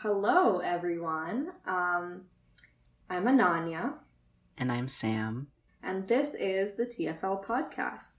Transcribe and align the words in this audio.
Hello, 0.00 0.58
everyone. 0.60 1.48
Um, 1.66 2.22
I'm 3.10 3.24
Ananya, 3.24 3.94
And 4.56 4.70
I'm 4.70 4.88
Sam. 4.88 5.48
and 5.82 6.06
this 6.06 6.34
is 6.34 6.74
the 6.74 6.86
TFL 6.86 7.44
podcast. 7.44 8.18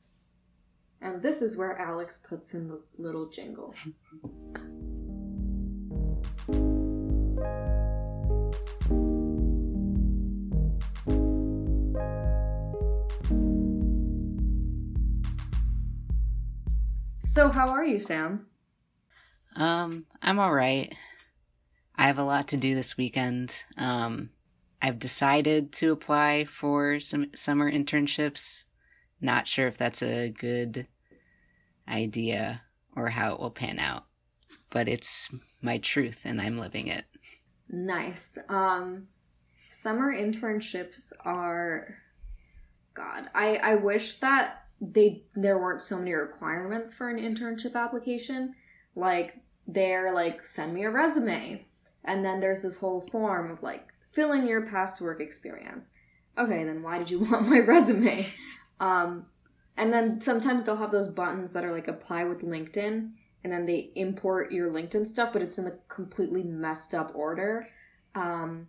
And 1.02 1.22
this 1.22 1.42
is 1.42 1.56
where 1.56 1.78
Alex 1.78 2.18
puts 2.18 2.54
in 2.54 2.68
the 2.68 2.82
little 2.98 3.30
jingle. 3.30 3.74
So, 17.26 17.50
how 17.50 17.70
are 17.70 17.84
you, 17.86 18.00
Sam? 18.00 18.48
Um, 19.56 20.06
I'm 20.22 20.40
alright. 20.40 20.94
I 22.00 22.04
have 22.04 22.18
a 22.18 22.24
lot 22.24 22.48
to 22.48 22.58
do 22.58 22.76
this 22.76 22.96
weekend. 22.96 23.62
Um, 23.78 24.30
I've 24.82 25.00
decided 25.00 25.74
to 25.74 25.92
apply 25.92 26.46
for 26.46 26.98
some 27.02 27.36
summer 27.36 27.70
internships. 27.70 28.68
Not 29.20 29.48
sure 29.48 29.68
if 29.68 29.78
that's 29.78 30.02
a 30.02 30.30
good 30.30 30.88
idea 31.90 32.62
or 32.96 33.10
how 33.10 33.34
it 33.34 33.42
will 33.42 33.52
pan 33.52 33.80
out, 33.80 34.06
but 34.70 34.88
it's 34.88 35.30
my 35.62 35.78
truth 35.78 36.22
and 36.24 36.40
I'm 36.40 36.58
living 36.58 36.88
it. 36.88 37.04
Nice. 37.68 38.38
Um 38.48 39.10
summer 39.70 40.14
internships 40.14 41.12
are 41.26 41.98
god. 42.94 43.30
I 43.36 43.58
I 43.58 43.76
wish 43.76 44.22
that 44.22 44.64
they 44.80 45.24
there 45.36 45.60
weren't 45.60 45.82
so 45.82 45.98
many 45.98 46.14
requirements 46.14 46.96
for 46.96 47.10
an 47.10 47.20
internship 47.20 47.76
application. 47.76 48.56
Like 48.96 49.42
they're 49.68 50.14
like 50.14 50.46
send 50.46 50.74
me 50.74 50.86
a 50.86 50.90
resume 50.90 51.66
and 52.04 52.24
then 52.24 52.40
there's 52.40 52.62
this 52.62 52.80
whole 52.80 53.02
form 53.12 53.52
of 53.52 53.62
like 53.64 53.88
fill 54.12 54.32
in 54.32 54.48
your 54.48 54.66
past 54.66 55.02
work 55.02 55.22
experience. 55.22 55.92
Okay, 56.38 56.64
then 56.64 56.84
why 56.84 56.98
did 56.98 57.10
you 57.10 57.20
want 57.32 57.48
my 57.48 57.60
resume? 57.60 58.26
Um 58.80 59.26
and 59.78 59.94
then 59.94 60.20
sometimes 60.20 60.66
they'll 60.66 60.76
have 60.76 60.92
those 60.92 61.08
buttons 61.08 61.54
that 61.54 61.64
are 61.64 61.72
like 61.72 61.88
apply 61.88 62.26
with 62.26 62.42
LinkedIn 62.42 63.12
and 63.44 63.54
then 63.54 63.66
they 63.66 63.92
import 63.96 64.52
your 64.52 64.70
LinkedIn 64.70 65.08
stuff, 65.08 65.32
but 65.32 65.42
it's 65.42 65.58
in 65.58 65.68
a 65.68 65.74
completely 65.88 66.44
messed 66.44 66.94
up 66.94 67.12
order. 67.16 67.70
Um, 68.16 68.68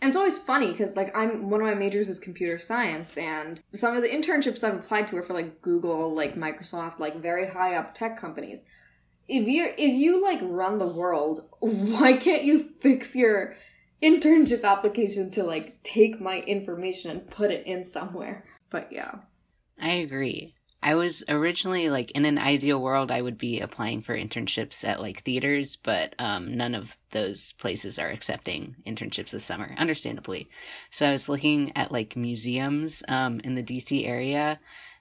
and 0.00 0.08
it's 0.08 0.16
always 0.16 0.38
funny 0.38 0.70
because 0.70 0.96
like 0.96 1.16
I'm 1.16 1.50
one 1.50 1.60
of 1.60 1.66
my 1.66 1.74
majors 1.74 2.08
is 2.08 2.18
computer 2.18 2.58
science, 2.58 3.16
and 3.16 3.60
some 3.72 3.96
of 3.96 4.02
the 4.02 4.08
internships 4.08 4.62
I've 4.62 4.74
applied 4.74 5.06
to 5.08 5.16
are 5.16 5.22
for 5.22 5.34
like 5.34 5.62
Google, 5.62 6.14
like 6.14 6.34
Microsoft, 6.36 6.98
like 6.98 7.20
very 7.20 7.48
high 7.48 7.74
up 7.74 7.94
tech 7.94 8.18
companies. 8.18 8.64
If 9.28 9.48
you 9.48 9.72
if 9.76 9.94
you 9.94 10.22
like 10.22 10.40
run 10.42 10.78
the 10.78 10.86
world, 10.86 11.40
why 11.60 12.14
can't 12.14 12.44
you 12.44 12.70
fix 12.80 13.14
your 13.14 13.56
internship 14.02 14.64
application 14.64 15.30
to 15.32 15.44
like 15.44 15.82
take 15.82 16.20
my 16.20 16.40
information 16.40 17.10
and 17.10 17.30
put 17.30 17.50
it 17.50 17.66
in 17.66 17.84
somewhere? 17.84 18.44
But 18.70 18.92
yeah. 18.92 19.16
I 19.80 19.90
agree. 19.90 20.54
I 20.84 20.96
was 20.96 21.24
originally 21.30 21.88
like 21.88 22.10
in 22.10 22.26
an 22.26 22.36
ideal 22.36 22.78
world 22.78 23.10
I 23.10 23.22
would 23.22 23.38
be 23.38 23.60
applying 23.60 24.02
for 24.02 24.14
internships 24.14 24.86
at 24.86 25.00
like 25.00 25.22
theaters, 25.22 25.76
but 25.76 26.14
um, 26.18 26.54
none 26.58 26.74
of 26.74 26.98
those 27.10 27.52
places 27.54 27.98
are 27.98 28.10
accepting 28.10 28.76
internships 28.86 29.30
this 29.30 29.46
summer, 29.46 29.74
understandably. 29.78 30.46
So 30.90 31.08
I 31.08 31.12
was 31.12 31.30
looking 31.30 31.72
at 31.74 31.90
like 31.90 32.16
museums 32.16 33.02
um, 33.08 33.40
in 33.40 33.54
the 33.54 33.62
DC 33.62 34.06
area, 34.06 34.60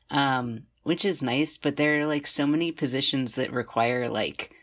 um, 0.10 0.64
which 0.84 1.06
is 1.06 1.24
nice, 1.24 1.58
but 1.58 1.76
there 1.76 2.00
are 2.00 2.06
like 2.06 2.28
so 2.28 2.46
many 2.46 2.72
positions 2.72 3.36
that 3.36 3.52
require 3.52 4.10
like 4.10 4.54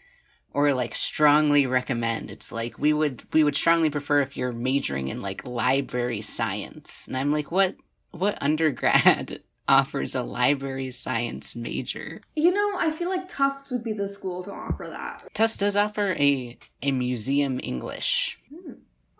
or 0.52 0.72
like 0.74 0.94
strongly 0.94 1.66
recommend. 1.66 2.30
It's 2.30 2.52
like 2.52 2.78
we 2.78 2.92
would 2.92 3.24
we 3.32 3.44
would 3.44 3.56
strongly 3.56 3.90
prefer 3.90 4.20
if 4.20 4.36
you're 4.36 4.52
majoring 4.52 5.08
in 5.08 5.22
like 5.22 5.46
library 5.46 6.20
science. 6.20 7.06
And 7.06 7.16
I'm 7.16 7.30
like, 7.30 7.50
what 7.50 7.76
what 8.10 8.38
undergrad 8.40 9.40
offers 9.68 10.16
a 10.16 10.22
library 10.22 10.90
science 10.90 11.54
major. 11.54 12.20
You 12.34 12.50
know, 12.50 12.72
I 12.76 12.90
feel 12.90 13.08
like 13.08 13.28
Tufts 13.28 13.70
would 13.70 13.84
be 13.84 13.92
the 13.92 14.08
school 14.08 14.42
to 14.42 14.52
offer 14.52 14.88
that. 14.88 15.32
Tufts 15.32 15.56
does 15.56 15.76
offer 15.76 16.12
a 16.18 16.58
a 16.82 16.90
museum 16.90 17.60
English. 17.62 18.38
Hmm. 18.50 18.72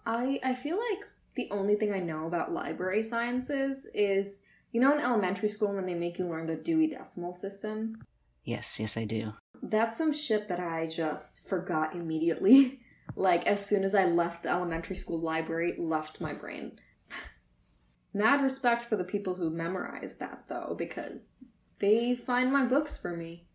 I 0.04 0.41
I 0.42 0.54
feel 0.54 0.76
like 0.76 1.06
the 1.36 1.48
only 1.52 1.76
thing 1.76 1.92
I 1.92 2.00
know 2.00 2.26
about 2.26 2.52
library 2.52 3.04
sciences 3.04 3.86
is 3.94 4.42
you 4.72 4.81
know 4.81 4.92
in 4.92 5.00
elementary 5.00 5.48
school 5.48 5.75
when 5.75 5.86
they 5.86 5.94
make 5.94 6.19
you 6.19 6.26
learn 6.26 6.47
the 6.47 6.56
Dewey 6.56 6.86
Decimal 6.88 7.34
System. 7.34 8.00
Yes, 8.44 8.81
yes, 8.81 8.97
I 8.97 9.04
do. 9.04 9.34
That's 9.62 9.98
some 9.98 10.12
shit 10.12 10.48
that 10.48 10.60
I 10.60 10.86
just 10.86 11.48
forgot 11.48 11.94
immediately. 11.94 12.81
like 13.16 13.47
as 13.47 13.64
soon 13.64 13.84
as 13.84 13.94
I 13.94 14.04
left 14.04 14.42
the 14.42 14.50
elementary 14.50 14.97
school 14.97 15.20
library, 15.20 15.75
left 15.78 16.20
my 16.20 16.32
brain. 16.32 16.78
Mad 18.14 18.42
respect 18.42 18.86
for 18.86 18.97
the 18.97 19.04
people 19.04 19.34
who 19.34 19.50
memorize 19.50 20.16
that 20.16 20.44
though, 20.48 20.75
because 20.78 21.34
they 21.78 22.14
find 22.14 22.52
my 22.52 22.64
books 22.64 22.97
for 22.97 23.16
me. 23.16 23.47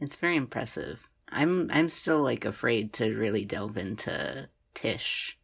It's 0.00 0.16
very 0.16 0.36
impressive. 0.36 1.08
I'm 1.28 1.70
I'm 1.72 1.88
still 1.88 2.22
like 2.22 2.44
afraid 2.44 2.92
to 2.94 3.16
really 3.16 3.44
delve 3.44 3.76
into 3.76 4.48
Tisch. 4.74 5.38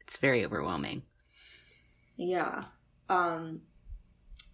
It's 0.00 0.16
very 0.18 0.44
overwhelming. 0.44 1.02
Yeah. 2.16 2.64
Um 3.08 3.62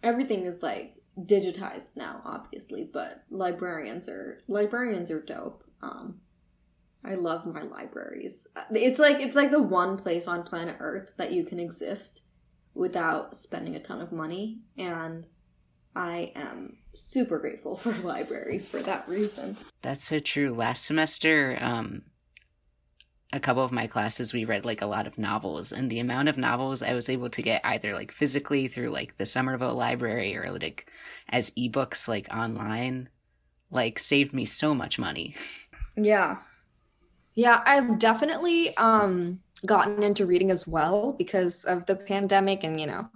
everything 0.03 0.45
is 0.45 0.61
like 0.61 0.95
digitized 1.19 1.95
now 1.95 2.21
obviously, 2.25 2.89
but 2.91 3.23
librarians 3.29 4.07
are 4.09 4.39
librarians 4.47 5.09
are 5.11 5.21
dope. 5.21 5.63
Um 5.81 6.19
I 7.05 7.15
love 7.15 7.45
my 7.45 7.63
libraries. 7.63 8.47
It's 8.71 8.99
like 8.99 9.19
it's 9.19 9.35
like 9.35 9.51
the 9.51 9.61
one 9.61 9.97
place 9.97 10.27
on 10.27 10.43
planet 10.43 10.77
Earth 10.79 11.09
that 11.17 11.31
you 11.31 11.43
can 11.43 11.59
exist 11.59 12.21
without 12.73 13.35
spending 13.35 13.75
a 13.75 13.79
ton 13.79 14.01
of 14.01 14.11
money 14.11 14.59
and 14.77 15.25
I 15.95 16.31
am 16.35 16.77
super 16.93 17.39
grateful 17.39 17.75
for 17.77 17.93
libraries 17.93 18.67
for 18.69 18.81
that 18.81 19.07
reason. 19.07 19.57
That's 19.81 20.05
so 20.05 20.19
true. 20.19 20.53
Last 20.53 20.85
semester, 20.85 21.57
um, 21.61 22.03
a 23.33 23.39
couple 23.39 23.63
of 23.63 23.71
my 23.71 23.87
classes, 23.87 24.33
we 24.33 24.45
read 24.45 24.65
like 24.65 24.81
a 24.81 24.85
lot 24.85 25.07
of 25.07 25.17
novels, 25.17 25.71
and 25.73 25.89
the 25.89 25.99
amount 25.99 26.29
of 26.29 26.37
novels 26.37 26.83
I 26.83 26.93
was 26.93 27.09
able 27.09 27.29
to 27.31 27.41
get 27.41 27.61
either 27.65 27.93
like 27.93 28.11
physically 28.11 28.67
through 28.67 28.89
like 28.91 29.17
the 29.17 29.25
Somerville 29.25 29.75
Library 29.75 30.37
or 30.37 30.51
like 30.51 30.91
as 31.29 31.51
ebooks 31.51 32.07
like 32.07 32.27
online, 32.31 33.09
like 33.71 33.99
saved 33.99 34.33
me 34.33 34.45
so 34.45 34.73
much 34.75 34.99
money. 34.99 35.35
Yeah. 35.95 36.37
Yeah, 37.35 37.63
I've 37.65 37.99
definitely 37.99 38.75
um 38.77 39.39
gotten 39.65 40.03
into 40.03 40.25
reading 40.25 40.51
as 40.51 40.67
well 40.67 41.13
because 41.13 41.63
of 41.65 41.85
the 41.85 41.95
pandemic 41.95 42.63
and 42.63 42.79
you 42.79 42.87
know 42.87 43.07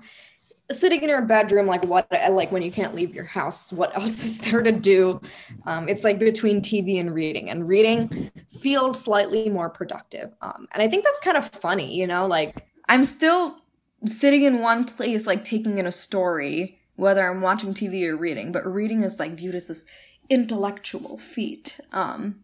sitting 0.72 1.02
in 1.02 1.10
your 1.10 1.22
bedroom 1.22 1.66
like 1.66 1.84
what 1.86 2.08
like 2.32 2.52
when 2.52 2.62
you 2.62 2.72
can't 2.72 2.94
leave 2.94 3.16
your 3.16 3.26
house 3.26 3.72
what 3.72 3.96
else 3.96 4.24
is 4.26 4.40
there 4.40 4.62
to 4.62 4.72
do? 4.72 5.22
Um, 5.66 5.88
it's 5.88 6.04
like 6.04 6.20
between 6.20 6.62
tv 6.62 7.00
and 7.00 7.14
reading 7.14 7.50
and 7.50 7.68
reading 7.68 8.32
feels 8.60 9.02
slightly 9.02 9.50
more 9.50 9.70
productive. 9.70 10.34
Um, 10.42 10.68
and 10.74 10.82
i 10.82 10.88
think 10.88 11.04
that's 11.04 11.20
kind 11.20 11.38
of 11.38 11.48
funny 11.50 11.96
you 11.96 12.08
know 12.08 12.28
like 12.28 12.66
i'm 12.90 13.06
still 13.06 13.58
sitting 14.06 14.44
in 14.44 14.62
one 14.62 14.86
place 14.86 15.26
like 15.26 15.44
taking 15.44 15.78
in 15.78 15.88
a 15.88 15.92
story 15.92 16.80
whether 16.96 17.28
i'm 17.30 17.42
watching 17.42 17.74
tv 17.74 18.08
or 18.08 18.16
reading 18.16 18.52
but 18.52 18.66
reading 18.66 19.04
is 19.04 19.20
like 19.20 19.34
viewed 19.34 19.56
as 19.56 19.68
this 19.68 19.86
intellectual 20.30 21.18
feat. 21.18 21.80
Um 21.92 22.44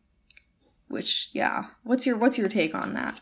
which 0.87 1.29
yeah. 1.33 1.65
What's 1.83 2.05
your 2.05 2.17
what's 2.17 2.37
your 2.37 2.47
take 2.47 2.75
on 2.75 2.93
that 2.93 3.19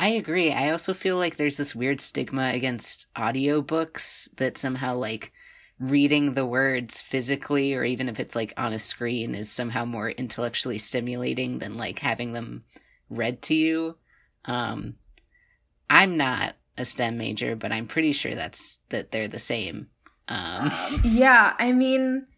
I 0.00 0.10
agree. 0.10 0.52
I 0.52 0.70
also 0.70 0.94
feel 0.94 1.16
like 1.16 1.36
there's 1.36 1.56
this 1.56 1.74
weird 1.74 2.00
stigma 2.00 2.52
against 2.54 3.12
audiobooks 3.16 4.28
that 4.36 4.56
somehow 4.56 4.94
like 4.94 5.32
reading 5.80 6.34
the 6.34 6.46
words 6.46 7.00
physically 7.00 7.74
or 7.74 7.84
even 7.84 8.08
if 8.08 8.20
it's 8.20 8.36
like 8.36 8.54
on 8.56 8.72
a 8.72 8.78
screen 8.78 9.34
is 9.34 9.50
somehow 9.50 9.84
more 9.84 10.10
intellectually 10.10 10.78
stimulating 10.78 11.58
than 11.58 11.76
like 11.76 11.98
having 11.98 12.32
them 12.32 12.62
read 13.10 13.42
to 13.42 13.54
you. 13.54 13.96
Um 14.44 14.94
I'm 15.90 16.16
not 16.16 16.54
a 16.76 16.84
STEM 16.84 17.18
major, 17.18 17.56
but 17.56 17.72
I'm 17.72 17.88
pretty 17.88 18.12
sure 18.12 18.36
that's 18.36 18.78
that 18.90 19.10
they're 19.10 19.26
the 19.26 19.40
same. 19.40 19.88
Um 20.28 20.70
yeah, 21.02 21.54
I 21.58 21.72
mean 21.72 22.28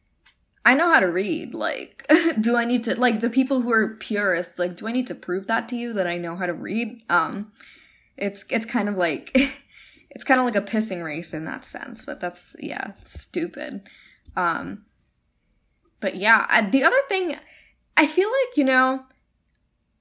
I 0.65 0.75
know 0.75 0.93
how 0.93 1.01
to 1.01 1.11
read. 1.11 1.55
Like, 1.55 2.07
do 2.41 2.57
I 2.57 2.65
need 2.65 2.85
to 2.85 2.95
like 2.95 3.21
the 3.21 3.31
people 3.31 3.63
who 3.63 3.73
are 3.73 3.97
purists? 3.97 4.59
Like, 4.59 4.77
do 4.77 4.87
I 4.87 4.93
need 4.93 5.07
to 5.09 5.15
prove 5.15 5.47
that 5.47 5.69
to 5.71 5.77
you 5.77 5.93
that 5.95 6.07
I 6.07 6.17
know 6.17 6.37
how 6.37 6.47
to 6.47 6.53
read? 6.53 7.03
Um, 7.09 7.53
it's 8.17 8.45
it's 8.51 8.67
kind 8.67 8.89
of 8.89 8.99
like 8.99 9.31
it's 10.11 10.25
kind 10.25 10.41
of 10.41 10.47
like 10.47 10.57
a 10.57 10.63
pissing 10.63 11.03
race 11.03 11.33
in 11.33 11.45
that 11.47 11.65
sense. 11.65 12.05
But 12.05 12.21
that's 12.21 12.55
yeah, 12.61 12.93
stupid. 13.07 13.89
Um, 14.37 14.85
but 16.01 16.17
yeah, 16.17 16.47
I, 16.49 16.69
the 16.69 16.85
other 16.85 17.01
thing, 17.09 17.37
I 17.97 18.07
feel 18.07 18.29
like 18.29 18.57
you 18.57 18.65
know, 18.65 19.05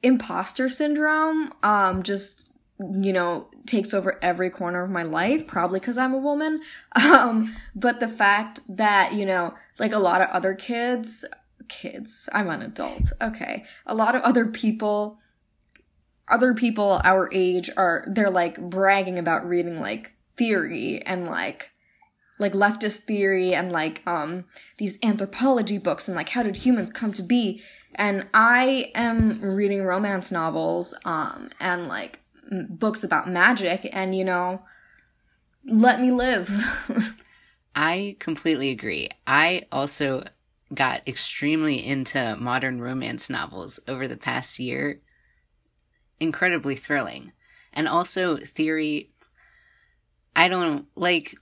imposter 0.03 0.67
syndrome. 0.67 1.53
Um, 1.63 2.03
just 2.03 2.49
you 2.79 3.11
know 3.11 3.49
takes 3.65 3.93
over 3.93 4.17
every 4.21 4.49
corner 4.49 4.83
of 4.83 4.89
my 4.89 5.03
life 5.03 5.45
probably 5.45 5.81
because 5.81 5.97
i'm 5.97 6.13
a 6.13 6.17
woman 6.17 6.61
um 6.95 7.53
but 7.75 7.99
the 7.99 8.07
fact 8.07 8.61
that 8.69 9.13
you 9.13 9.25
know 9.25 9.53
like 9.79 9.93
a 9.93 9.99
lot 9.99 10.21
of 10.21 10.29
other 10.29 10.53
kids 10.53 11.25
kids 11.67 12.27
i'm 12.33 12.49
an 12.49 12.61
adult 12.61 13.11
okay. 13.21 13.63
A 13.85 13.95
lot 13.95 14.15
of 14.15 14.21
other 14.23 14.45
people 14.45 15.19
other 16.27 16.53
people 16.53 16.99
our 17.03 17.29
age 17.31 17.69
are 17.77 18.03
they're 18.07 18.29
like 18.29 18.59
bragging 18.59 19.17
about 19.17 19.47
reading 19.47 19.79
like 19.79 20.13
theory 20.37 21.01
and 21.05 21.25
like 21.25 21.71
like 22.39 22.53
leftist 22.53 22.99
theory 23.03 23.53
and 23.53 23.71
like 23.71 24.01
um 24.07 24.45
these 24.77 24.97
anthropology 25.03 25.77
books 25.77 26.07
and 26.07 26.15
like 26.15 26.29
how 26.29 26.43
did 26.43 26.57
humans 26.57 26.89
come 26.91 27.13
to 27.13 27.23
be. 27.23 27.61
And 27.95 28.27
i 28.33 28.91
am 28.95 29.41
reading 29.41 29.83
romance 29.83 30.31
novels 30.31 30.93
um 31.05 31.49
and 31.59 31.87
like 31.87 32.19
books 32.69 33.03
about 33.03 33.29
magic 33.29 33.89
and 33.91 34.15
you 34.15 34.23
know 34.23 34.61
let 35.65 35.99
me 35.99 36.11
live 36.11 36.49
I 37.81 38.17
completely 38.19 38.71
agree. 38.71 39.07
I 39.25 39.63
also 39.71 40.25
got 40.73 41.07
extremely 41.07 41.85
into 41.85 42.35
modern 42.35 42.81
romance 42.81 43.29
novels 43.29 43.79
over 43.87 44.05
the 44.05 44.17
past 44.17 44.59
year. 44.59 44.99
Incredibly 46.19 46.75
thrilling. 46.75 47.31
And 47.71 47.87
also, 47.87 48.35
theory. 48.35 49.11
I 50.35 50.49
don't 50.49 50.87
like. 50.97 51.35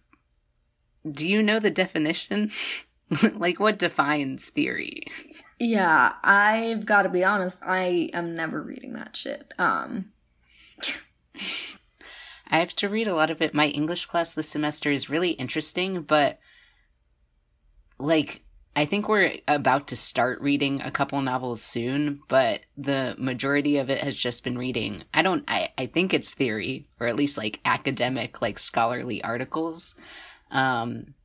Do 1.10 1.28
you 1.28 1.42
know 1.42 1.58
the 1.58 1.72
definition? 1.72 2.52
like, 3.34 3.60
what 3.60 3.80
defines 3.80 4.50
theory? 4.50 5.06
yeah 5.60 6.14
i've 6.24 6.86
got 6.86 7.04
to 7.04 7.10
be 7.10 7.24
honest 7.24 7.62
i 7.66 8.10
am 8.14 8.36
never 8.36 8.62
reading 8.62 8.94
that 8.94 9.16
shit 9.16 9.54
um 9.58 10.12
I 12.50 12.60
have 12.60 12.76
to 12.78 12.90
read 12.90 13.08
a 13.08 13.16
lot 13.16 13.30
of 13.30 13.42
it. 13.42 13.54
My 13.54 13.68
English 13.68 14.06
class 14.06 14.34
this 14.34 14.50
semester 14.50 14.92
is 14.92 15.10
really 15.10 15.32
interesting, 15.32 16.02
but 16.02 16.40
like 18.00 18.44
I 18.76 18.86
think 18.86 19.10
we're 19.10 19.40
about 19.48 19.88
to 19.88 19.96
start 19.96 20.40
reading 20.40 20.82
a 20.82 20.92
couple 20.92 21.20
novels 21.22 21.64
soon, 21.64 22.22
but 22.28 22.62
the 22.78 23.16
majority 23.18 23.78
of 23.78 23.90
it 23.90 24.04
has 24.04 24.16
just 24.16 24.44
been 24.44 24.58
reading. 24.58 25.04
I 25.14 25.24
don't 25.24 25.44
I 25.48 25.70
I 25.78 25.88
think 25.88 26.14
it's 26.14 26.34
theory 26.34 26.88
or 27.00 27.08
at 27.08 27.16
least 27.16 27.38
like 27.38 27.60
academic 27.66 28.42
like 28.42 28.60
scholarly 28.60 29.24
articles. 29.24 29.96
Um 30.52 31.16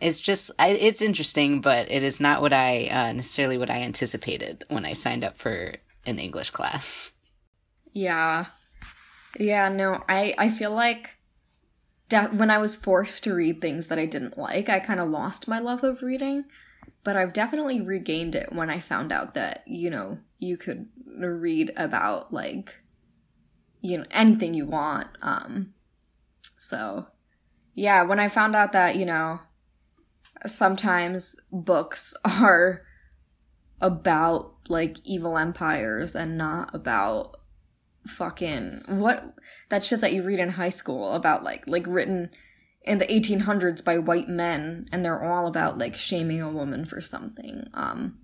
it's 0.00 0.20
just 0.20 0.50
I, 0.58 0.68
it's 0.68 1.02
interesting, 1.02 1.60
but 1.60 1.90
it 1.90 2.02
is 2.02 2.20
not 2.20 2.40
what 2.40 2.52
I 2.52 2.86
uh, 2.88 3.12
necessarily 3.12 3.58
what 3.58 3.70
I 3.70 3.80
anticipated 3.80 4.64
when 4.68 4.84
I 4.84 4.92
signed 4.92 5.24
up 5.24 5.36
for 5.36 5.74
an 6.06 6.18
English 6.18 6.50
class. 6.50 7.12
Yeah. 7.92 8.44
Yeah, 9.38 9.68
no, 9.68 10.04
I 10.08 10.34
I 10.38 10.50
feel 10.50 10.72
like 10.72 11.16
de- 12.08 12.28
when 12.28 12.50
I 12.50 12.58
was 12.58 12.76
forced 12.76 13.24
to 13.24 13.34
read 13.34 13.60
things 13.60 13.88
that 13.88 13.98
I 13.98 14.06
didn't 14.06 14.38
like, 14.38 14.68
I 14.68 14.80
kind 14.80 15.00
of 15.00 15.10
lost 15.10 15.48
my 15.48 15.58
love 15.58 15.84
of 15.84 16.02
reading, 16.02 16.44
but 17.04 17.16
I've 17.16 17.32
definitely 17.32 17.80
regained 17.80 18.34
it 18.34 18.52
when 18.52 18.70
I 18.70 18.80
found 18.80 19.12
out 19.12 19.34
that, 19.34 19.64
you 19.66 19.90
know, 19.90 20.18
you 20.38 20.56
could 20.56 20.88
read 21.06 21.72
about 21.76 22.32
like 22.32 22.74
you 23.80 23.98
know, 23.98 24.04
anything 24.10 24.54
you 24.54 24.66
want. 24.66 25.08
Um 25.22 25.74
so 26.56 27.06
yeah, 27.74 28.02
when 28.02 28.20
I 28.20 28.28
found 28.28 28.56
out 28.56 28.72
that, 28.72 28.96
you 28.96 29.06
know, 29.06 29.40
sometimes 30.46 31.36
books 31.52 32.14
are 32.24 32.82
about 33.80 34.54
like 34.68 34.96
evil 35.04 35.38
empires 35.38 36.16
and 36.16 36.36
not 36.36 36.74
about 36.74 37.37
fucking 38.08 38.82
what 38.88 39.34
that 39.68 39.84
shit 39.84 40.00
that 40.00 40.12
you 40.12 40.22
read 40.22 40.38
in 40.38 40.50
high 40.50 40.68
school 40.68 41.12
about 41.12 41.44
like 41.44 41.66
like 41.66 41.86
written 41.86 42.30
in 42.82 42.98
the 42.98 43.06
1800s 43.06 43.84
by 43.84 43.98
white 43.98 44.28
men 44.28 44.88
and 44.92 45.04
they're 45.04 45.22
all 45.22 45.46
about 45.46 45.78
like 45.78 45.96
shaming 45.96 46.40
a 46.40 46.50
woman 46.50 46.84
for 46.86 47.00
something 47.00 47.64
um 47.74 48.18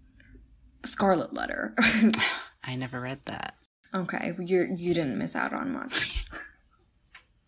scarlet 0.85 1.35
letter 1.35 1.75
I 2.65 2.77
never 2.77 3.01
read 3.01 3.21
that. 3.27 3.55
okay 3.95 4.33
you 4.39 4.75
you 4.77 4.95
didn't 4.95 5.19
miss 5.19 5.37
out 5.37 5.53
on 5.53 5.73
much 5.73 6.27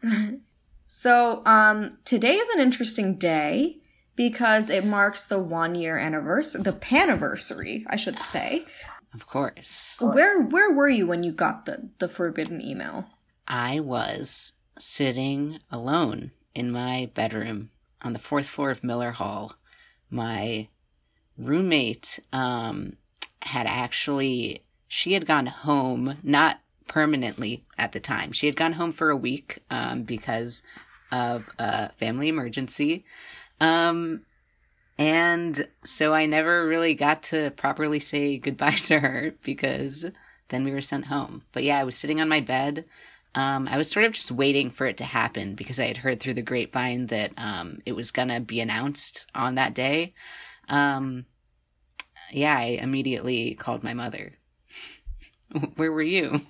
so 0.86 1.42
um 1.46 1.98
today 2.04 2.34
is 2.34 2.48
an 2.50 2.60
interesting 2.60 3.16
day 3.18 3.78
because 4.14 4.70
it 4.70 4.84
marks 4.84 5.26
the 5.26 5.38
one 5.38 5.74
year 5.74 5.96
anniversary 5.98 6.62
the 6.62 6.72
paniversary 6.72 7.84
i 7.88 7.96
should 7.96 8.18
say 8.18 8.64
Of 9.16 9.26
course. 9.26 9.96
where 9.98 10.42
where 10.42 10.70
were 10.70 10.88
you 10.88 11.06
when 11.06 11.24
you 11.24 11.32
got 11.32 11.64
the 11.64 11.88
the 11.98 12.08
forbidden 12.08 12.60
email 12.60 13.06
I 13.48 13.80
was 13.80 14.52
sitting 14.78 15.60
alone 15.70 16.32
in 16.54 16.70
my 16.70 17.10
bedroom 17.14 17.70
on 18.02 18.12
the 18.12 18.18
fourth 18.18 18.48
floor 18.48 18.70
of 18.70 18.84
Miller 18.84 19.12
Hall. 19.12 19.54
My 20.10 20.68
roommate 21.38 22.18
um, 22.32 22.96
had 23.42 23.66
actually, 23.66 24.62
she 24.88 25.12
had 25.12 25.26
gone 25.26 25.46
home, 25.46 26.18
not 26.22 26.60
permanently 26.88 27.64
at 27.78 27.92
the 27.92 28.00
time. 28.00 28.32
She 28.32 28.46
had 28.46 28.56
gone 28.56 28.74
home 28.74 28.92
for 28.92 29.10
a 29.10 29.16
week 29.16 29.58
um, 29.70 30.02
because 30.02 30.62
of 31.10 31.48
a 31.58 31.90
family 31.92 32.28
emergency. 32.28 33.04
Um, 33.60 34.25
and 34.98 35.68
so 35.84 36.14
I 36.14 36.26
never 36.26 36.66
really 36.66 36.94
got 36.94 37.22
to 37.24 37.50
properly 37.50 38.00
say 38.00 38.38
goodbye 38.38 38.70
to 38.84 39.00
her 39.00 39.34
because 39.42 40.06
then 40.48 40.64
we 40.64 40.72
were 40.72 40.80
sent 40.80 41.06
home. 41.06 41.42
But 41.52 41.64
yeah, 41.64 41.78
I 41.78 41.84
was 41.84 41.96
sitting 41.96 42.20
on 42.20 42.28
my 42.28 42.40
bed. 42.40 42.84
Um, 43.34 43.68
I 43.68 43.76
was 43.76 43.90
sort 43.90 44.06
of 44.06 44.12
just 44.12 44.32
waiting 44.32 44.70
for 44.70 44.86
it 44.86 44.96
to 44.98 45.04
happen 45.04 45.54
because 45.54 45.78
I 45.78 45.86
had 45.86 45.98
heard 45.98 46.20
through 46.20 46.34
the 46.34 46.42
grapevine 46.42 47.08
that 47.08 47.32
um, 47.36 47.80
it 47.84 47.92
was 47.92 48.10
gonna 48.10 48.40
be 48.40 48.60
announced 48.60 49.26
on 49.34 49.56
that 49.56 49.74
day. 49.74 50.14
Um, 50.68 51.26
yeah, 52.32 52.56
I 52.56 52.78
immediately 52.80 53.54
called 53.54 53.84
my 53.84 53.92
mother. 53.92 54.32
Where 55.76 55.92
were 55.92 56.02
you? 56.02 56.40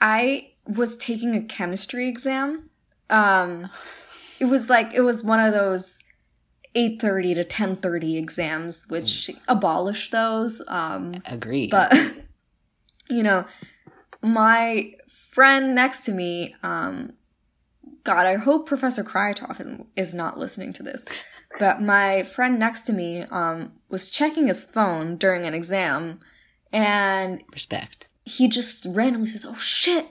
I 0.00 0.52
was 0.66 0.96
taking 0.96 1.34
a 1.34 1.42
chemistry 1.42 2.08
exam. 2.08 2.70
Um 3.10 3.68
it 4.40 4.46
was 4.46 4.68
like 4.68 4.92
it 4.94 5.02
was 5.02 5.22
one 5.22 5.38
of 5.38 5.52
those 5.52 6.00
8:30 6.74 7.34
to 7.34 7.44
10:30 7.44 8.16
exams 8.16 8.86
which 8.88 9.30
abolished 9.48 10.10
those 10.12 10.62
um 10.68 11.14
Agreed. 11.26 11.70
but 11.70 11.92
you 13.10 13.22
know 13.22 13.44
my 14.22 14.94
friend 15.08 15.74
next 15.74 16.04
to 16.04 16.12
me 16.12 16.54
um 16.62 17.12
god 18.04 18.26
i 18.26 18.36
hope 18.36 18.66
professor 18.66 19.04
kryatov 19.04 19.86
is 19.96 20.14
not 20.14 20.38
listening 20.38 20.72
to 20.72 20.82
this 20.82 21.04
but 21.58 21.80
my 21.80 22.22
friend 22.22 22.58
next 22.58 22.82
to 22.82 22.92
me 22.92 23.22
um 23.30 23.72
was 23.90 24.08
checking 24.10 24.46
his 24.46 24.66
phone 24.66 25.16
during 25.16 25.44
an 25.44 25.54
exam 25.54 26.20
and 26.72 27.42
Respect. 27.52 28.08
he 28.24 28.48
just 28.48 28.86
randomly 28.88 29.26
says, 29.28 29.44
"Oh 29.44 29.54
shit." 29.54 30.06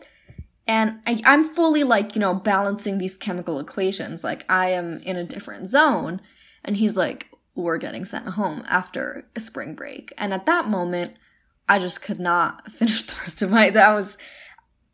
And 0.67 0.99
I, 1.07 1.19
I'm 1.25 1.43
fully 1.43 1.83
like, 1.83 2.13
you 2.15 2.21
know, 2.21 2.35
balancing 2.35 2.99
these 2.99 3.15
chemical 3.17 3.59
equations. 3.59 4.23
Like, 4.23 4.45
I 4.47 4.69
am 4.69 4.99
in 4.99 5.17
a 5.17 5.23
different 5.23 5.65
zone. 5.65 6.21
And 6.63 6.77
he's 6.77 6.95
like, 6.95 7.29
we're 7.55 7.77
getting 7.77 8.05
sent 8.05 8.27
home 8.29 8.63
after 8.67 9.25
a 9.35 9.39
spring 9.39 9.75
break. 9.75 10.13
And 10.17 10.33
at 10.33 10.45
that 10.45 10.67
moment, 10.67 11.17
I 11.67 11.79
just 11.79 12.01
could 12.01 12.19
not 12.19 12.71
finish 12.71 13.03
the 13.03 13.15
rest 13.21 13.41
of 13.41 13.51
my, 13.51 13.69
that 13.69 13.93
was, 13.93 14.17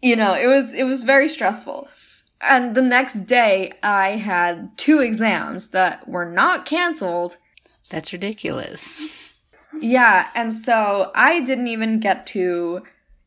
you 0.01 0.15
know, 0.15 0.33
it 0.33 0.47
was, 0.47 0.73
it 0.73 0.83
was 0.83 1.03
very 1.03 1.29
stressful. 1.29 1.87
And 2.39 2.75
the 2.75 2.81
next 2.81 3.21
day, 3.21 3.73
I 3.81 4.11
had 4.11 4.77
two 4.77 4.99
exams 4.99 5.69
that 5.69 6.07
were 6.07 6.29
not 6.29 6.65
canceled. 6.65 7.37
That's 7.89 8.13
ridiculous. 8.13 9.07
Yeah, 9.79 10.29
and 10.35 10.53
so 10.53 11.11
I 11.15 11.41
didn't 11.41 11.67
even 11.67 11.99
get 11.99 12.25
to, 12.27 12.83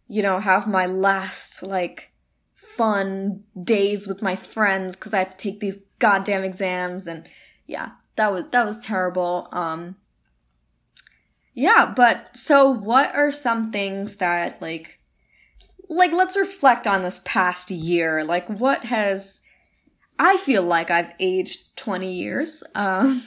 you 0.08 0.22
know, 0.22 0.38
have 0.38 0.66
my 0.66 0.86
last 0.86 1.62
like 1.62 2.12
fun 2.54 3.44
days 3.62 4.06
with 4.06 4.22
my 4.22 4.36
friends 4.36 4.96
because 4.96 5.14
I 5.14 5.18
have 5.18 5.36
to 5.36 5.36
take 5.36 5.60
these 5.60 5.78
goddamn 5.98 6.44
exams 6.44 7.06
and 7.06 7.26
yeah, 7.66 7.90
that 8.20 8.32
was 8.32 8.44
that 8.50 8.66
was 8.66 8.78
terrible. 8.78 9.48
Um 9.50 9.96
Yeah, 11.54 11.90
but 11.96 12.36
so 12.36 12.68
what 12.68 13.14
are 13.14 13.30
some 13.30 13.72
things 13.72 14.16
that 14.16 14.60
like 14.60 15.00
like 15.88 16.12
let's 16.12 16.36
reflect 16.36 16.86
on 16.86 17.02
this 17.02 17.22
past 17.24 17.70
year. 17.70 18.22
Like 18.22 18.46
what 18.48 18.84
has 18.84 19.40
I 20.18 20.36
feel 20.36 20.62
like 20.62 20.90
I've 20.90 21.14
aged 21.18 21.74
20 21.76 22.12
years. 22.12 22.62
Um 22.74 23.22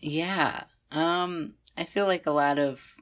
Yeah. 0.00 0.64
Um, 0.90 1.54
I 1.78 1.84
feel 1.84 2.06
like 2.06 2.26
a 2.26 2.32
lot 2.32 2.58
of 2.58 2.96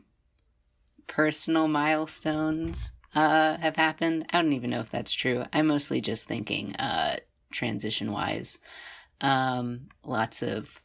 personal 1.07 1.66
milestones 1.66 2.92
uh 3.14 3.57
have 3.57 3.76
happened. 3.76 4.26
I 4.30 4.42
don't 4.42 4.52
even 4.52 4.69
know 4.69 4.80
if 4.80 4.90
that's 4.90 5.12
true. 5.12 5.45
I'm 5.54 5.66
mostly 5.69 6.02
just 6.02 6.28
thinking 6.28 6.76
uh 6.76 7.16
transition 7.50 8.12
wise. 8.12 8.59
Um 9.23 9.88
lots 10.04 10.42
of 10.42 10.83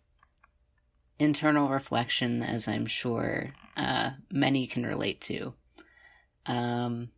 internal 1.19 1.69
reflection 1.69 2.43
as 2.43 2.67
I'm 2.67 2.85
sure 2.85 3.53
uh 3.77 4.11
many 4.31 4.67
can 4.67 4.85
relate 4.85 5.21
to. 5.21 5.53
Um 6.45 7.09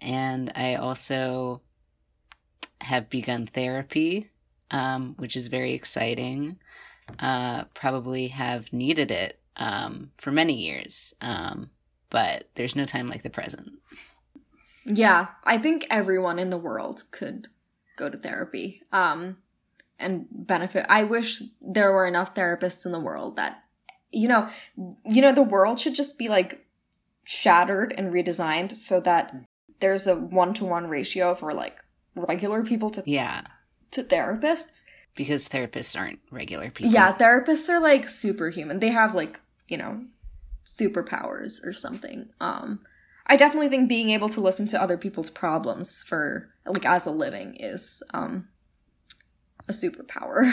and 0.00 0.52
I 0.54 0.76
also 0.76 1.62
have 2.80 3.10
begun 3.10 3.46
therapy, 3.46 4.30
um, 4.70 5.14
which 5.18 5.36
is 5.36 5.48
very 5.48 5.72
exciting 5.72 6.58
uh, 7.18 7.64
probably 7.74 8.28
have 8.28 8.72
needed 8.72 9.10
it 9.10 9.38
um, 9.56 10.10
for 10.18 10.30
many 10.30 10.54
years, 10.54 11.14
um, 11.20 11.70
but 12.10 12.48
there's 12.54 12.76
no 12.76 12.84
time 12.84 13.08
like 13.08 13.22
the 13.22 13.30
present. 13.30 13.72
Yeah, 14.84 15.28
I 15.44 15.58
think 15.58 15.86
everyone 15.90 16.38
in 16.38 16.50
the 16.50 16.58
world 16.58 17.04
could 17.10 17.48
go 17.96 18.08
to 18.08 18.16
therapy 18.16 18.82
um, 18.92 19.38
and 19.98 20.26
benefit. 20.30 20.86
I 20.88 21.04
wish 21.04 21.42
there 21.60 21.92
were 21.92 22.06
enough 22.06 22.34
therapists 22.34 22.86
in 22.86 22.92
the 22.92 23.00
world 23.00 23.36
that, 23.36 23.62
you 24.10 24.28
know, 24.28 24.48
you 25.04 25.20
know, 25.22 25.32
the 25.32 25.42
world 25.42 25.80
should 25.80 25.94
just 25.94 26.18
be 26.18 26.28
like 26.28 26.64
shattered 27.24 27.92
and 27.96 28.12
redesigned 28.12 28.72
so 28.72 29.00
that 29.00 29.34
there's 29.80 30.06
a 30.06 30.14
one 30.16 30.54
to 30.54 30.64
one 30.64 30.88
ratio 30.88 31.34
for 31.34 31.52
like 31.52 31.76
regular 32.16 32.64
people 32.64 32.90
to 32.90 33.02
Yeah. 33.06 33.42
to 33.92 34.02
therapists. 34.02 34.84
Because 35.14 35.48
therapists 35.48 35.98
aren't 35.98 36.20
regular 36.30 36.70
people. 36.70 36.92
Yeah, 36.92 37.12
therapists 37.16 37.68
are 37.68 37.80
like 37.80 38.06
superhuman. 38.06 38.78
They 38.78 38.90
have 38.90 39.14
like, 39.14 39.40
you 39.66 39.76
know, 39.76 40.04
superpowers 40.64 41.64
or 41.66 41.72
something. 41.72 42.28
Um 42.40 42.80
I 43.26 43.36
definitely 43.36 43.68
think 43.68 43.88
being 43.90 44.08
able 44.10 44.30
to 44.30 44.40
listen 44.40 44.66
to 44.68 44.80
other 44.80 44.96
people's 44.96 45.28
problems 45.28 46.02
for 46.02 46.48
like 46.64 46.86
as 46.86 47.04
a 47.06 47.10
living 47.10 47.56
is 47.56 48.02
um 48.14 48.48
a 49.68 49.72
superpower. 49.72 50.52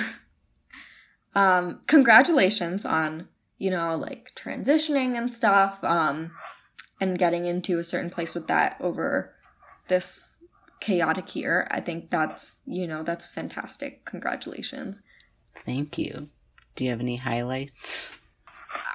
um 1.36 1.82
congratulations 1.88 2.86
on, 2.86 3.28
you 3.58 3.72
know, 3.72 3.96
like 3.96 4.32
transitioning 4.36 5.18
and 5.18 5.32
stuff 5.32 5.84
um 5.84 6.32
and 7.02 7.20
getting 7.20 7.46
into 7.46 7.78
a 7.78 7.84
certain 7.84 8.10
place 8.10 8.36
with 8.36 8.48
that 8.48 8.78
over 8.80 9.34
this 9.88 10.40
chaotic 10.80 11.36
year. 11.36 11.68
I 11.72 11.82
think 11.82 12.10
that's, 12.10 12.58
you 12.66 12.88
know, 12.88 13.04
that's 13.04 13.28
fantastic. 13.28 14.06
Congratulations. 14.06 15.02
Thank 15.56 15.98
you. 15.98 16.30
Do 16.76 16.84
you 16.84 16.92
have 16.92 17.00
any 17.00 17.18
highlights? 17.18 18.18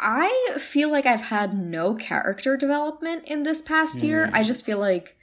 I 0.00 0.57
feel 0.59 0.91
like 0.91 1.07
I've 1.07 1.23
had 1.23 1.57
no 1.57 1.95
character 1.95 2.57
development 2.57 3.27
in 3.27 3.43
this 3.43 3.62
past 3.62 3.99
year. 3.99 4.27
Mm. 4.27 4.35
I 4.35 4.43
just 4.43 4.65
feel 4.65 4.79
like 4.79 5.17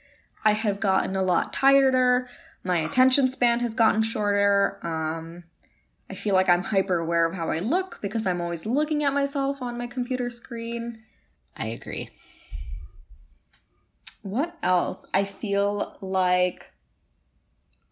I 0.44 0.52
have 0.52 0.80
gotten 0.80 1.16
a 1.16 1.22
lot 1.22 1.52
tireder. 1.52 2.28
My 2.68 2.80
attention 2.80 3.30
span 3.30 3.60
has 3.60 3.74
gotten 3.74 4.02
shorter. 4.02 4.78
Um, 4.82 5.44
I 6.10 6.14
feel 6.14 6.34
like 6.34 6.50
I'm 6.50 6.64
hyper 6.64 6.98
aware 6.98 7.24
of 7.24 7.32
how 7.34 7.48
I 7.48 7.60
look 7.60 7.98
because 8.02 8.26
I'm 8.26 8.42
always 8.42 8.66
looking 8.66 9.02
at 9.02 9.14
myself 9.14 9.62
on 9.62 9.78
my 9.78 9.86
computer 9.86 10.28
screen. 10.28 10.98
I 11.56 11.68
agree. 11.68 12.10
What 14.20 14.54
else? 14.62 15.06
I 15.14 15.24
feel 15.24 15.96
like 16.02 16.72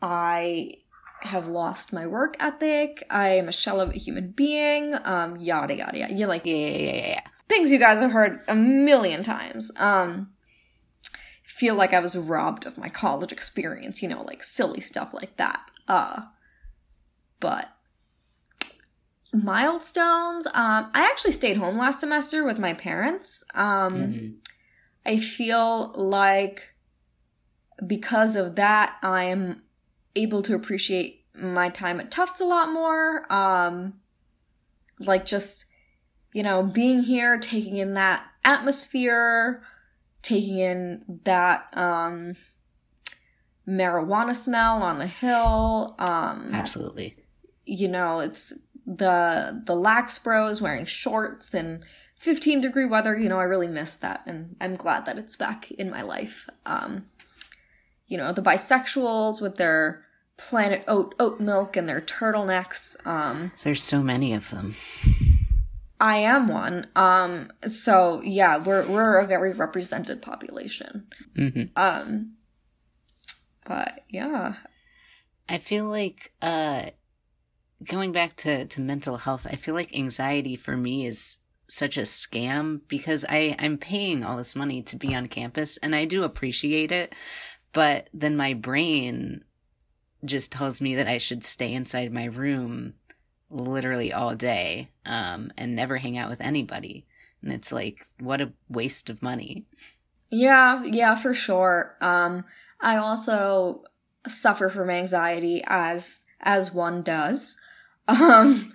I 0.02 0.73
have 1.23 1.47
lost 1.47 1.95
my 1.95 2.06
work 2.06 2.37
ethic. 2.38 3.02
I 3.09 3.28
am 3.28 3.49
a 3.49 3.52
shell 3.52 3.80
of 3.80 3.88
a 3.88 3.99
human 3.99 4.33
being. 4.33 4.95
Um, 5.06 5.38
yada 5.38 5.75
yada 5.75 5.97
yada. 6.00 6.12
You 6.12 6.26
like 6.26 6.45
Yeah, 6.45 6.54
yeah, 6.54 6.76
yeah, 6.76 6.92
yeah, 6.92 7.06
yeah. 7.06 7.21
things 7.49 7.73
you 7.73 7.78
guys 7.78 8.00
have 8.00 8.12
heard 8.12 8.40
a 8.47 8.54
million 8.54 9.23
times. 9.23 9.71
Um, 9.76 10.35
feel 11.57 11.75
like 11.75 11.95
I 11.95 12.01
was 12.01 12.15
robbed 12.17 12.67
of 12.67 12.77
my 12.77 12.91
college 12.91 13.33
experience, 13.33 14.03
you 14.03 14.09
know, 14.09 14.23
like 14.23 14.43
silly 14.43 14.81
stuff 14.81 15.15
like 15.15 15.39
that. 15.39 15.63
Uh, 15.89 16.23
but 17.41 17.71
milestones. 19.33 20.47
Um, 20.49 20.91
I 20.93 21.09
actually 21.11 21.33
stayed 21.33 21.57
home 21.57 21.79
last 21.79 22.01
semester 22.01 22.45
with 22.45 22.59
my 22.59 22.75
parents. 22.75 23.43
Um, 23.55 23.95
Mhm. 23.95 24.37
I 25.07 25.17
feel 25.17 25.93
like 25.95 26.75
because 27.87 28.37
of 28.37 28.57
that, 28.57 28.97
I 29.03 29.25
am 29.25 29.63
able 30.15 30.43
to 30.43 30.55
appreciate 30.55 31.25
my 31.35 31.69
time 31.69 32.01
at 32.01 32.11
Tufts 32.11 32.41
a 32.41 32.45
lot 32.45 32.71
more. 32.71 33.31
Um, 33.33 34.01
like 34.99 35.25
just, 35.25 35.67
you 36.33 36.43
know, 36.43 36.63
being 36.63 37.03
here, 37.03 37.39
taking 37.39 37.77
in 37.77 37.95
that 37.95 38.25
atmosphere, 38.45 39.63
taking 40.26 40.59
in 40.59 41.21
that 41.25 41.68
um, 41.75 42.35
marijuana 43.66 44.35
smell 44.35 44.83
on 44.83 44.99
the 44.99 45.06
hill. 45.06 45.95
Um, 45.99 46.50
Absolutely. 46.52 47.16
you 47.64 47.88
know, 47.88 48.21
it's 48.21 48.52
the 48.87 49.62
the 49.64 49.75
lax 49.75 50.18
bros 50.18 50.61
wearing 50.62 50.85
shorts 50.85 51.54
and 51.54 51.83
15 52.18 52.61
degree 52.61 52.87
weather, 52.87 53.16
you 53.16 53.28
know, 53.28 53.38
I 53.38 53.45
really 53.45 53.66
miss 53.68 53.97
that 53.97 54.23
and 54.26 54.56
I'm 54.61 54.76
glad 54.76 55.06
that 55.06 55.18
it's 55.18 55.37
back 55.37 55.71
in 55.73 55.90
my 55.90 56.02
life. 56.02 56.49
Um 56.64 57.06
you 58.06 58.16
know, 58.16 58.33
the 58.33 58.42
bisexuals 58.42 59.42
with 59.42 59.56
their 59.56 60.04
planet 60.37 60.85
oat 60.87 61.16
oat 61.18 61.40
milk 61.40 61.76
and 61.76 61.88
their 61.88 62.00
turtlenecks. 62.00 62.95
Um 63.04 63.50
There's 63.64 63.83
so 63.83 64.02
many 64.02 64.33
of 64.33 64.50
them. 64.50 64.76
I 66.00 66.19
am 66.19 66.49
one. 66.49 66.88
Um 66.95 67.53
so 67.67 68.21
yeah, 68.23 68.57
we're 68.59 68.87
we're 68.87 69.19
a 69.19 69.26
very 69.26 69.53
represented 69.53 70.23
population. 70.23 71.07
hmm 71.35 71.62
Um 71.76 72.35
but 73.65 74.05
yeah. 74.09 74.55
I 75.49 75.59
feel 75.59 75.87
like 75.87 76.33
uh 76.43 76.91
going 77.85 78.12
back 78.12 78.37
to 78.37 78.67
to 78.67 78.81
mental 78.81 79.17
health, 79.17 79.47
I 79.49 79.57
feel 79.57 79.75
like 79.75 79.95
anxiety 79.97 80.57
for 80.57 80.76
me 80.76 81.07
is 81.07 81.38
such 81.69 81.97
a 81.99 82.03
scam 82.03 82.81
because 82.88 83.25
I 83.29 83.57
I'm 83.59 83.79
paying 83.79 84.25
all 84.25 84.37
this 84.37 84.55
money 84.57 84.83
to 84.83 84.97
be 84.97 85.15
on 85.15 85.26
campus 85.26 85.76
and 85.79 85.95
I 85.95 86.05
do 86.05 86.23
appreciate 86.23 86.93
it, 86.93 87.15
but 87.73 88.09
then 88.15 88.37
my 88.37 88.55
brain 88.55 89.45
just 90.25 90.53
tells 90.53 90.81
me 90.81 90.95
that 90.97 91.09
I 91.09 91.19
should 91.19 91.45
stay 91.45 91.73
inside 91.73 92.12
my 92.12 92.25
room 92.25 92.95
literally 93.50 94.12
all 94.12 94.35
day 94.35 94.91
um 95.05 95.53
and 95.57 95.76
never 95.76 95.99
hang 95.99 96.19
out 96.19 96.31
with 96.31 96.41
anybody. 96.41 97.07
And 97.43 97.53
it's 97.53 97.73
like 97.73 98.05
what 98.19 98.41
a 98.41 98.53
waste 98.69 99.09
of 99.11 99.23
money. 99.23 99.67
Yeah, 100.31 100.83
yeah, 100.85 101.15
for 101.15 101.33
sure. 101.33 101.97
Um, 102.00 102.45
I 102.81 102.97
also 102.97 103.85
suffer 104.26 104.69
from 104.69 104.91
anxiety 104.91 105.62
as 105.67 106.25
as 106.41 106.73
one 106.73 107.03
does. 107.03 107.59
Um, 108.09 108.73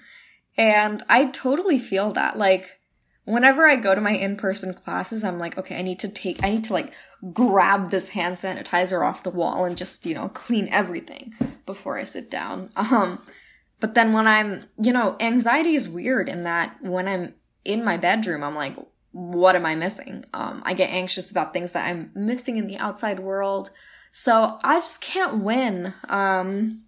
and 0.58 1.02
I 1.08 1.28
totally 1.28 1.80
feel 1.80 2.12
that. 2.12 2.38
Like 2.38 2.82
whenever 3.24 3.66
I 3.66 3.78
go 3.78 3.96
to 3.96 4.02
my 4.02 4.12
in-person 4.12 4.74
classes, 4.74 5.24
I'm 5.24 5.40
like, 5.40 5.58
okay, 5.58 5.78
I 5.78 5.82
need 5.82 6.00
to 6.00 6.10
take 6.10 6.44
I 6.44 6.50
need 6.50 6.66
to 6.66 6.74
like 6.74 6.92
grab 7.32 7.92
this 7.92 8.10
hand 8.10 8.36
sanitizer 8.36 9.08
off 9.08 9.24
the 9.24 9.30
wall 9.30 9.64
and 9.64 9.78
just, 9.78 10.06
you 10.06 10.14
know, 10.14 10.28
clean 10.28 10.68
everything 10.68 11.34
before 11.66 11.98
I 11.98 12.04
sit 12.04 12.30
down. 12.30 12.72
Um, 12.76 13.24
but 13.82 13.94
then 13.94 14.14
when 14.14 14.28
I'm, 14.28 14.64
you 14.82 14.94
know, 14.94 15.18
anxiety 15.20 15.76
is 15.76 15.90
weird 15.90 16.30
in 16.30 16.44
that 16.44 16.78
when 16.82 17.08
I'm 17.08 17.34
in 17.66 17.84
my 17.84 17.98
bedroom, 17.98 18.44
I'm 18.44 18.56
like, 18.56 18.76
what 19.12 19.58
am 19.58 19.66
I 19.66 19.76
missing? 19.76 20.24
Um, 20.34 20.64
I 20.66 20.74
get 20.74 20.90
anxious 20.90 21.30
about 21.30 21.52
things 21.52 21.74
that 21.74 21.86
I'm 21.86 22.12
missing 22.16 22.56
in 22.56 22.68
the 22.68 22.78
outside 22.78 23.20
world. 23.20 23.72
So 24.14 24.60
I 24.64 24.76
just 24.80 25.02
can't 25.02 25.44
win. 25.44 25.94
Um, 26.08 26.84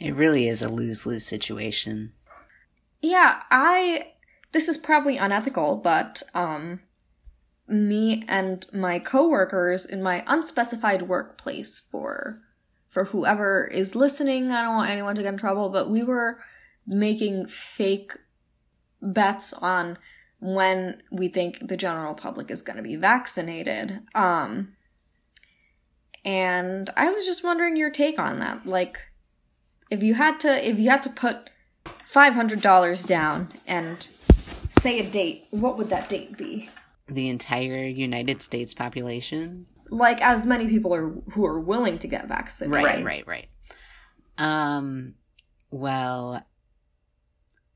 It 0.00 0.14
really 0.14 0.48
is 0.48 0.62
a 0.62 0.68
lose-lose 0.68 1.24
situation. 1.24 2.12
yeah, 3.00 3.42
I, 3.50 4.12
this 4.52 4.68
is 4.68 4.76
probably 4.76 5.16
unethical, 5.16 5.76
but, 5.76 6.22
um, 6.34 6.80
me 7.68 8.24
and 8.28 8.66
my 8.72 8.98
coworkers 8.98 9.84
in 9.86 10.02
my 10.02 10.24
unspecified 10.26 11.02
workplace 11.02 11.80
for, 11.80 12.40
for 12.96 13.04
whoever 13.04 13.66
is 13.66 13.94
listening, 13.94 14.50
I 14.50 14.62
don't 14.62 14.74
want 14.74 14.88
anyone 14.88 15.16
to 15.16 15.22
get 15.22 15.34
in 15.34 15.38
trouble, 15.38 15.68
but 15.68 15.90
we 15.90 16.02
were 16.02 16.38
making 16.86 17.44
fake 17.44 18.12
bets 19.02 19.52
on 19.52 19.98
when 20.40 21.02
we 21.12 21.28
think 21.28 21.68
the 21.68 21.76
general 21.76 22.14
public 22.14 22.50
is 22.50 22.62
going 22.62 22.78
to 22.78 22.82
be 22.82 22.96
vaccinated. 22.96 24.00
Um, 24.14 24.76
and 26.24 26.88
I 26.96 27.10
was 27.10 27.26
just 27.26 27.44
wondering 27.44 27.76
your 27.76 27.90
take 27.90 28.18
on 28.18 28.38
that. 28.38 28.64
Like, 28.64 28.96
if 29.90 30.02
you 30.02 30.14
had 30.14 30.40
to, 30.40 30.66
if 30.66 30.78
you 30.78 30.88
had 30.88 31.02
to 31.02 31.10
put 31.10 31.50
five 32.02 32.32
hundred 32.32 32.62
dollars 32.62 33.02
down 33.02 33.52
and 33.66 34.08
say 34.68 35.00
a 35.00 35.10
date, 35.10 35.48
what 35.50 35.76
would 35.76 35.90
that 35.90 36.08
date 36.08 36.38
be? 36.38 36.70
The 37.08 37.28
entire 37.28 37.84
United 37.84 38.40
States 38.40 38.72
population 38.72 39.66
Like, 39.90 40.20
as 40.22 40.46
many 40.46 40.68
people 40.68 40.94
are 40.94 41.10
who 41.32 41.46
are 41.46 41.60
willing 41.60 41.98
to 41.98 42.08
get 42.08 42.26
vaccinated. 42.26 42.84
Right, 42.84 43.04
right, 43.04 43.26
right. 43.26 43.48
Um, 44.38 45.14
well, 45.70 46.44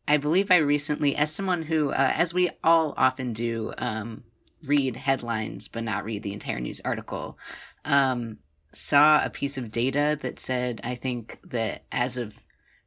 I 0.06 0.16
believe 0.16 0.50
I 0.50 0.56
recently, 0.56 1.14
as 1.16 1.32
someone 1.32 1.62
who, 1.62 1.90
uh, 1.90 2.12
as 2.14 2.34
we 2.34 2.50
all 2.64 2.94
often 2.96 3.32
do, 3.32 3.72
um, 3.78 4.24
read 4.64 4.96
headlines 4.96 5.68
but 5.68 5.84
not 5.84 6.04
read 6.04 6.22
the 6.22 6.32
entire 6.32 6.60
news 6.60 6.80
article, 6.84 7.38
um, 7.84 8.38
saw 8.72 9.24
a 9.24 9.30
piece 9.30 9.56
of 9.56 9.70
data 9.70 10.18
that 10.20 10.38
said 10.38 10.80
I 10.84 10.94
think 10.94 11.38
that 11.44 11.84
as 11.90 12.16
of 12.16 12.34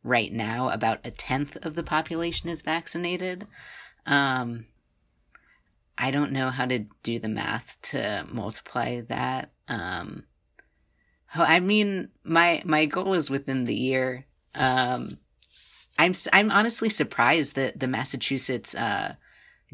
right 0.04 0.32
now, 0.32 0.70
about 0.70 1.00
a 1.04 1.12
tenth 1.12 1.58
of 1.66 1.76
the 1.76 1.84
population 1.84 2.50
is 2.50 2.62
vaccinated. 2.62 3.48
Um, 4.06 4.66
I 5.98 6.12
don't 6.12 6.32
know 6.32 6.50
how 6.50 6.66
to 6.66 6.80
do 7.04 7.20
the 7.20 7.28
math 7.28 7.78
to 7.84 8.26
multiply 8.30 9.02
that. 9.02 9.52
Um, 9.68 10.24
I 11.34 11.60
mean, 11.60 12.10
my 12.24 12.62
my 12.66 12.86
goal 12.86 13.14
is 13.14 13.30
within 13.30 13.66
the 13.66 13.76
year. 13.76 14.26
Um, 14.56 15.18
I'm 15.98 16.14
I'm 16.32 16.52
honestly 16.52 16.90
surprised 16.90 17.56
that 17.56 17.80
the 17.80 17.88
Massachusetts 17.88 18.76
uh, 18.76 19.16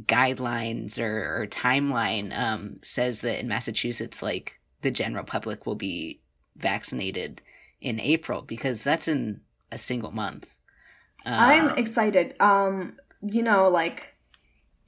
guidelines 0.05 0.99
or, 0.99 1.41
or 1.41 1.47
timeline 1.47 2.37
um, 2.37 2.77
says 2.81 3.21
that 3.21 3.39
in 3.39 3.47
Massachusetts, 3.47 4.21
like 4.21 4.59
the 4.81 4.91
general 4.91 5.23
public 5.23 5.65
will 5.65 5.75
be 5.75 6.21
vaccinated 6.55 7.41
in 7.81 7.99
April 7.99 8.41
because 8.41 8.83
that's 8.83 9.07
in 9.07 9.41
a 9.71 9.77
single 9.77 10.11
month. 10.11 10.57
Uh, 11.25 11.29
I'm 11.31 11.77
excited. 11.77 12.35
Um, 12.39 12.97
you 13.21 13.43
know, 13.43 13.69
like 13.69 14.15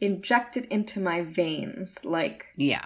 inject 0.02 0.58
it 0.58 0.66
into 0.66 1.00
my 1.00 1.22
veins. 1.22 2.04
Like, 2.04 2.48
yeah, 2.58 2.86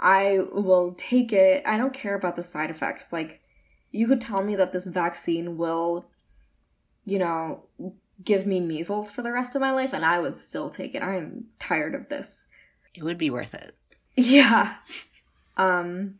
I 0.00 0.38
will 0.52 0.94
take 0.96 1.32
it. 1.32 1.62
I 1.66 1.76
don't 1.76 1.92
care 1.92 2.14
about 2.14 2.36
the 2.36 2.42
side 2.42 2.70
effects. 2.70 3.12
Like, 3.12 3.40
you 3.90 4.06
could 4.06 4.20
tell 4.20 4.42
me 4.42 4.54
that 4.56 4.72
this 4.72 4.86
vaccine 4.86 5.58
will, 5.58 6.06
you 7.04 7.18
know, 7.18 7.64
give 8.24 8.46
me 8.46 8.60
measles 8.60 9.10
for 9.10 9.22
the 9.22 9.32
rest 9.32 9.54
of 9.54 9.60
my 9.60 9.72
life, 9.72 9.92
and 9.92 10.04
I 10.04 10.20
would 10.20 10.36
still 10.36 10.70
take 10.70 10.94
it. 10.94 11.02
I'm 11.02 11.46
tired 11.58 11.94
of 11.94 12.08
this. 12.08 12.46
It 12.94 13.02
would 13.02 13.18
be 13.18 13.30
worth 13.30 13.54
it. 13.54 13.74
Yeah. 14.16 14.74
Um. 15.56 16.18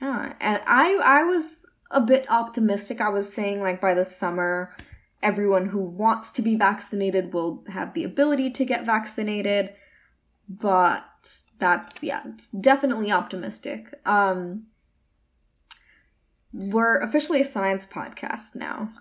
Yeah, 0.00 0.32
and 0.40 0.62
I 0.66 0.94
I 1.04 1.24
was 1.24 1.66
a 1.90 2.00
bit 2.00 2.24
optimistic. 2.30 3.00
I 3.00 3.10
was 3.10 3.30
saying 3.30 3.60
like 3.60 3.78
by 3.78 3.92
the 3.92 4.06
summer, 4.06 4.74
everyone 5.22 5.66
who 5.66 5.80
wants 5.80 6.32
to 6.32 6.42
be 6.42 6.56
vaccinated 6.56 7.32
will 7.32 7.64
have 7.68 7.94
the 7.94 8.04
ability 8.04 8.50
to 8.50 8.64
get 8.64 8.84
vaccinated, 8.84 9.70
but 10.48 11.04
that's 11.58 12.02
yeah, 12.02 12.22
it's 12.26 12.48
definitely 12.48 13.10
optimistic. 13.10 13.94
Um 14.04 14.66
we're 16.52 16.98
officially 16.98 17.40
a 17.40 17.44
science 17.44 17.86
podcast 17.86 18.54
now. 18.54 18.92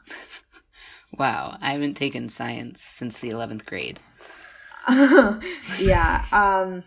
wow, 1.18 1.58
I 1.60 1.74
haven't 1.74 1.96
taken 1.96 2.30
science 2.30 2.82
since 2.82 3.20
the 3.20 3.30
11th 3.30 3.66
grade. 3.66 4.00
yeah, 5.80 6.25
um 6.32 6.84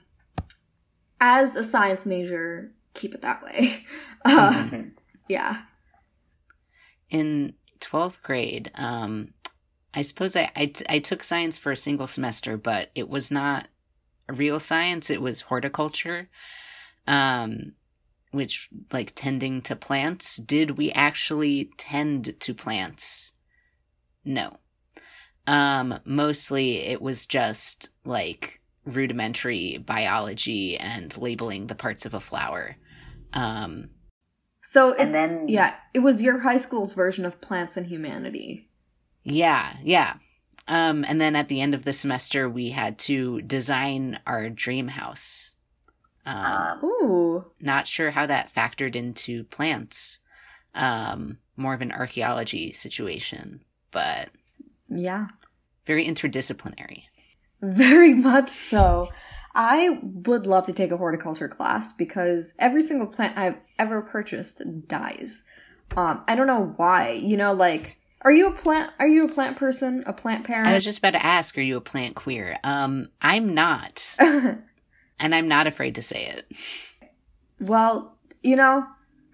as 1.21 1.57
a 1.57 1.65
science 1.65 2.05
major, 2.05 2.73
keep 2.95 3.15
it 3.15 3.23
that 3.23 3.43
way. 3.43 3.85
Uh, 4.27 4.53
mm-hmm. 4.55 4.89
Yeah. 5.29 5.65
In 7.11 7.53
12th 7.85 8.23
grade, 8.23 8.71
um, 8.75 9.35
I 9.93 10.03
suppose 10.03 10.37
I, 10.37 10.51
I, 10.57 10.73
I 10.89 10.99
took 10.99 11.23
science 11.23 11.59
for 11.59 11.73
a 11.73 11.77
single 11.77 12.07
semester, 12.07 12.57
but 12.57 12.91
it 12.95 13.09
was 13.09 13.31
not 13.31 13.69
real 14.29 14.59
science, 14.59 15.11
it 15.11 15.21
was 15.21 15.43
horticulture. 15.43 16.29
Um, 17.07 17.75
which 18.35 18.69
like 18.93 19.13
tending 19.15 19.63
to 19.63 19.77
plants. 19.77 20.37
Did 20.37 20.73
we 20.73 20.91
actually 20.91 21.71
tend 21.77 22.39
to 22.41 22.53
plants? 22.53 23.33
No. 24.25 24.59
Um, 25.47 26.01
mostly 26.05 26.79
it 26.79 27.01
was 27.01 27.27
just 27.27 27.91
like 28.05 28.61
rudimentary 28.85 29.79
biology 29.79 30.77
and 30.77 31.17
labeling 31.17 31.69
the 31.69 31.75
parts 31.75 32.07
of 32.07 32.15
a 32.15 32.21
flower. 32.21 32.77
Um, 33.33 33.91
so 34.65 34.93
it's 34.93 35.13
then, 35.13 35.47
yeah, 35.49 35.75
it 35.93 35.99
was 35.99 36.23
your 36.23 36.39
high 36.39 36.57
school's 36.57 36.95
version 36.95 37.25
of 37.25 37.41
Plants 37.41 37.77
and 37.77 37.87
Humanity. 37.87 38.69
Yeah, 39.23 39.77
yeah. 39.83 40.15
Um, 40.67 41.05
and 41.07 41.21
then 41.21 41.37
at 41.37 41.49
the 41.49 41.61
end 41.61 41.75
of 41.75 41.85
the 41.85 41.93
semester, 41.93 42.49
we 42.49 42.71
had 42.71 42.99
to 43.01 43.43
design 43.43 44.19
our 44.27 44.49
dream 44.49 44.89
house. 44.89 45.53
Um, 46.25 46.83
Ooh. 46.83 47.45
Not 47.61 47.87
sure 47.87 48.11
how 48.11 48.25
that 48.27 48.53
factored 48.55 48.97
into 48.97 49.45
plants. 49.45 50.19
Um, 50.75 51.39
more 51.57 51.75
of 51.75 51.83
an 51.83 51.93
archaeology 51.93 52.73
situation, 52.73 53.61
but 53.91 54.31
yeah, 54.89 55.27
very 55.87 56.07
interdisciplinary. 56.07 57.03
Very 57.61 58.15
much 58.15 58.51
so. 58.51 59.11
I 59.55 60.01
would 60.03 60.47
love 60.47 60.67
to 60.67 60.73
take 60.73 60.91
a 60.91 60.97
horticulture 60.97 61.49
class 61.49 61.93
because 61.93 62.55
every 62.59 62.83
single 62.83 63.07
plant 63.07 63.39
I've 63.39 63.57
ever 63.79 64.03
purchased 64.03 64.63
dies. 64.89 65.45
Um, 65.97 66.25
I 66.27 66.35
don't 66.35 66.47
know 66.47 66.75
why. 66.77 67.13
You 67.13 67.37
know, 67.37 67.53
like, 67.53 67.97
are 68.23 68.33
you 68.33 68.49
a 68.49 68.53
plant? 68.53 68.91
Are 68.99 69.07
you 69.07 69.23
a 69.23 69.29
plant 69.29 69.57
person? 69.57 70.03
A 70.07 70.13
plant 70.13 70.45
parent? 70.45 70.69
I 70.69 70.73
was 70.73 70.85
just 70.85 70.99
about 70.99 71.13
to 71.13 71.25
ask. 71.25 71.57
Are 71.57 71.63
you 71.63 71.77
a 71.77 71.81
plant 71.81 72.17
queer? 72.17 72.59
Um, 72.65 73.11
I'm 73.21 73.55
not, 73.55 74.17
and 74.19 74.65
I'm 75.21 75.47
not 75.47 75.67
afraid 75.67 75.95
to 75.97 76.03
say 76.03 76.27
it. 76.27 76.51
Well, 77.61 78.17
you 78.43 78.57
know, 78.57 78.87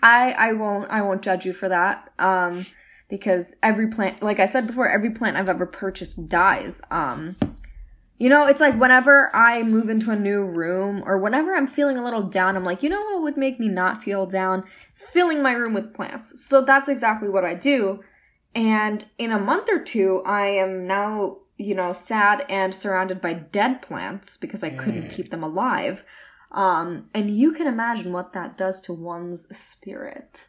I 0.02 0.32
I 0.32 0.52
won't 0.52 0.90
I 0.90 1.02
won't 1.02 1.22
judge 1.22 1.46
you 1.46 1.52
for 1.52 1.68
that. 1.68 2.12
Um, 2.18 2.66
because 3.08 3.54
every 3.62 3.88
plant, 3.88 4.22
like 4.22 4.38
I 4.38 4.46
said 4.46 4.66
before, 4.66 4.88
every 4.88 5.10
plant 5.10 5.36
I've 5.36 5.48
ever 5.48 5.66
purchased 5.66 6.28
dies. 6.28 6.80
Um, 6.90 7.36
you 8.20 8.28
know, 8.28 8.46
it's 8.46 8.60
like 8.60 8.78
whenever 8.78 9.34
I 9.34 9.62
move 9.62 9.88
into 9.88 10.10
a 10.10 10.16
new 10.16 10.44
room 10.44 11.02
or 11.06 11.16
whenever 11.16 11.54
I'm 11.56 11.66
feeling 11.66 11.96
a 11.96 12.04
little 12.04 12.22
down, 12.22 12.54
I'm 12.54 12.66
like, 12.66 12.82
you 12.82 12.90
know 12.90 13.02
what 13.02 13.22
would 13.22 13.38
make 13.38 13.58
me 13.58 13.66
not 13.66 14.04
feel 14.04 14.26
down? 14.26 14.64
Filling 14.94 15.42
my 15.42 15.52
room 15.52 15.72
with 15.72 15.94
plants. 15.94 16.44
So 16.44 16.60
that's 16.62 16.86
exactly 16.86 17.30
what 17.30 17.46
I 17.46 17.54
do. 17.54 18.00
And 18.54 19.06
in 19.16 19.32
a 19.32 19.38
month 19.38 19.70
or 19.70 19.82
two, 19.82 20.22
I 20.26 20.48
am 20.48 20.86
now, 20.86 21.38
you 21.56 21.74
know, 21.74 21.94
sad 21.94 22.44
and 22.50 22.74
surrounded 22.74 23.22
by 23.22 23.32
dead 23.32 23.80
plants 23.80 24.36
because 24.36 24.62
I 24.62 24.68
couldn't 24.68 25.04
mm. 25.04 25.12
keep 25.14 25.30
them 25.30 25.42
alive. 25.42 26.04
Um, 26.52 27.08
and 27.14 27.34
you 27.34 27.52
can 27.52 27.66
imagine 27.66 28.12
what 28.12 28.34
that 28.34 28.58
does 28.58 28.82
to 28.82 28.92
one's 28.92 29.48
spirit. 29.56 30.48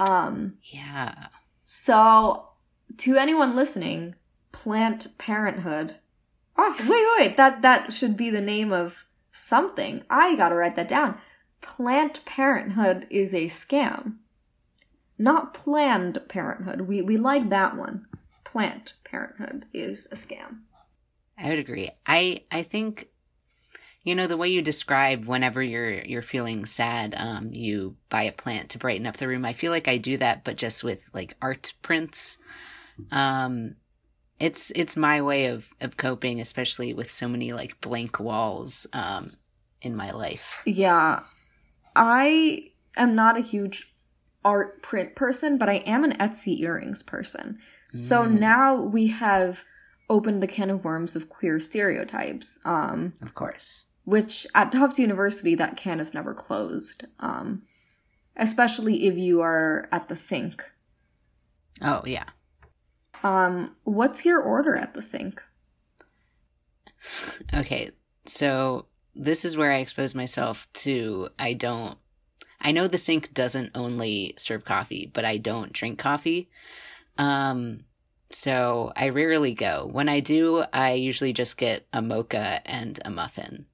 Um, 0.00 0.54
yeah. 0.64 1.28
So, 1.62 2.48
to 2.96 3.16
anyone 3.16 3.54
listening, 3.54 4.16
plant 4.50 5.16
parenthood 5.16 5.96
Oh, 6.56 6.74
wait, 6.88 7.26
wait, 7.26 7.36
that 7.36 7.62
that 7.62 7.92
should 7.92 8.16
be 8.16 8.30
the 8.30 8.40
name 8.40 8.72
of 8.72 9.04
something. 9.32 10.04
I 10.08 10.36
gotta 10.36 10.54
write 10.54 10.76
that 10.76 10.88
down. 10.88 11.18
Plant 11.60 12.24
Parenthood 12.24 13.06
is 13.10 13.34
a 13.34 13.46
scam. 13.46 14.16
Not 15.18 15.54
Planned 15.54 16.20
Parenthood. 16.28 16.82
We 16.82 17.02
we 17.02 17.16
like 17.16 17.50
that 17.50 17.76
one. 17.76 18.06
Plant 18.44 18.94
Parenthood 19.04 19.66
is 19.72 20.06
a 20.12 20.14
scam. 20.14 20.60
I 21.38 21.48
would 21.48 21.58
agree. 21.58 21.90
I 22.06 22.42
I 22.50 22.62
think 22.62 23.08
you 24.04 24.14
know 24.14 24.26
the 24.26 24.36
way 24.36 24.48
you 24.48 24.62
describe 24.62 25.24
whenever 25.24 25.62
you're 25.62 26.04
you're 26.04 26.22
feeling 26.22 26.66
sad 26.66 27.14
um 27.16 27.48
you 27.52 27.96
buy 28.10 28.24
a 28.24 28.32
plant 28.32 28.68
to 28.70 28.78
brighten 28.78 29.06
up 29.06 29.16
the 29.16 29.26
room 29.26 29.44
i 29.44 29.52
feel 29.52 29.72
like 29.72 29.88
i 29.88 29.96
do 29.96 30.18
that 30.18 30.44
but 30.44 30.56
just 30.56 30.84
with 30.84 31.02
like 31.12 31.34
art 31.40 31.72
prints 31.82 32.38
um 33.10 33.74
it's 34.44 34.70
it's 34.74 34.94
my 34.94 35.22
way 35.22 35.46
of 35.46 35.66
of 35.80 35.96
coping 35.96 36.38
especially 36.38 36.92
with 36.92 37.10
so 37.10 37.26
many 37.26 37.54
like 37.54 37.80
blank 37.80 38.20
walls 38.20 38.86
um 38.92 39.30
in 39.80 39.96
my 39.96 40.10
life. 40.10 40.60
Yeah. 40.66 41.20
I 41.96 42.70
am 42.96 43.14
not 43.14 43.38
a 43.38 43.42
huge 43.42 43.90
art 44.44 44.82
print 44.82 45.14
person 45.16 45.56
but 45.56 45.70
i 45.70 45.76
am 45.86 46.04
an 46.04 46.12
etsy 46.18 46.60
earrings 46.60 47.02
person. 47.02 47.58
Mm. 47.94 47.98
so 47.98 48.24
now 48.26 48.74
we 48.74 49.06
have 49.06 49.64
opened 50.10 50.42
the 50.42 50.46
can 50.46 50.68
of 50.68 50.84
worms 50.84 51.16
of 51.16 51.30
queer 51.30 51.58
stereotypes 51.58 52.58
um 52.66 53.14
of 53.22 53.34
course. 53.34 53.86
which 54.04 54.46
at 54.54 54.70
tufts 54.70 54.98
university 54.98 55.54
that 55.54 55.78
can 55.78 55.98
is 55.98 56.12
never 56.12 56.34
closed 56.34 57.06
um 57.20 57.62
especially 58.36 59.06
if 59.06 59.16
you 59.16 59.40
are 59.40 59.88
at 59.90 60.08
the 60.08 60.16
sink. 60.16 60.62
Oh 61.80 62.02
yeah 62.04 62.28
um, 63.24 63.74
what's 63.84 64.24
your 64.24 64.40
order 64.40 64.76
at 64.76 64.94
the 64.94 65.02
sink? 65.02 65.42
Okay, 67.52 67.90
so 68.26 68.86
this 69.14 69.44
is 69.44 69.56
where 69.56 69.72
I 69.72 69.78
expose 69.78 70.14
myself 70.14 70.68
to 70.74 71.28
I 71.38 71.54
don't 71.54 71.98
I 72.62 72.72
know 72.72 72.88
the 72.88 72.98
sink 72.98 73.34
doesn't 73.34 73.72
only 73.74 74.34
serve 74.36 74.64
coffee, 74.64 75.10
but 75.12 75.24
I 75.24 75.38
don't 75.38 75.72
drink 75.72 75.98
coffee. 75.98 76.50
Um 77.18 77.84
so 78.30 78.92
I 78.96 79.10
rarely 79.10 79.54
go. 79.54 79.88
When 79.90 80.08
I 80.08 80.20
do, 80.20 80.64
I 80.72 80.94
usually 80.94 81.32
just 81.32 81.56
get 81.56 81.86
a 81.92 82.02
mocha 82.02 82.60
and 82.64 82.98
a 83.04 83.10
muffin. 83.10 83.66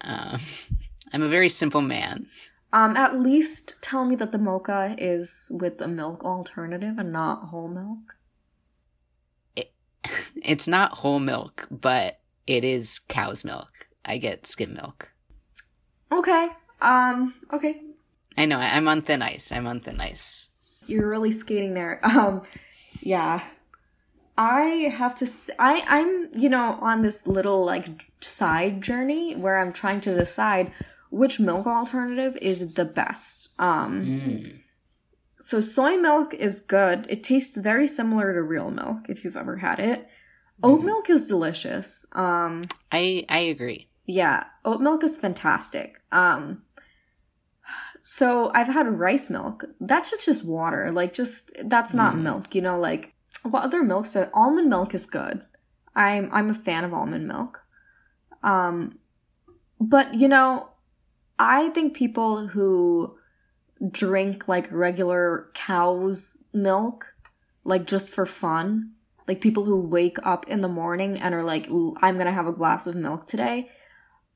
Um, 0.00 0.40
I'm 1.12 1.22
a 1.22 1.28
very 1.28 1.50
simple 1.50 1.82
man. 1.82 2.26
Um, 2.72 2.96
at 2.96 3.20
least 3.20 3.74
tell 3.82 4.06
me 4.06 4.14
that 4.14 4.32
the 4.32 4.38
mocha 4.38 4.94
is 4.96 5.48
with 5.50 5.80
a 5.82 5.88
milk 5.88 6.24
alternative 6.24 6.96
and 6.98 7.12
not 7.12 7.48
whole 7.48 7.68
milk 7.68 8.16
it's 10.42 10.68
not 10.68 10.98
whole 10.98 11.18
milk, 11.18 11.66
but 11.70 12.20
it 12.46 12.64
is 12.64 12.98
cow's 13.08 13.44
milk. 13.44 13.86
I 14.04 14.18
get 14.18 14.46
skim 14.46 14.74
milk. 14.74 15.10
Okay. 16.12 16.48
Um. 16.80 17.34
Okay. 17.52 17.80
I 18.36 18.44
know. 18.46 18.58
I'm 18.58 18.88
on 18.88 19.02
thin 19.02 19.22
ice. 19.22 19.52
I'm 19.52 19.66
on 19.66 19.80
thin 19.80 20.00
ice. 20.00 20.48
You're 20.86 21.08
really 21.08 21.30
skating 21.30 21.74
there. 21.74 22.00
Um. 22.04 22.42
Yeah. 23.00 23.42
I 24.36 24.90
have 24.92 25.14
to. 25.16 25.28
I 25.58 25.84
I'm 25.86 26.30
you 26.34 26.48
know 26.48 26.78
on 26.80 27.02
this 27.02 27.26
little 27.26 27.64
like 27.64 27.86
side 28.20 28.82
journey 28.82 29.36
where 29.36 29.58
I'm 29.60 29.72
trying 29.72 30.00
to 30.02 30.14
decide 30.14 30.72
which 31.10 31.40
milk 31.40 31.66
alternative 31.66 32.36
is 32.40 32.74
the 32.74 32.84
best. 32.84 33.50
Um. 33.58 34.06
Mm. 34.06 34.59
So 35.40 35.60
soy 35.60 35.96
milk 35.96 36.34
is 36.34 36.60
good. 36.60 37.06
It 37.08 37.24
tastes 37.24 37.56
very 37.56 37.88
similar 37.88 38.34
to 38.34 38.42
real 38.42 38.70
milk 38.70 39.06
if 39.08 39.24
you've 39.24 39.38
ever 39.38 39.56
had 39.56 39.80
it. 39.80 40.06
Oat 40.62 40.82
mm. 40.82 40.84
milk 40.84 41.08
is 41.08 41.26
delicious. 41.26 42.04
Um 42.12 42.62
I 42.92 43.24
I 43.28 43.38
agree. 43.38 43.88
Yeah, 44.06 44.44
oat 44.64 44.80
milk 44.80 45.02
is 45.02 45.16
fantastic. 45.16 46.02
Um 46.12 46.62
So 48.02 48.50
I've 48.54 48.68
had 48.68 48.98
rice 48.98 49.30
milk. 49.30 49.64
That's 49.80 50.10
just 50.10 50.26
just 50.26 50.44
water. 50.44 50.92
Like 50.92 51.14
just 51.14 51.50
that's 51.64 51.94
not 51.94 52.14
Mm. 52.14 52.22
milk, 52.22 52.54
you 52.54 52.60
know, 52.60 52.78
like 52.78 53.14
what 53.42 53.62
other 53.62 53.82
milks 53.82 54.14
are 54.16 54.30
almond 54.34 54.68
milk 54.68 54.94
is 54.94 55.06
good. 55.06 55.42
I'm 55.96 56.28
I'm 56.32 56.50
a 56.50 56.54
fan 56.54 56.84
of 56.84 56.92
almond 56.92 57.26
milk. 57.26 57.62
Um 58.42 58.98
but 59.80 60.12
you 60.12 60.28
know, 60.28 60.68
I 61.38 61.70
think 61.70 61.94
people 61.94 62.48
who 62.48 63.16
drink 63.88 64.48
like 64.48 64.70
regular 64.70 65.50
cow's 65.54 66.36
milk 66.52 67.14
like 67.64 67.86
just 67.86 68.08
for 68.08 68.26
fun, 68.26 68.92
like 69.28 69.40
people 69.40 69.64
who 69.64 69.80
wake 69.80 70.16
up 70.22 70.48
in 70.48 70.60
the 70.60 70.68
morning 70.68 71.18
and 71.18 71.34
are 71.34 71.44
like 71.44 71.66
I'm 71.66 72.16
to 72.18 72.30
have 72.30 72.46
a 72.46 72.52
glass 72.52 72.86
of 72.86 72.96
milk 72.96 73.26
today. 73.26 73.70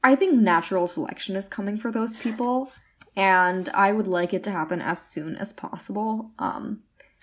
I 0.02 0.14
think 0.14 0.35
natural 0.35 0.87
selection 0.87 1.35
is 1.37 1.48
coming 1.48 1.78
for 1.78 1.90
those 1.90 2.16
people 2.16 2.70
and 3.16 3.68
I 3.70 3.92
would 3.92 4.07
like 4.07 4.35
it 4.35 4.44
to 4.44 4.50
happen 4.50 4.80
as 4.80 5.00
soon 5.00 5.37
as 5.37 5.52
possible. 5.52 6.33
Um, 6.38 6.83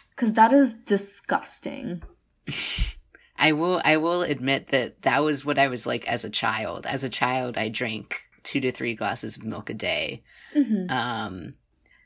because 0.09 0.33
that 0.33 0.53
is 0.53 0.75
disgusting. 0.75 2.03
I 3.37 3.53
will 3.53 3.81
I 3.83 3.97
will 3.97 4.21
admit 4.21 4.67
that 4.67 5.01
that 5.01 5.23
was 5.23 5.43
what 5.43 5.57
I 5.57 5.67
was 5.67 5.87
like 5.87 6.07
as 6.07 6.23
a 6.23 6.29
child. 6.29 6.85
As 6.85 7.03
a 7.03 7.09
child, 7.09 7.57
I 7.57 7.69
drank 7.69 8.21
two 8.43 8.59
to 8.59 8.71
three 8.71 8.93
glasses 8.93 9.37
of 9.37 9.43
milk 9.43 9.69
a 9.69 9.73
day. 9.73 10.23
Mm-hmm. 10.55 10.91
Um, 10.91 11.53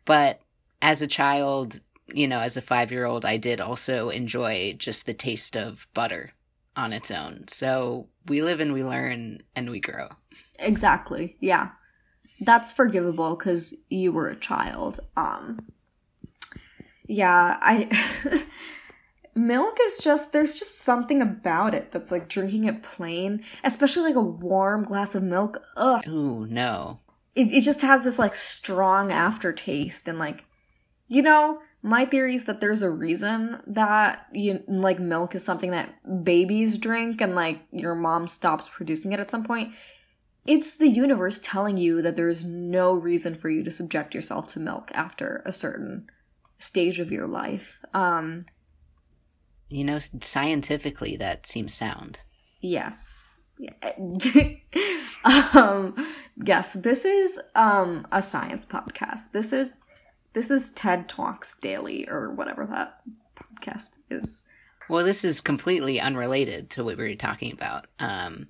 but 0.06 0.40
as 0.82 1.02
a 1.02 1.08
child, 1.08 1.82
you 2.08 2.28
know, 2.28 2.40
as 2.40 2.58
a 2.58 2.62
five 2.62 2.92
year 2.92 3.06
old, 3.06 3.26
I 3.26 3.38
did 3.38 3.60
also 3.60 4.10
enjoy 4.10 4.76
just 4.78 5.06
the 5.06 5.14
taste 5.14 5.58
of 5.58 5.88
butter 5.94 6.32
on 6.76 6.94
its 6.94 7.12
own. 7.12 7.46
So 7.48 8.08
we 8.28 8.42
live 8.42 8.60
and 8.60 8.74
we 8.74 8.84
learn 8.84 9.42
and 9.56 9.70
we 9.70 9.80
grow. 9.80 10.10
Exactly. 10.60 11.38
Yeah. 11.40 11.70
That's 12.42 12.72
forgivable 12.72 13.36
because 13.36 13.74
you 13.90 14.12
were 14.12 14.28
a 14.28 14.36
child. 14.36 15.00
Um 15.16 15.66
Yeah, 17.08 17.58
I 17.62 17.90
milk 19.36 19.78
is 19.82 19.98
just 19.98 20.34
there's 20.34 20.56
just 20.56 20.80
something 20.82 21.22
about 21.22 21.74
it 21.74 21.92
that's 21.92 22.12
like 22.12 22.28
drinking 22.28 22.66
it 22.66 22.84
plain, 22.84 23.44
especially 23.64 24.04
like 24.04 24.16
a 24.16 24.22
warm 24.22 24.84
glass 24.84 25.16
of 25.16 25.24
milk. 25.24 25.62
Ugh. 25.78 26.08
Ooh, 26.08 26.46
no. 26.48 27.00
It 27.36 27.52
it 27.52 27.62
just 27.62 27.82
has 27.82 28.04
this 28.04 28.20
like 28.20 28.36
strong 28.36 29.12
aftertaste 29.12 30.08
and 30.08 30.18
like 30.20 30.44
you 31.08 31.22
know, 31.22 31.60
my 31.84 32.04
theory 32.06 32.34
is 32.34 32.46
that 32.46 32.62
there's 32.62 32.82
a 32.82 32.90
reason 32.90 33.62
that 33.68 34.26
you 34.34 34.64
like 34.68 35.00
milk 35.00 35.36
is 35.36 35.44
something 35.44 35.70
that 35.72 36.24
babies 36.24 36.80
drink 36.80 37.22
and 37.22 37.36
like 37.36 37.60
your 37.72 37.94
mom 37.94 38.28
stops 38.28 38.68
producing 38.70 39.12
it 39.14 39.20
at 39.20 39.30
some 39.30 39.44
point. 39.44 39.74
It's 40.48 40.76
the 40.76 40.88
universe 40.90 41.40
telling 41.44 41.78
you 41.78 42.02
that 42.02 42.16
there's 42.16 42.44
no 42.44 42.94
reason 42.94 43.36
for 43.36 43.50
you 43.50 43.64
to 43.64 43.72
subject 43.72 44.14
yourself 44.16 44.48
to 44.54 44.60
milk 44.60 44.92
after 44.94 45.44
a 45.46 45.52
certain 45.52 46.08
stage 46.58 47.00
of 47.00 47.12
your 47.12 47.28
life. 47.28 47.80
Um 47.94 48.46
You 49.70 49.84
know, 49.84 50.00
scientifically, 50.22 51.18
that 51.18 51.46
seems 51.48 51.74
sound. 51.74 52.20
yes. 52.62 53.40
Yeah. 53.58 53.74
um 55.54 55.96
yes, 56.44 56.74
this 56.74 57.06
is 57.06 57.40
um 57.56 58.08
a 58.12 58.22
science 58.22 58.66
podcast. 58.66 59.32
This 59.32 59.54
is 59.54 59.78
this 60.34 60.52
is 60.52 60.72
TED 60.72 61.08
Talks 61.08 61.58
Daily 61.58 62.08
or 62.10 62.32
whatever 62.32 62.66
that 62.66 63.02
podcast 63.36 63.92
is. 64.10 64.44
Well, 64.90 65.06
this 65.06 65.24
is 65.24 65.42
completely 65.42 66.00
unrelated 66.00 66.70
to 66.72 66.84
what 66.84 66.98
we 66.98 67.10
were 67.10 67.16
talking 67.16 67.54
about. 67.54 67.88
Um, 68.00 68.50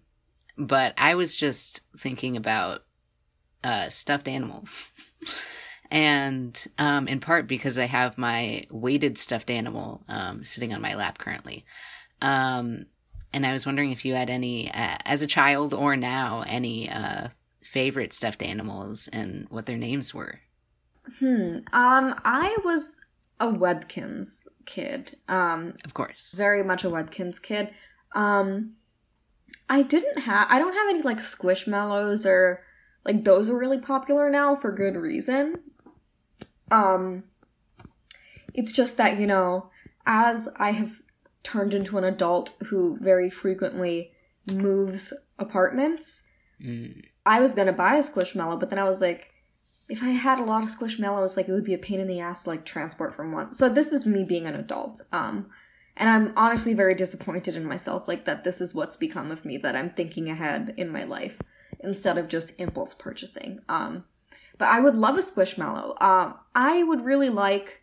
but 0.57 0.93
I 0.97 1.15
was 1.15 1.35
just 1.35 1.81
thinking 1.97 2.37
about 2.37 2.83
uh, 3.63 3.89
stuffed 3.89 4.27
animals. 4.27 4.89
and 5.91 6.67
um, 6.77 7.07
in 7.07 7.19
part 7.19 7.47
because 7.47 7.79
I 7.79 7.85
have 7.85 8.17
my 8.17 8.65
weighted 8.69 9.17
stuffed 9.17 9.49
animal 9.49 10.03
um, 10.07 10.43
sitting 10.43 10.73
on 10.73 10.81
my 10.81 10.95
lap 10.95 11.17
currently. 11.17 11.65
Um, 12.21 12.85
and 13.31 13.45
I 13.45 13.51
was 13.51 13.65
wondering 13.65 13.91
if 13.91 14.05
you 14.05 14.13
had 14.13 14.29
any, 14.29 14.71
uh, 14.71 14.97
as 15.05 15.21
a 15.21 15.27
child 15.27 15.73
or 15.73 15.95
now, 15.95 16.43
any 16.47 16.89
uh, 16.89 17.29
favorite 17.75 18.13
stuffed 18.13 18.41
animals 18.41 19.09
and 19.11 19.45
what 19.49 19.65
their 19.65 19.75
names 19.77 20.13
were. 20.13 20.39
Hmm. 21.19 21.57
Um, 21.73 22.15
I 22.23 22.55
was 22.63 23.01
a 23.41 23.47
Webkinz 23.47 24.47
kid. 24.65 25.17
Um, 25.27 25.73
Of 25.83 25.93
course. 25.93 26.33
very 26.37 26.63
much 26.63 26.85
a 26.85 26.89
Webkinz 26.89 27.41
kid. 27.41 27.69
Um, 28.15 28.75
I 29.69 29.81
didn't 29.81 30.19
have. 30.19 30.47
I 30.49 30.57
don't 30.57 30.73
have 30.73 30.89
any 30.89 31.01
like 31.01 31.17
Squishmallows 31.19 32.25
or 32.25 32.63
like 33.03 33.25
those 33.25 33.49
are 33.49 33.57
really 33.57 33.79
popular 33.79 34.29
now 34.29 34.55
for 34.55 34.71
good 34.71 34.95
reason. 34.95 35.55
Um, 36.71 37.25
it's 38.53 38.71
just 38.71 38.95
that 38.97 39.19
you 39.19 39.27
know, 39.27 39.69
as 40.05 40.47
I 40.55 40.71
have 40.71 41.01
turned 41.43 41.73
into 41.73 41.97
an 41.97 42.05
adult 42.05 42.51
who 42.67 42.97
very 43.01 43.29
frequently 43.29 44.11
moves 44.49 45.11
apartments, 45.37 46.23
Mm. 46.63 47.03
I 47.25 47.41
was 47.41 47.53
gonna 47.55 47.73
buy 47.73 47.95
a 47.95 48.03
Squishmallow, 48.03 48.59
but 48.59 48.69
then 48.69 48.79
I 48.79 48.83
was 48.83 49.01
like, 49.01 49.31
if 49.89 50.01
I 50.03 50.09
had 50.09 50.39
a 50.39 50.43
lot 50.43 50.63
of 50.63 50.69
Squishmallows, 50.69 51.37
like 51.37 51.47
it 51.47 51.51
would 51.51 51.63
be 51.63 51.73
a 51.73 51.79
pain 51.79 51.99
in 51.99 52.07
the 52.07 52.19
ass 52.19 52.43
to 52.43 52.49
like 52.49 52.65
transport 52.65 53.15
from 53.15 53.31
one. 53.31 53.53
So 53.53 53.69
this 53.69 53.91
is 53.91 54.05
me 54.05 54.23
being 54.23 54.45
an 54.45 54.55
adult. 54.55 55.01
Um, 55.11 55.49
and 55.97 56.09
I'm 56.09 56.33
honestly 56.35 56.73
very 56.73 56.93
disappointed 56.95 57.55
in 57.55 57.65
myself, 57.65 58.07
like 58.07 58.25
that 58.25 58.43
this 58.43 58.61
is 58.61 58.75
what's 58.75 58.97
become 58.97 59.31
of 59.31 59.45
me, 59.45 59.57
that 59.57 59.75
I'm 59.75 59.91
thinking 59.91 60.29
ahead 60.29 60.73
in 60.77 60.89
my 60.89 61.03
life 61.03 61.39
instead 61.81 62.17
of 62.17 62.27
just 62.27 62.59
impulse 62.59 62.93
purchasing. 62.93 63.59
Um, 63.69 64.05
but 64.57 64.65
I 64.69 64.79
would 64.79 64.95
love 64.95 65.17
a 65.17 65.21
Squishmallow. 65.21 66.01
Um, 66.01 66.35
I 66.53 66.83
would 66.83 67.03
really 67.05 67.29
like, 67.29 67.81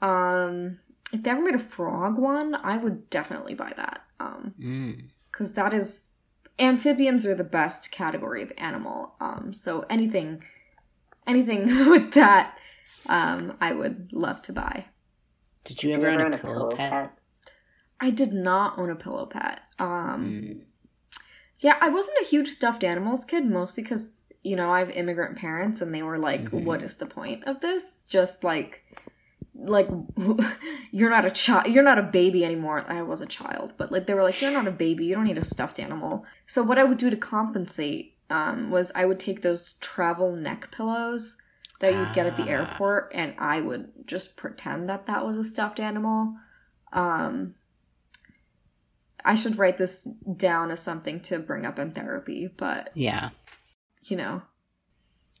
um, 0.00 0.78
if 1.12 1.22
they 1.22 1.30
ever 1.30 1.42
made 1.42 1.54
a 1.54 1.58
frog 1.58 2.18
one, 2.18 2.54
I 2.54 2.76
would 2.76 3.08
definitely 3.10 3.54
buy 3.54 3.72
that. 3.76 4.02
Um, 4.20 4.54
Mm. 4.60 5.10
because 5.30 5.54
that 5.54 5.72
is 5.72 6.02
amphibians 6.58 7.24
are 7.26 7.34
the 7.34 7.44
best 7.44 7.90
category 7.90 8.42
of 8.42 8.52
animal. 8.58 9.14
Um, 9.20 9.52
so 9.54 9.84
anything, 9.90 10.42
anything 11.26 11.66
with 11.90 12.12
that, 12.14 12.56
um, 13.08 13.56
I 13.60 13.72
would 13.72 14.12
love 14.12 14.42
to 14.42 14.52
buy. 14.52 14.86
Did 15.64 15.82
you 15.82 15.90
You 15.90 15.96
ever 15.96 16.06
ever 16.08 16.20
own 16.20 16.26
own 16.26 16.34
a 16.34 16.38
pillow 16.38 16.70
pet? 16.74 17.12
I 18.00 18.10
did 18.10 18.32
not 18.32 18.78
own 18.78 18.90
a 18.90 18.96
pillow 18.96 19.26
pet. 19.26 19.60
Um, 19.78 20.40
Mm. 20.42 20.60
yeah, 21.60 21.76
I 21.80 21.88
wasn't 21.88 22.16
a 22.22 22.26
huge 22.26 22.48
stuffed 22.48 22.84
animals 22.84 23.24
kid, 23.24 23.44
mostly 23.46 23.82
because 23.82 24.22
you 24.42 24.54
know 24.56 24.72
I 24.72 24.78
have 24.78 24.90
immigrant 24.90 25.36
parents, 25.36 25.80
and 25.80 25.92
they 25.94 26.02
were 26.02 26.18
like, 26.18 26.42
Mhm. 26.42 26.64
"What 26.64 26.82
is 26.82 26.96
the 26.96 27.06
point 27.06 27.44
of 27.44 27.60
this? 27.60 28.06
Just 28.06 28.44
like." 28.44 28.84
Like 29.60 29.88
you're 30.92 31.10
not 31.10 31.24
a 31.24 31.30
child 31.30 31.66
you're 31.66 31.82
not 31.82 31.98
a 31.98 32.02
baby 32.02 32.44
anymore 32.44 32.84
i 32.88 33.02
was 33.02 33.20
a 33.20 33.26
child 33.26 33.72
but 33.76 33.90
like 33.90 34.06
they 34.06 34.14
were 34.14 34.22
like 34.22 34.40
you're 34.40 34.52
not 34.52 34.68
a 34.68 34.70
baby 34.70 35.04
you 35.06 35.14
don't 35.14 35.24
need 35.24 35.36
a 35.36 35.44
stuffed 35.44 35.80
animal 35.80 36.24
so 36.46 36.62
what 36.62 36.78
i 36.78 36.84
would 36.84 36.98
do 36.98 37.10
to 37.10 37.16
compensate 37.16 38.14
um, 38.30 38.70
was 38.70 38.92
i 38.94 39.04
would 39.04 39.18
take 39.18 39.42
those 39.42 39.72
travel 39.80 40.34
neck 40.36 40.70
pillows 40.70 41.36
that 41.80 41.92
you'd 41.92 42.14
get 42.14 42.26
at 42.26 42.36
the 42.36 42.44
Ah. 42.44 42.48
airport 42.48 43.10
and 43.14 43.34
i 43.38 43.60
would 43.60 43.90
just 44.06 44.36
pretend 44.36 44.88
that 44.88 45.06
that 45.06 45.26
was 45.26 45.36
a 45.36 45.42
stuffed 45.44 45.80
animal 45.80 46.36
um, 46.92 47.54
i 49.24 49.34
should 49.34 49.58
write 49.58 49.78
this 49.78 50.06
down 50.36 50.70
as 50.70 50.78
something 50.80 51.18
to 51.20 51.38
bring 51.40 51.66
up 51.66 51.78
in 51.80 51.90
therapy 51.92 52.48
but 52.56 52.90
Yeah. 52.94 53.30
you 54.04 54.16
know 54.16 54.42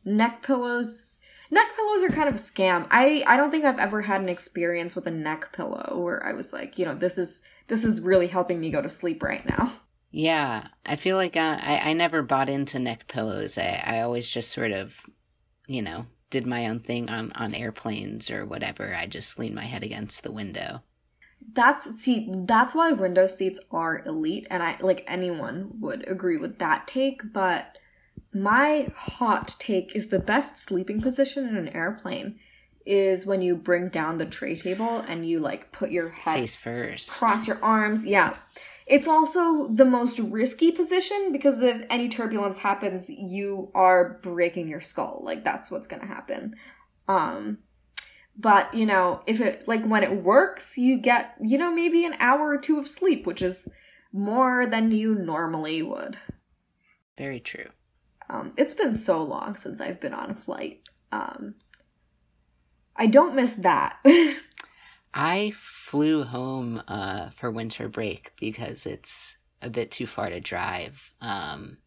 neck 0.04 0.42
pillows 0.42 1.17
neck 1.50 1.66
pillows 1.76 2.02
are 2.02 2.08
kind 2.14 2.28
of 2.28 2.34
a 2.34 2.38
scam 2.38 2.86
i 2.90 3.22
i 3.26 3.36
don't 3.36 3.50
think 3.50 3.64
i've 3.64 3.78
ever 3.78 4.02
had 4.02 4.20
an 4.20 4.28
experience 4.28 4.94
with 4.94 5.06
a 5.06 5.10
neck 5.10 5.52
pillow 5.52 5.98
where 6.00 6.24
i 6.24 6.32
was 6.32 6.52
like 6.52 6.78
you 6.78 6.84
know 6.84 6.94
this 6.94 7.18
is 7.18 7.42
this 7.68 7.84
is 7.84 8.00
really 8.00 8.26
helping 8.28 8.60
me 8.60 8.70
go 8.70 8.80
to 8.82 8.88
sleep 8.90 9.22
right 9.22 9.46
now 9.46 9.72
Yeah, 10.10 10.68
I 10.86 10.96
feel 10.96 11.16
like 11.18 11.36
uh, 11.36 11.58
I 11.60 11.90
I 11.90 11.92
never 11.92 12.22
bought 12.22 12.48
into 12.48 12.78
neck 12.78 13.08
pillows. 13.08 13.58
I 13.58 13.82
I 13.84 14.00
always 14.00 14.30
just 14.30 14.50
sort 14.50 14.72
of, 14.72 15.04
you 15.66 15.82
know, 15.82 16.06
did 16.30 16.46
my 16.46 16.66
own 16.66 16.80
thing 16.80 17.10
on 17.10 17.30
on 17.32 17.54
airplanes 17.54 18.30
or 18.30 18.46
whatever. 18.46 18.94
I 18.96 19.06
just 19.06 19.38
leaned 19.38 19.54
my 19.54 19.66
head 19.66 19.84
against 19.84 20.22
the 20.22 20.32
window. 20.32 20.80
that's 21.52 21.84
see 22.02 22.28
that's 22.46 22.74
why 22.74 22.92
window 22.92 23.26
seats 23.26 23.60
are 23.70 24.02
elite 24.06 24.46
and 24.50 24.62
i 24.62 24.76
like 24.80 25.04
anyone 25.06 25.70
would 25.80 26.06
agree 26.08 26.36
with 26.36 26.58
that 26.58 26.86
take 26.86 27.20
but 27.32 27.78
my 28.32 28.90
hot 28.94 29.56
take 29.58 29.94
is 29.94 30.08
the 30.08 30.18
best 30.18 30.58
sleeping 30.58 31.00
position 31.00 31.48
in 31.48 31.56
an 31.56 31.68
airplane 31.68 32.38
is 32.84 33.26
when 33.26 33.42
you 33.42 33.54
bring 33.54 33.88
down 33.90 34.16
the 34.16 34.24
tray 34.24 34.56
table 34.56 35.04
and 35.06 35.28
you 35.28 35.38
like 35.38 35.70
put 35.72 35.90
your 35.90 36.08
head 36.08 36.34
Face 36.34 36.56
first. 36.56 37.10
cross 37.10 37.46
your 37.46 37.62
arms. 37.62 38.04
Yeah. 38.04 38.34
It's 38.86 39.06
also 39.06 39.68
the 39.68 39.84
most 39.84 40.18
risky 40.18 40.72
position 40.72 41.30
because 41.30 41.60
if 41.60 41.84
any 41.90 42.08
turbulence 42.08 42.60
happens, 42.60 43.10
you 43.10 43.70
are 43.74 44.18
breaking 44.22 44.68
your 44.68 44.80
skull. 44.80 45.20
Like 45.22 45.44
that's 45.44 45.70
what's 45.70 45.86
going 45.86 46.00
to 46.00 46.08
happen. 46.08 46.54
Um 47.06 47.58
but, 48.40 48.72
you 48.72 48.86
know, 48.86 49.22
if 49.26 49.40
it 49.40 49.66
like 49.66 49.84
when 49.84 50.04
it 50.04 50.22
works, 50.22 50.78
you 50.78 50.96
get, 50.98 51.34
you 51.42 51.58
know, 51.58 51.72
maybe 51.72 52.04
an 52.04 52.14
hour 52.20 52.50
or 52.50 52.58
two 52.58 52.78
of 52.78 52.86
sleep, 52.86 53.26
which 53.26 53.42
is 53.42 53.68
more 54.12 54.64
than 54.64 54.92
you 54.92 55.14
normally 55.14 55.82
would. 55.82 56.16
Very 57.18 57.40
true. 57.40 57.66
Um 58.28 58.52
it's 58.56 58.74
been 58.74 58.94
so 58.94 59.22
long 59.22 59.56
since 59.56 59.80
I've 59.80 60.00
been 60.00 60.14
on 60.14 60.30
a 60.30 60.34
flight. 60.34 60.82
Um, 61.12 61.54
I 62.96 63.06
don't 63.06 63.36
miss 63.36 63.54
that. 63.54 63.96
I 65.14 65.52
flew 65.56 66.24
home 66.24 66.82
uh, 66.86 67.30
for 67.30 67.50
winter 67.50 67.88
break 67.88 68.32
because 68.38 68.86
it's 68.86 69.36
a 69.62 69.70
bit 69.70 69.90
too 69.90 70.06
far 70.06 70.28
to 70.28 70.40
drive. 70.40 71.12
Um, 71.20 71.78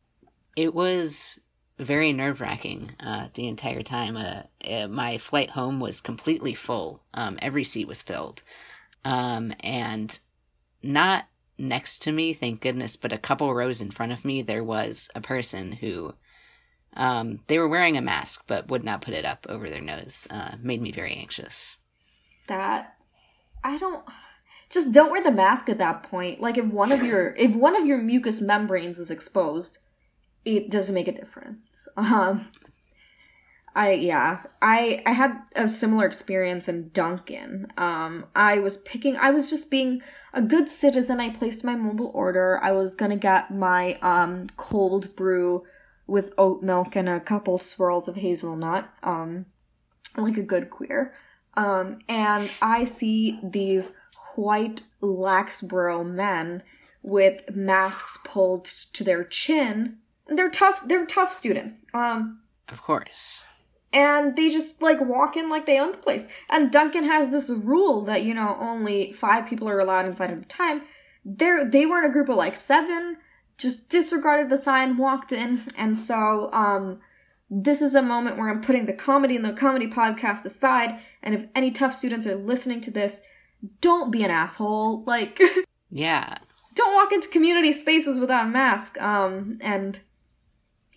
it 0.56 0.74
was 0.74 1.40
very 1.78 2.14
nerve 2.14 2.42
wracking 2.42 2.92
uh, 3.00 3.28
the 3.34 3.48
entire 3.48 3.82
time. 3.82 4.18
Uh, 4.18 4.44
uh, 4.70 4.88
my 4.88 5.18
flight 5.18 5.50
home 5.50 5.80
was 5.80 6.02
completely 6.02 6.54
full. 6.54 7.04
Um, 7.14 7.38
every 7.42 7.64
seat 7.64 7.88
was 7.88 8.02
filled. 8.02 8.42
Um, 9.04 9.54
and 9.62 10.18
not 10.84 11.26
next 11.58 12.04
to 12.04 12.12
me, 12.12 12.34
thank 12.34 12.62
goodness, 12.62 12.96
but 12.96 13.14
a 13.14 13.18
couple 13.18 13.54
rows 13.54 13.82
in 13.82 13.92
front 13.92 14.12
of 14.12 14.26
me, 14.26 14.42
there 14.42 14.64
was 14.64 15.10
a 15.16 15.22
person 15.22 15.72
who 15.72 16.14
um, 16.94 17.40
they 17.48 17.58
were 17.58 17.70
wearing 17.70 17.98
a 17.98 18.02
mask 18.02 18.44
but 18.48 18.68
would 18.70 18.84
not 18.84 19.02
put 19.02 19.14
it 19.14 19.26
up 19.26 19.46
over 19.50 19.70
their 19.70 19.82
nose. 19.82 20.28
Uh, 20.30 20.56
made 20.62 20.82
me 20.82 20.92
very 20.92 21.16
anxious. 21.16 21.78
That 22.48 22.96
I 23.64 23.78
don't 23.78 24.04
just 24.70 24.92
don't 24.92 25.12
wear 25.12 25.24
the 25.24 25.32
mask 25.32 25.70
at 25.70 25.78
that 25.78 26.04
point. 26.04 26.42
Like 26.42 26.58
if 26.58 26.66
one 26.66 26.92
of 26.92 27.04
your 27.04 27.36
if 27.36 27.54
one 27.54 27.76
of 27.76 27.86
your 27.86 27.98
mucous 27.98 28.42
membranes 28.42 29.00
is 29.00 29.12
exposed, 29.12 29.78
it 30.46 30.70
doesn't 30.70 30.96
make 30.96 31.08
a 31.08 31.14
difference. 31.14 31.88
Um 31.96 32.50
I 33.74 33.94
yeah, 33.94 34.42
I 34.62 35.02
I 35.06 35.12
had 35.12 35.44
a 35.56 35.70
similar 35.70 36.06
experience 36.06 36.68
in 36.68 36.90
Dunkin'. 36.90 37.68
Um 37.78 38.26
I 38.36 38.60
was 38.60 38.78
picking 38.78 39.16
I 39.16 39.32
was 39.32 39.50
just 39.50 39.72
being 39.72 40.02
a 40.34 40.42
good 40.42 40.68
citizen. 40.68 41.20
I 41.22 41.30
placed 41.30 41.64
my 41.64 41.76
mobile 41.76 42.12
order. 42.14 42.60
I 42.62 42.72
was 42.74 42.96
to 42.96 43.16
get 43.16 43.54
my 43.54 43.94
um 44.02 44.48
cold 44.58 45.16
brew 45.16 45.64
with 46.08 46.34
oat 46.38 46.62
milk 46.62 46.96
and 46.96 47.08
a 47.08 47.20
couple 47.20 47.58
swirls 47.58 48.08
of 48.08 48.16
hazelnut. 48.16 48.90
Um 49.04 49.46
like 50.18 50.38
a 50.38 50.44
good 50.44 50.70
queer. 50.70 51.14
Um 51.56 52.00
and 52.08 52.50
I 52.62 52.84
see 52.84 53.40
these 53.44 53.94
white 54.36 54.84
laxbro 55.02 56.06
men 56.06 56.64
with 57.04 57.42
masks 57.54 58.20
pulled 58.24 58.66
to 58.94 59.04
their 59.04 59.24
chin. 59.24 59.98
They're 60.28 60.50
tough. 60.50 60.88
They're 60.88 61.06
Tufts 61.06 61.38
students. 61.38 61.86
Um, 61.94 62.42
of 62.70 62.82
course. 62.82 63.44
And 63.94 64.36
they 64.38 64.50
just 64.50 64.82
like 64.82 65.02
walk 65.02 65.36
in 65.36 65.50
like 65.50 65.66
they 65.66 65.80
own 65.80 65.92
the 65.92 65.98
place. 65.98 66.28
And 66.50 66.72
Dunkin' 66.72 67.04
has 67.04 67.32
this 67.32 67.50
rule 67.50 68.06
that 68.06 68.24
you 68.24 68.34
know 68.34 68.58
only 68.60 69.12
five 69.12 69.48
people 69.48 69.68
are 69.68 69.80
allowed 69.80 70.06
inside 70.06 70.32
at 70.32 70.38
a 70.38 70.46
time. 70.46 70.84
They're 71.26 71.70
they 71.70 71.86
were 71.86 72.00
in 72.00 72.10
a 72.10 72.14
group 72.14 72.30
of 72.30 72.38
like 72.38 72.56
seven. 72.56 73.18
Just 73.62 73.90
disregarded 73.90 74.50
the 74.50 74.58
sign, 74.58 74.98
walked 74.98 75.32
in, 75.32 75.72
and 75.78 75.96
so 75.96 76.52
um, 76.52 77.00
this 77.48 77.80
is 77.80 77.94
a 77.94 78.02
moment 78.02 78.38
where 78.38 78.50
I'm 78.50 78.64
putting 78.64 78.88
the 78.88 78.94
comedy 78.94 79.36
and 79.36 79.46
the 79.46 79.54
comedy 79.54 79.86
podcast 79.86 80.46
aside. 80.46 81.00
And 81.22 81.36
if 81.36 81.46
any 81.54 81.70
Tufts 81.70 82.00
students 82.00 82.26
are 82.26 82.36
listening 82.36 82.82
to 82.82 82.92
this, 82.92 83.22
don't 83.80 84.10
be 84.10 84.24
an 84.24 84.32
asshole. 84.32 85.04
Like, 85.04 85.40
yeah, 85.92 86.40
don't 86.74 86.96
walk 86.96 87.12
into 87.12 87.28
community 87.28 87.72
spaces 87.72 88.20
without 88.20 88.48
a 88.48 88.50
mask. 88.50 89.00
Um, 89.00 89.60
and 89.62 90.00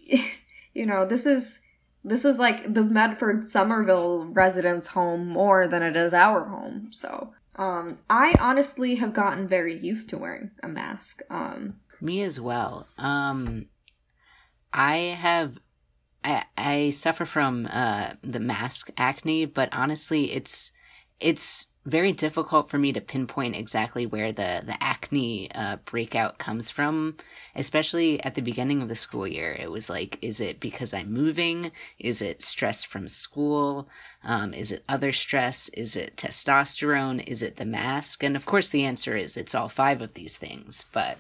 you 0.73 0.87
know, 0.87 1.05
this 1.05 1.27
is 1.27 1.59
this 2.03 2.25
is 2.25 2.39
like 2.39 2.73
the 2.73 2.83
Medford 2.83 3.45
Somerville 3.45 4.25
residents' 4.25 4.87
home 4.87 5.29
more 5.29 5.69
than 5.69 5.83
it 5.83 5.97
is 5.97 6.15
our 6.15 6.47
home. 6.47 6.89
So, 6.93 7.35
um, 7.57 7.99
I 8.09 8.37
honestly 8.41 8.95
have 8.95 9.13
gotten 9.13 9.47
very 9.47 9.79
used 9.79 10.09
to 10.09 10.17
wearing 10.17 10.53
a 10.63 10.69
mask. 10.69 11.21
Um, 11.29 11.75
me 12.01 12.23
as 12.23 12.41
well. 12.41 12.87
Um, 12.99 13.67
I 14.73 14.97
have 15.19 15.59
I, 16.25 16.45
I 16.57 16.91
suffer 16.91 17.27
from 17.27 17.69
uh, 17.71 18.15
the 18.23 18.41
mask 18.41 18.91
acne, 18.97 19.45
but 19.45 19.69
honestly, 19.73 20.33
it's 20.33 20.73
it's 21.21 21.67
very 21.87 22.13
difficult 22.13 22.69
for 22.71 22.79
me 22.79 22.93
to 22.95 23.01
pinpoint 23.01 23.55
exactly 23.55 24.07
where 24.07 24.33
the 24.33 24.63
the 24.65 24.83
acne 24.83 25.51
uh, 25.53 25.77
breakout 25.85 26.39
comes 26.39 26.71
from 26.71 27.15
especially 27.55 28.23
at 28.25 28.35
the 28.35 28.41
beginning 28.41 28.81
of 28.81 28.89
the 28.89 28.97
school 28.97 29.27
year. 29.27 29.53
It 29.53 29.71
was 29.71 29.91
like 29.91 30.19
is 30.23 30.41
it 30.41 30.61
because 30.61 30.95
i'm 30.95 31.13
moving? 31.13 31.73
Is 31.99 32.23
it 32.23 32.43
stress 32.43 32.85
from 32.85 33.07
school? 33.07 33.89
Um, 34.25 34.55
is 34.55 34.73
it 34.73 34.83
other 34.89 35.13
stress? 35.13 35.69
Is 35.71 35.95
it 35.95 36.17
testosterone? 36.17 37.23
Is 37.27 37.43
it 37.43 37.57
the 37.57 37.67
mask? 37.67 38.23
And 38.23 38.35
of 38.35 38.47
course 38.47 38.71
the 38.71 38.85
answer 38.85 39.15
is 39.15 39.37
it's 39.37 39.55
all 39.55 39.69
five 39.69 40.01
of 40.01 40.15
these 40.15 40.39
things 40.39 40.87
but 40.93 41.19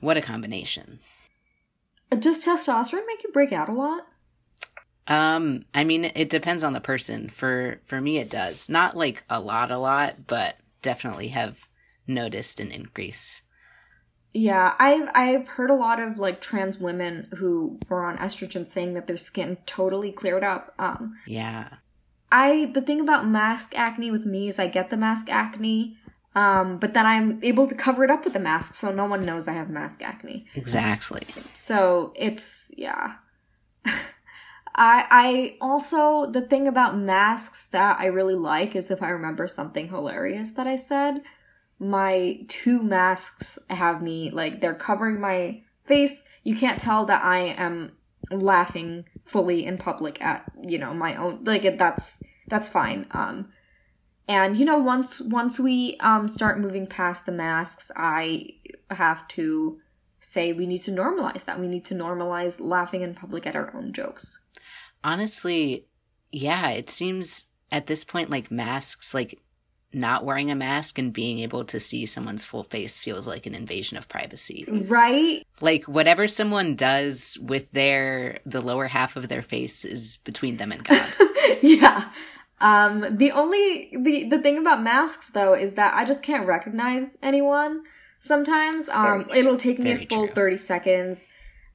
what 0.00 0.16
a 0.16 0.22
combination 0.22 0.98
does 2.10 2.44
testosterone 2.44 3.06
make 3.06 3.22
you 3.22 3.30
break 3.32 3.52
out 3.52 3.68
a 3.68 3.72
lot 3.72 4.06
um, 5.08 5.64
I 5.72 5.84
mean, 5.84 6.12
it 6.14 6.28
depends 6.28 6.62
on 6.62 6.74
the 6.74 6.82
person. 6.82 7.30
For 7.30 7.80
for 7.82 7.98
me, 7.98 8.18
it 8.18 8.30
does 8.30 8.68
not 8.68 8.94
like 8.94 9.24
a 9.30 9.40
lot, 9.40 9.70
a 9.70 9.78
lot, 9.78 10.26
but 10.26 10.56
definitely 10.82 11.28
have 11.28 11.66
noticed 12.06 12.60
an 12.60 12.70
increase. 12.70 13.42
Yeah, 14.32 14.74
I've 14.78 15.08
I've 15.14 15.48
heard 15.48 15.70
a 15.70 15.74
lot 15.74 16.00
of 16.00 16.18
like 16.18 16.40
trans 16.40 16.78
women 16.78 17.28
who 17.38 17.78
were 17.88 18.04
on 18.04 18.18
estrogen 18.18 18.68
saying 18.68 18.92
that 18.94 19.06
their 19.06 19.16
skin 19.16 19.56
totally 19.64 20.12
cleared 20.12 20.44
up. 20.44 20.74
Um, 20.78 21.16
yeah. 21.26 21.68
I 22.30 22.70
the 22.74 22.82
thing 22.82 23.00
about 23.00 23.26
mask 23.26 23.72
acne 23.74 24.10
with 24.10 24.26
me 24.26 24.48
is 24.48 24.58
I 24.58 24.68
get 24.68 24.90
the 24.90 24.98
mask 24.98 25.30
acne, 25.30 25.96
um, 26.38 26.78
but 26.78 26.94
then 26.94 27.04
I'm 27.04 27.40
able 27.42 27.66
to 27.66 27.74
cover 27.74 28.04
it 28.04 28.10
up 28.10 28.24
with 28.24 28.36
a 28.36 28.38
mask, 28.38 28.76
so 28.76 28.92
no 28.92 29.06
one 29.06 29.24
knows 29.24 29.48
I 29.48 29.54
have 29.54 29.68
mask 29.68 30.02
acne. 30.02 30.46
Exactly. 30.54 31.26
So 31.52 32.12
it's 32.14 32.70
yeah. 32.76 33.14
I 33.84 33.96
I 34.76 35.56
also 35.60 36.30
the 36.30 36.42
thing 36.42 36.68
about 36.68 36.96
masks 36.96 37.66
that 37.68 37.98
I 37.98 38.06
really 38.06 38.36
like 38.36 38.76
is 38.76 38.88
if 38.88 39.02
I 39.02 39.08
remember 39.08 39.48
something 39.48 39.88
hilarious 39.88 40.52
that 40.52 40.68
I 40.68 40.76
said, 40.76 41.22
my 41.80 42.38
two 42.46 42.84
masks 42.84 43.58
have 43.68 44.00
me 44.00 44.30
like 44.30 44.60
they're 44.60 44.74
covering 44.74 45.20
my 45.20 45.62
face. 45.86 46.22
You 46.44 46.54
can't 46.54 46.80
tell 46.80 47.04
that 47.06 47.24
I 47.24 47.38
am 47.38 47.96
laughing 48.30 49.06
fully 49.24 49.66
in 49.66 49.76
public 49.76 50.22
at, 50.22 50.44
you 50.62 50.78
know, 50.78 50.94
my 50.94 51.16
own 51.16 51.42
like 51.42 51.78
that's 51.78 52.22
that's 52.46 52.68
fine. 52.68 53.06
Um 53.10 53.48
and 54.28 54.56
you 54.56 54.64
know 54.64 54.78
once 54.78 55.20
once 55.20 55.58
we 55.58 55.96
um 56.00 56.28
start 56.28 56.60
moving 56.60 56.86
past 56.86 57.26
the 57.26 57.32
masks, 57.32 57.90
I 57.96 58.50
have 58.90 59.26
to 59.28 59.80
say 60.20 60.52
we 60.52 60.66
need 60.66 60.82
to 60.82 60.90
normalize 60.90 61.44
that. 61.46 61.58
We 61.58 61.68
need 61.68 61.84
to 61.86 61.94
normalize 61.94 62.60
laughing 62.60 63.02
in 63.02 63.14
public 63.14 63.46
at 63.46 63.56
our 63.56 63.74
own 63.74 63.92
jokes 63.92 64.40
honestly, 65.04 65.86
yeah, 66.32 66.70
it 66.70 66.90
seems 66.90 67.48
at 67.70 67.86
this 67.86 68.04
point 68.04 68.30
like 68.30 68.50
masks, 68.50 69.14
like 69.14 69.38
not 69.92 70.24
wearing 70.24 70.50
a 70.50 70.54
mask 70.54 70.98
and 70.98 71.14
being 71.14 71.38
able 71.38 71.64
to 71.64 71.80
see 71.80 72.04
someone's 72.04 72.44
full 72.44 72.62
face 72.62 72.98
feels 72.98 73.26
like 73.26 73.46
an 73.46 73.54
invasion 73.54 73.96
of 73.96 74.08
privacy. 74.08 74.64
Right? 74.68 75.46
Like 75.60 75.84
whatever 75.84 76.28
someone 76.28 76.74
does 76.74 77.38
with 77.40 77.70
their 77.72 78.40
the 78.44 78.60
lower 78.60 78.86
half 78.86 79.16
of 79.16 79.28
their 79.28 79.42
face 79.42 79.84
is 79.84 80.18
between 80.18 80.58
them 80.58 80.72
and 80.72 80.84
God. 80.84 81.08
yeah. 81.62 82.10
Um 82.60 83.16
the 83.16 83.30
only 83.30 83.92
the 83.96 84.28
the 84.28 84.38
thing 84.38 84.58
about 84.58 84.82
masks 84.82 85.30
though 85.30 85.54
is 85.54 85.74
that 85.74 85.94
I 85.94 86.04
just 86.04 86.22
can't 86.22 86.46
recognize 86.46 87.16
anyone 87.22 87.82
sometimes. 88.20 88.88
Um 88.88 89.28
it'll 89.34 89.56
take 89.56 89.78
me 89.78 89.92
a 89.92 90.06
full 90.06 90.26
true. 90.26 90.34
30 90.34 90.56
seconds 90.56 91.26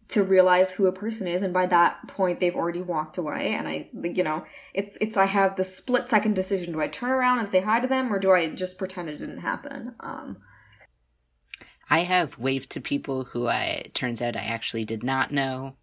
to 0.09 0.23
realize 0.23 0.71
who 0.71 0.85
a 0.85 0.91
person 0.91 1.27
is 1.27 1.41
and 1.41 1.53
by 1.53 1.65
that 1.65 2.07
point 2.07 2.39
they've 2.39 2.55
already 2.55 2.81
walked 2.81 3.17
away 3.17 3.53
and 3.53 3.67
i 3.67 3.87
you 4.03 4.23
know 4.23 4.45
it's 4.73 4.97
it's 5.01 5.17
i 5.17 5.25
have 5.25 5.55
the 5.55 5.63
split 5.63 6.09
second 6.09 6.35
decision 6.35 6.73
do 6.73 6.81
i 6.81 6.87
turn 6.87 7.09
around 7.09 7.39
and 7.39 7.49
say 7.49 7.61
hi 7.61 7.79
to 7.79 7.87
them 7.87 8.13
or 8.13 8.19
do 8.19 8.31
i 8.31 8.53
just 8.53 8.77
pretend 8.77 9.09
it 9.09 9.17
didn't 9.17 9.39
happen 9.39 9.95
um 10.01 10.37
i 11.89 11.99
have 11.99 12.37
waved 12.37 12.69
to 12.69 12.81
people 12.81 13.23
who 13.23 13.47
i 13.47 13.83
turns 13.93 14.21
out 14.21 14.35
i 14.35 14.41
actually 14.41 14.85
did 14.85 15.03
not 15.03 15.31
know 15.31 15.75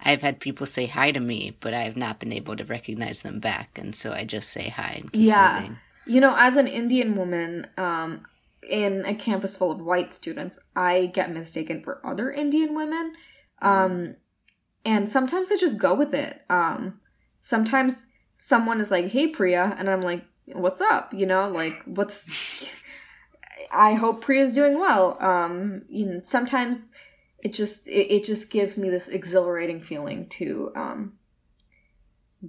i've 0.00 0.22
had 0.22 0.40
people 0.40 0.66
say 0.66 0.86
hi 0.86 1.10
to 1.10 1.20
me 1.20 1.56
but 1.60 1.74
i 1.74 1.82
have 1.82 1.96
not 1.96 2.18
been 2.18 2.32
able 2.32 2.56
to 2.56 2.64
recognize 2.64 3.20
them 3.20 3.40
back 3.40 3.78
and 3.78 3.94
so 3.94 4.12
i 4.12 4.24
just 4.24 4.50
say 4.50 4.68
hi 4.68 5.00
and 5.00 5.12
keep 5.12 5.22
yeah 5.22 5.60
moving. 5.60 5.76
you 6.06 6.20
know 6.20 6.34
as 6.36 6.56
an 6.56 6.66
indian 6.66 7.16
woman 7.16 7.66
um 7.76 8.24
in 8.68 9.04
a 9.06 9.14
campus 9.14 9.56
full 9.56 9.70
of 9.70 9.80
white 9.80 10.12
students 10.12 10.58
i 10.76 11.06
get 11.06 11.32
mistaken 11.32 11.82
for 11.82 12.04
other 12.06 12.30
indian 12.30 12.74
women 12.74 13.12
um, 13.60 14.16
and 14.84 15.10
sometimes 15.10 15.50
I 15.50 15.56
just 15.56 15.78
go 15.78 15.94
with 15.94 16.14
it. 16.14 16.42
Um, 16.48 17.00
sometimes 17.40 18.06
someone 18.36 18.80
is 18.80 18.90
like, 18.90 19.06
"Hey, 19.06 19.28
Priya," 19.28 19.76
and 19.78 19.90
I'm 19.90 20.02
like, 20.02 20.24
"What's 20.46 20.80
up?" 20.80 21.12
You 21.12 21.26
know, 21.26 21.48
like, 21.50 21.82
"What's?" 21.84 22.72
I 23.72 23.94
hope 23.94 24.22
Priya's 24.22 24.54
doing 24.54 24.78
well. 24.78 25.18
Um, 25.20 25.82
you 25.88 26.06
know, 26.06 26.20
sometimes 26.22 26.90
it 27.40 27.52
just 27.52 27.86
it, 27.88 28.12
it 28.12 28.24
just 28.24 28.50
gives 28.50 28.76
me 28.76 28.90
this 28.90 29.08
exhilarating 29.08 29.80
feeling 29.80 30.28
to 30.28 30.72
um 30.74 31.14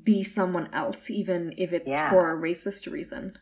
be 0.03 0.23
someone 0.23 0.69
else, 0.73 1.09
even 1.09 1.51
if 1.57 1.73
it's 1.73 1.87
yeah. 1.87 2.11
for 2.11 2.31
a 2.31 2.39
racist 2.39 2.91
reason. 2.91 3.37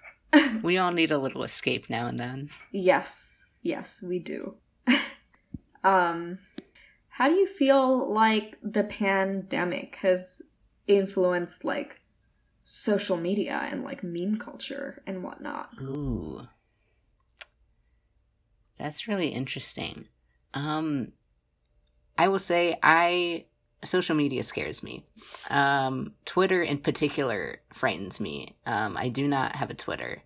we 0.62 0.76
all 0.76 0.92
need 0.92 1.10
a 1.10 1.18
little 1.18 1.42
escape 1.42 1.88
now 1.88 2.06
and 2.06 2.20
then. 2.20 2.50
Yes, 2.72 3.46
yes, 3.62 4.02
we 4.02 4.18
do. 4.18 4.54
um 5.84 6.38
how 7.08 7.28
do 7.28 7.34
you 7.34 7.46
feel 7.46 8.12
like 8.12 8.56
the 8.62 8.84
pandemic 8.84 9.96
has 9.96 10.40
influenced 10.86 11.64
like 11.64 12.00
social 12.70 13.16
media 13.16 13.66
and 13.70 13.82
like 13.82 14.02
meme 14.04 14.36
culture 14.36 15.02
and 15.06 15.22
whatnot. 15.22 15.70
Ooh. 15.80 16.46
That's 18.78 19.08
really 19.08 19.28
interesting. 19.28 20.08
Um 20.54 21.12
I 22.16 22.28
will 22.28 22.38
say 22.38 22.78
I 22.82 23.46
social 23.84 24.16
media 24.16 24.42
scares 24.42 24.82
me. 24.82 25.04
Um 25.50 26.14
Twitter 26.24 26.62
in 26.62 26.78
particular 26.78 27.60
frightens 27.72 28.20
me. 28.20 28.56
Um 28.66 28.96
I 28.96 29.08
do 29.08 29.26
not 29.26 29.56
have 29.56 29.70
a 29.70 29.74
Twitter. 29.74 30.22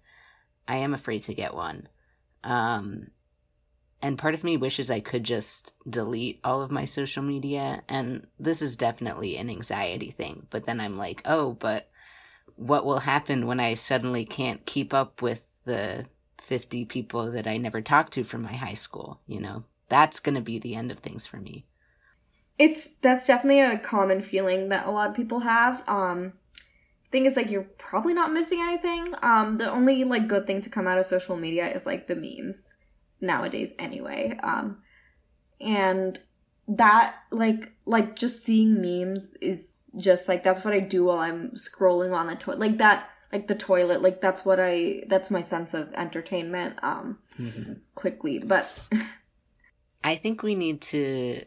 I 0.66 0.76
am 0.76 0.94
afraid 0.94 1.22
to 1.24 1.34
get 1.34 1.54
one. 1.54 1.88
Um 2.44 3.10
and 4.00 4.18
part 4.18 4.34
of 4.34 4.42
me 4.42 4.56
wishes 4.56 4.90
I 4.90 5.00
could 5.00 5.22
just 5.22 5.74
delete 5.88 6.40
all 6.42 6.62
of 6.62 6.72
my 6.72 6.84
social 6.84 7.22
media 7.22 7.82
and 7.88 8.26
this 8.38 8.60
is 8.60 8.74
definitely 8.74 9.36
an 9.36 9.48
anxiety 9.48 10.10
thing. 10.10 10.46
But 10.50 10.66
then 10.66 10.80
I'm 10.80 10.98
like, 10.98 11.22
"Oh, 11.24 11.52
but 11.52 11.88
what 12.56 12.84
will 12.84 13.00
happen 13.00 13.46
when 13.46 13.60
I 13.60 13.74
suddenly 13.74 14.24
can't 14.24 14.64
keep 14.66 14.92
up 14.92 15.22
with 15.22 15.42
the 15.64 16.06
50 16.40 16.84
people 16.86 17.30
that 17.32 17.46
I 17.46 17.56
never 17.56 17.80
talked 17.80 18.12
to 18.14 18.24
from 18.24 18.42
my 18.42 18.54
high 18.54 18.74
school, 18.74 19.20
you 19.26 19.40
know? 19.40 19.64
That's 19.92 20.20
going 20.20 20.36
to 20.36 20.40
be 20.40 20.58
the 20.58 20.74
end 20.74 20.90
of 20.90 21.00
things 21.00 21.26
for 21.26 21.36
me. 21.36 21.66
It's 22.58 22.88
that's 23.02 23.26
definitely 23.26 23.60
a 23.60 23.78
common 23.78 24.22
feeling 24.22 24.70
that 24.70 24.86
a 24.86 24.90
lot 24.90 25.10
of 25.10 25.14
people 25.14 25.40
have. 25.40 25.82
Um 25.86 26.32
thing 27.10 27.26
is 27.26 27.36
like 27.36 27.50
you're 27.50 27.68
probably 27.76 28.14
not 28.14 28.32
missing 28.32 28.58
anything. 28.62 29.14
Um 29.20 29.58
the 29.58 29.70
only 29.70 30.02
like 30.04 30.28
good 30.28 30.46
thing 30.46 30.62
to 30.62 30.70
come 30.70 30.88
out 30.88 30.98
of 30.98 31.04
social 31.04 31.36
media 31.36 31.70
is 31.70 31.84
like 31.84 32.06
the 32.06 32.16
memes 32.16 32.64
nowadays 33.20 33.74
anyway. 33.78 34.38
Um 34.42 34.78
and 35.60 36.18
that 36.68 37.16
like 37.30 37.72
like 37.84 38.16
just 38.16 38.42
seeing 38.42 38.80
memes 38.80 39.34
is 39.42 39.84
just 39.98 40.26
like 40.26 40.42
that's 40.42 40.64
what 40.64 40.72
I 40.72 40.80
do 40.80 41.04
while 41.04 41.18
I'm 41.18 41.50
scrolling 41.50 42.16
on 42.16 42.28
the 42.28 42.34
toilet. 42.34 42.60
Like 42.60 42.78
that 42.78 43.10
like 43.30 43.46
the 43.46 43.54
toilet 43.54 44.00
like 44.00 44.22
that's 44.22 44.42
what 44.42 44.58
I 44.58 45.02
that's 45.08 45.30
my 45.30 45.42
sense 45.42 45.74
of 45.74 45.92
entertainment 45.92 46.76
um 46.82 47.18
mm-hmm. 47.38 47.74
quickly. 47.94 48.38
But 48.38 48.72
I 50.04 50.16
think 50.16 50.42
we 50.42 50.54
need 50.54 50.80
to 50.82 51.44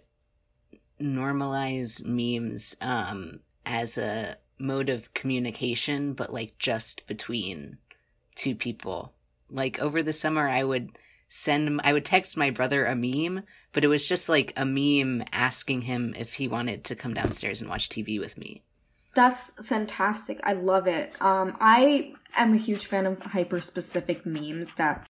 normalize 1.02 2.04
memes 2.06 2.76
um 2.80 3.40
as 3.66 3.98
a 3.98 4.38
mode 4.58 4.90
of 4.90 5.14
communication 5.14 6.14
but 6.14 6.32
like 6.32 6.58
just 6.58 7.06
between 7.08 7.78
two 8.36 8.56
people. 8.56 9.14
Like 9.50 9.80
over 9.80 10.02
the 10.02 10.14
summer 10.14 10.48
I 10.48 10.64
would 10.64 10.98
send 11.28 11.82
I 11.84 11.94
would 11.94 12.06
text 12.06 12.38
my 12.38 12.50
brother 12.50 12.86
a 12.86 12.96
meme, 12.96 13.44
but 13.74 13.84
it 13.84 13.88
was 13.88 14.08
just 14.08 14.30
like 14.30 14.54
a 14.56 14.66
meme 14.66 15.24
asking 15.32 15.82
him 15.82 16.14
if 16.18 16.34
he 16.34 16.48
wanted 16.48 16.84
to 16.86 16.96
come 16.96 17.14
downstairs 17.14 17.62
and 17.62 17.70
watch 17.70 17.90
TV 17.90 18.20
with 18.20 18.38
me. 18.38 18.64
That's 19.14 19.52
fantastic. 19.64 20.40
I 20.44 20.54
love 20.54 20.88
it. 20.88 21.12
Um 21.20 21.58
I 21.60 22.14
am 22.36 22.54
a 22.54 22.58
huge 22.58 22.86
fan 22.86 23.06
of 23.06 23.22
hyper 23.22 23.60
specific 23.60 24.26
memes 24.26 24.76
that 24.76 25.08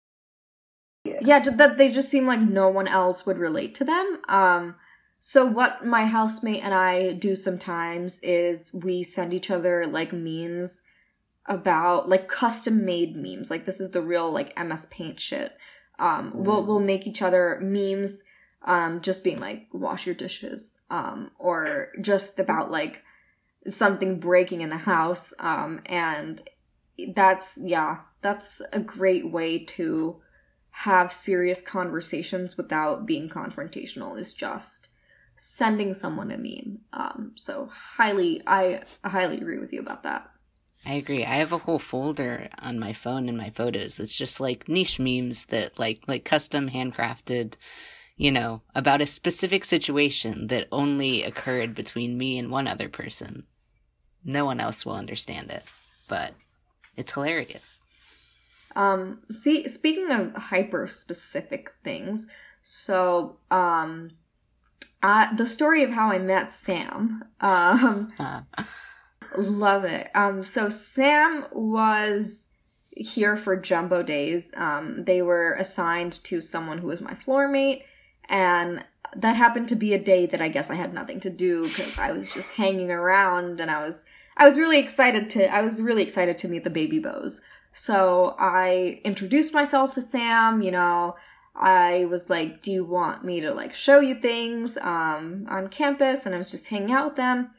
yeah, 1.25 1.39
that 1.39 1.77
they 1.77 1.91
just 1.91 2.09
seem 2.09 2.27
like 2.27 2.39
no 2.39 2.69
one 2.69 2.87
else 2.87 3.25
would 3.25 3.37
relate 3.37 3.75
to 3.75 3.83
them. 3.83 4.21
Um 4.27 4.75
so 5.19 5.45
what 5.45 5.85
my 5.85 6.05
housemate 6.05 6.63
and 6.63 6.73
I 6.73 7.13
do 7.13 7.35
sometimes 7.35 8.19
is 8.21 8.73
we 8.73 9.03
send 9.03 9.33
each 9.33 9.49
other 9.49 9.87
like 9.87 10.11
memes 10.11 10.81
about 11.45 12.09
like 12.09 12.27
custom 12.27 12.83
made 12.83 13.15
memes. 13.15 13.49
Like 13.49 13.65
this 13.65 13.79
is 13.79 13.91
the 13.91 14.01
real 14.01 14.31
like 14.31 14.57
MS 14.57 14.87
Paint 14.91 15.19
shit 15.19 15.53
um, 15.99 16.31
we'll 16.33 16.65
we'll 16.65 16.79
make 16.79 17.05
each 17.05 17.21
other 17.21 17.59
memes, 17.61 18.23
um, 18.63 19.01
just 19.01 19.23
being 19.23 19.39
like 19.39 19.67
wash 19.71 20.05
your 20.05 20.15
dishes, 20.15 20.73
um, 20.89 21.31
or 21.37 21.89
just 22.01 22.39
about 22.39 22.71
like 22.71 23.03
something 23.67 24.19
breaking 24.19 24.61
in 24.61 24.69
the 24.69 24.77
house, 24.77 25.33
um, 25.39 25.81
and 25.85 26.41
that's 27.15 27.57
yeah, 27.61 27.99
that's 28.21 28.61
a 28.71 28.79
great 28.79 29.31
way 29.31 29.63
to 29.65 30.17
have 30.73 31.11
serious 31.11 31.61
conversations 31.61 32.57
without 32.57 33.05
being 33.05 33.29
confrontational. 33.29 34.19
Is 34.19 34.33
just 34.33 34.89
sending 35.37 35.93
someone 35.93 36.31
a 36.31 36.37
meme. 36.37 36.79
Um, 36.93 37.33
so 37.35 37.69
highly, 37.71 38.41
I 38.47 38.83
highly 39.03 39.37
agree 39.37 39.59
with 39.59 39.73
you 39.73 39.79
about 39.79 40.03
that. 40.03 40.29
I 40.85 40.93
agree. 40.93 41.23
I 41.23 41.35
have 41.35 41.53
a 41.53 41.59
whole 41.59 41.79
folder 41.79 42.49
on 42.59 42.79
my 42.79 42.91
phone 42.91 43.29
in 43.29 43.37
my 43.37 43.49
photos 43.49 43.97
that's 43.97 44.17
just 44.17 44.39
like 44.39 44.67
niche 44.67 44.99
memes 44.99 45.45
that 45.45 45.79
like 45.79 46.01
like 46.07 46.25
custom 46.25 46.69
handcrafted, 46.69 47.53
you 48.17 48.31
know, 48.31 48.61
about 48.75 49.01
a 49.01 49.05
specific 49.05 49.63
situation 49.63 50.47
that 50.47 50.67
only 50.71 51.23
occurred 51.23 51.73
between 51.73 52.17
me 52.17 52.37
and 52.37 52.51
one 52.51 52.67
other 52.67 52.89
person. 52.89 53.45
No 54.25 54.45
one 54.45 54.59
else 54.59 54.85
will 54.85 54.95
understand 54.95 55.51
it, 55.51 55.63
but 56.07 56.33
it's 56.97 57.13
hilarious. 57.13 57.79
Um 58.75 59.19
see 59.31 59.67
speaking 59.67 60.11
of 60.11 60.33
hyper 60.35 60.87
specific 60.87 61.73
things, 61.83 62.27
so 62.61 63.37
um 63.51 64.11
uh 65.01 65.35
the 65.35 65.45
story 65.45 65.83
of 65.83 65.91
how 65.91 66.09
I 66.09 66.19
met 66.19 66.53
Sam. 66.53 67.23
Um. 67.41 68.13
Love 69.35 69.83
it. 69.85 70.09
Um, 70.13 70.43
so 70.43 70.69
Sam 70.69 71.45
was 71.51 72.47
here 72.91 73.35
for 73.35 73.55
Jumbo 73.55 74.03
Days. 74.03 74.51
Um, 74.55 75.05
they 75.05 75.21
were 75.21 75.53
assigned 75.53 76.23
to 76.25 76.41
someone 76.41 76.77
who 76.77 76.87
was 76.87 77.01
my 77.01 77.15
floor 77.15 77.47
mate, 77.47 77.83
and 78.29 78.83
that 79.15 79.35
happened 79.35 79.69
to 79.69 79.75
be 79.75 79.93
a 79.93 79.99
day 80.03 80.25
that 80.27 80.41
I 80.41 80.49
guess 80.49 80.69
I 80.69 80.75
had 80.75 80.93
nothing 80.93 81.19
to 81.21 81.29
do 81.29 81.67
because 81.67 81.97
I 81.97 82.11
was 82.11 82.31
just 82.31 82.51
hanging 82.53 82.91
around, 82.91 83.59
and 83.59 83.71
I 83.71 83.85
was 83.85 84.05
I 84.37 84.45
was 84.45 84.57
really 84.57 84.79
excited 84.79 85.29
to 85.31 85.51
I 85.53 85.61
was 85.61 85.81
really 85.81 86.03
excited 86.03 86.37
to 86.39 86.47
meet 86.47 86.63
the 86.63 86.69
baby 86.69 86.99
bows. 86.99 87.41
So 87.73 88.35
I 88.39 89.01
introduced 89.03 89.53
myself 89.53 89.93
to 89.95 90.01
Sam. 90.01 90.61
You 90.61 90.71
know, 90.71 91.15
I 91.55 92.05
was 92.05 92.29
like, 92.29 92.61
"Do 92.61 92.71
you 92.71 92.85
want 92.85 93.25
me 93.25 93.41
to 93.41 93.53
like 93.53 93.73
show 93.73 93.99
you 93.99 94.15
things 94.15 94.77
um, 94.77 95.47
on 95.49 95.69
campus?" 95.69 96.25
And 96.25 96.33
I 96.33 96.37
was 96.37 96.51
just 96.51 96.67
hanging 96.67 96.91
out 96.91 97.07
with 97.07 97.15
them. 97.17 97.51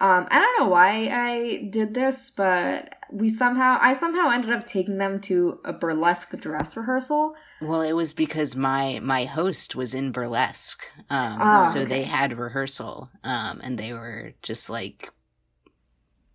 Um, 0.00 0.28
I 0.30 0.38
don't 0.38 0.60
know 0.60 0.70
why 0.70 1.08
I 1.12 1.68
did 1.70 1.94
this, 1.94 2.30
but 2.30 2.94
we 3.10 3.28
somehow 3.28 3.78
I 3.80 3.92
somehow 3.94 4.30
ended 4.30 4.52
up 4.52 4.64
taking 4.64 4.98
them 4.98 5.20
to 5.22 5.60
a 5.64 5.72
burlesque 5.72 6.36
dress 6.38 6.76
rehearsal. 6.76 7.34
Well, 7.60 7.82
it 7.82 7.92
was 7.92 8.14
because 8.14 8.54
my 8.54 9.00
my 9.02 9.24
host 9.24 9.74
was 9.74 9.94
in 9.94 10.12
burlesque, 10.12 10.84
um, 11.10 11.38
oh, 11.40 11.72
so 11.72 11.80
okay. 11.80 11.88
they 11.88 12.02
had 12.04 12.38
rehearsal, 12.38 13.10
um, 13.24 13.60
and 13.62 13.78
they 13.78 13.92
were 13.92 14.34
just 14.42 14.70
like, 14.70 15.10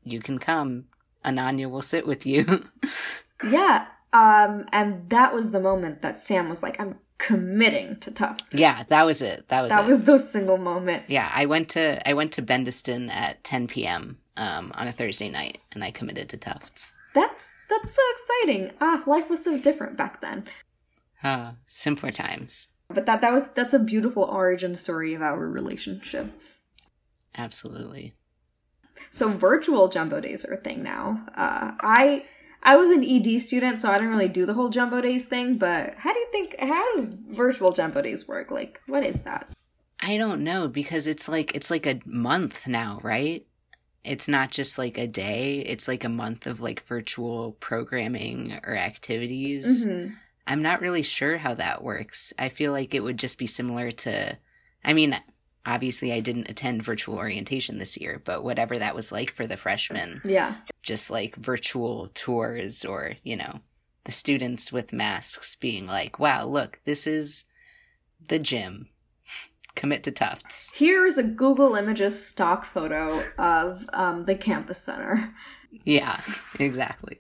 "You 0.03 0.19
can 0.19 0.39
come, 0.39 0.85
Ananya 1.25 1.69
will 1.69 1.81
sit 1.81 2.05
with 2.05 2.25
you." 2.25 2.65
yeah, 3.49 3.87
um, 4.13 4.65
and 4.71 5.09
that 5.09 5.33
was 5.33 5.51
the 5.51 5.59
moment 5.59 6.01
that 6.01 6.15
Sam 6.17 6.49
was 6.49 6.63
like, 6.63 6.79
"I'm 6.79 6.99
committing 7.17 7.97
to 8.01 8.11
Tufts. 8.11 8.45
Yeah, 8.51 8.83
that 8.89 9.05
was 9.05 9.21
it. 9.21 9.47
That 9.47 9.61
was 9.61 9.71
that 9.71 9.85
it. 9.85 9.87
was 9.87 10.03
the 10.03 10.19
single 10.19 10.57
moment. 10.57 11.05
Yeah, 11.07 11.31
I 11.33 11.45
went 11.45 11.69
to 11.69 12.07
I 12.07 12.13
went 12.13 12.33
to 12.33 12.41
Bendetson 12.41 13.09
at 13.09 13.43
10 13.43 13.67
p.m. 13.67 14.19
Um, 14.35 14.71
on 14.75 14.87
a 14.87 14.91
Thursday 14.91 15.29
night, 15.29 15.59
and 15.71 15.83
I 15.83 15.91
committed 15.91 16.29
to 16.29 16.37
Tufts. 16.37 16.91
That's 17.13 17.45
that's 17.69 17.95
so 17.95 18.01
exciting. 18.11 18.71
Ah, 18.81 19.03
life 19.05 19.29
was 19.29 19.43
so 19.43 19.57
different 19.57 19.97
back 19.97 20.21
then. 20.21 20.45
Uh, 21.23 21.51
simpler 21.67 22.11
times. 22.11 22.67
But 22.89 23.05
that 23.05 23.21
that 23.21 23.31
was 23.31 23.51
that's 23.51 23.73
a 23.73 23.79
beautiful 23.79 24.23
origin 24.23 24.75
story 24.75 25.13
of 25.13 25.21
our 25.21 25.47
relationship. 25.47 26.31
Absolutely. 27.35 28.13
So 29.13 29.29
virtual 29.29 29.89
jumbo 29.89 30.19
days 30.19 30.43
are 30.43 30.55
a 30.55 30.57
thing 30.57 30.81
now. 30.81 31.23
Uh, 31.37 31.71
I 31.81 32.25
I 32.63 32.77
was 32.77 32.89
an 32.89 33.03
ED 33.03 33.39
student, 33.41 33.79
so 33.79 33.89
I 33.89 33.95
didn't 33.95 34.09
really 34.09 34.27
do 34.27 34.45
the 34.45 34.55
whole 34.55 34.69
Jumbo 34.69 35.01
Days 35.01 35.25
thing. 35.25 35.57
But 35.57 35.95
how 35.95 36.13
do 36.13 36.19
you 36.19 36.27
think? 36.31 36.55
How 36.59 36.95
does 36.95 37.05
virtual 37.29 37.73
Jumbo 37.73 38.01
Days 38.01 38.27
work? 38.27 38.49
Like, 38.49 38.81
what 38.87 39.05
is 39.05 39.21
that? 39.21 39.51
I 39.99 40.17
don't 40.17 40.43
know 40.43 40.67
because 40.67 41.05
it's 41.05 41.29
like 41.29 41.53
it's 41.53 41.69
like 41.69 41.85
a 41.85 41.99
month 42.05 42.67
now, 42.67 42.99
right? 43.03 43.45
It's 44.03 44.27
not 44.27 44.49
just 44.49 44.79
like 44.79 44.97
a 44.97 45.07
day; 45.07 45.59
it's 45.59 45.87
like 45.87 46.03
a 46.03 46.09
month 46.09 46.47
of 46.47 46.59
like 46.59 46.81
virtual 46.81 47.51
programming 47.59 48.59
or 48.63 48.75
activities. 48.75 49.85
Mm-hmm. 49.85 50.13
I'm 50.47 50.63
not 50.63 50.81
really 50.81 51.03
sure 51.03 51.37
how 51.37 51.53
that 51.53 51.83
works. 51.83 52.33
I 52.39 52.49
feel 52.49 52.71
like 52.71 52.95
it 52.95 53.03
would 53.03 53.19
just 53.19 53.37
be 53.37 53.47
similar 53.47 53.91
to. 53.91 54.37
I 54.83 54.93
mean, 54.93 55.17
obviously 55.65 56.11
I 56.11 56.19
didn't 56.19 56.49
attend 56.49 56.83
virtual 56.83 57.15
orientation 57.15 57.77
this 57.77 57.97
year, 57.97 58.21
but 58.23 58.43
whatever 58.43 58.77
that 58.77 58.95
was 58.95 59.11
like 59.11 59.31
for 59.31 59.47
the 59.47 59.57
freshmen. 59.57 60.21
Yeah. 60.25 60.55
Just 60.81 61.09
like 61.09 61.35
virtual 61.35 62.09
tours 62.13 62.83
or, 62.83 63.13
you 63.23 63.35
know, 63.35 63.61
the 64.03 64.11
students 64.11 64.71
with 64.71 64.93
masks 64.93 65.55
being 65.55 65.85
like, 65.85 66.19
wow, 66.19 66.45
look, 66.45 66.79
this 66.85 67.07
is 67.07 67.45
the 68.27 68.39
gym. 68.39 68.89
Commit 69.75 70.03
to 70.03 70.11
Tufts. 70.11 70.71
Here's 70.75 71.17
a 71.17 71.23
Google 71.23 71.75
Images 71.75 72.27
stock 72.27 72.65
photo 72.65 73.23
of 73.37 73.85
um, 73.93 74.25
the 74.25 74.35
campus 74.35 74.79
center. 74.79 75.33
Yeah, 75.85 76.21
exactly. 76.59 77.17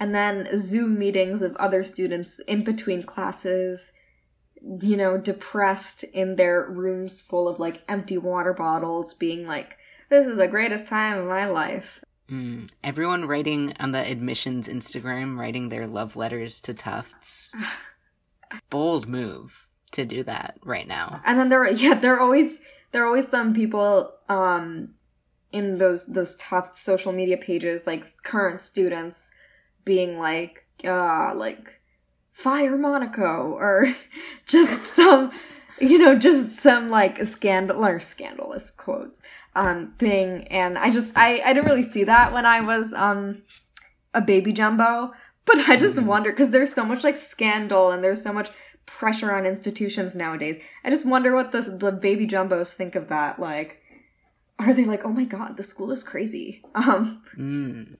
And 0.00 0.12
then 0.12 0.58
Zoom 0.58 0.98
meetings 0.98 1.42
of 1.42 1.54
other 1.56 1.84
students 1.84 2.40
in 2.48 2.64
between 2.64 3.04
classes 3.04 3.92
you 4.80 4.96
know, 4.96 5.18
depressed 5.18 6.04
in 6.04 6.36
their 6.36 6.66
rooms 6.68 7.20
full 7.20 7.48
of 7.48 7.58
like 7.58 7.82
empty 7.88 8.18
water 8.18 8.52
bottles, 8.52 9.14
being 9.14 9.46
like, 9.46 9.76
this 10.08 10.26
is 10.26 10.36
the 10.36 10.48
greatest 10.48 10.86
time 10.86 11.18
of 11.18 11.26
my 11.26 11.46
life. 11.46 12.04
Mm. 12.28 12.70
Everyone 12.84 13.26
writing 13.26 13.74
on 13.80 13.92
the 13.92 13.98
admissions 13.98 14.68
Instagram, 14.68 15.38
writing 15.38 15.68
their 15.68 15.86
love 15.86 16.16
letters 16.16 16.60
to 16.62 16.74
Tufts. 16.74 17.54
Bold 18.70 19.08
move 19.08 19.68
to 19.92 20.04
do 20.04 20.22
that 20.24 20.58
right 20.64 20.86
now. 20.86 21.20
And 21.24 21.38
then 21.38 21.48
there, 21.48 21.62
are 21.62 21.70
yeah, 21.70 21.94
there 21.94 22.14
are 22.14 22.20
always 22.20 22.58
there 22.92 23.02
are 23.02 23.06
always 23.06 23.28
some 23.28 23.54
people 23.54 24.12
um 24.28 24.94
in 25.50 25.78
those 25.78 26.06
those 26.06 26.34
Tufts 26.36 26.80
social 26.80 27.12
media 27.12 27.36
pages, 27.36 27.86
like 27.86 28.04
current 28.22 28.62
students, 28.62 29.30
being 29.84 30.18
like, 30.18 30.66
uh, 30.84 31.34
like 31.34 31.80
fire 32.32 32.76
Monaco 32.76 33.52
or 33.52 33.92
just 34.46 34.84
some 34.94 35.30
you 35.80 35.98
know 35.98 36.16
just 36.18 36.52
some 36.52 36.88
like 36.90 37.22
scandal 37.24 37.84
or 37.84 37.98
scandalous 38.00 38.70
quotes 38.70 39.22
um 39.56 39.94
thing 39.98 40.46
and 40.48 40.78
i 40.78 40.90
just 40.90 41.16
i 41.16 41.40
i 41.40 41.52
didn't 41.52 41.64
really 41.68 41.82
see 41.82 42.04
that 42.04 42.32
when 42.32 42.46
i 42.46 42.60
was 42.60 42.92
um 42.94 43.42
a 44.14 44.20
baby 44.20 44.52
jumbo 44.52 45.12
but 45.44 45.58
i 45.68 45.76
just 45.76 45.96
Mhm. 45.96 46.04
wonder 46.06 46.30
because 46.30 46.50
there's 46.50 46.72
so 46.72 46.84
much 46.84 47.02
like 47.02 47.16
scandal 47.16 47.90
and 47.90 48.04
there's 48.04 48.22
so 48.22 48.32
much 48.32 48.50
pressure 48.86 49.32
on 49.32 49.44
institutions 49.46 50.14
nowadays 50.14 50.56
i 50.84 50.90
just 50.90 51.06
wonder 51.06 51.34
what 51.34 51.52
the 51.52 51.60
the 51.62 51.90
baby 51.92 52.26
jumbos 52.26 52.74
think 52.74 52.94
of 52.94 53.08
that 53.08 53.38
like 53.38 53.78
are 54.58 54.74
they 54.74 54.84
like 54.84 55.04
oh 55.04 55.12
my 55.12 55.24
god 55.24 55.56
the 55.56 55.62
school 55.62 55.90
is 55.90 56.04
crazy 56.04 56.62
um 56.74 57.22
Mm. 57.38 57.96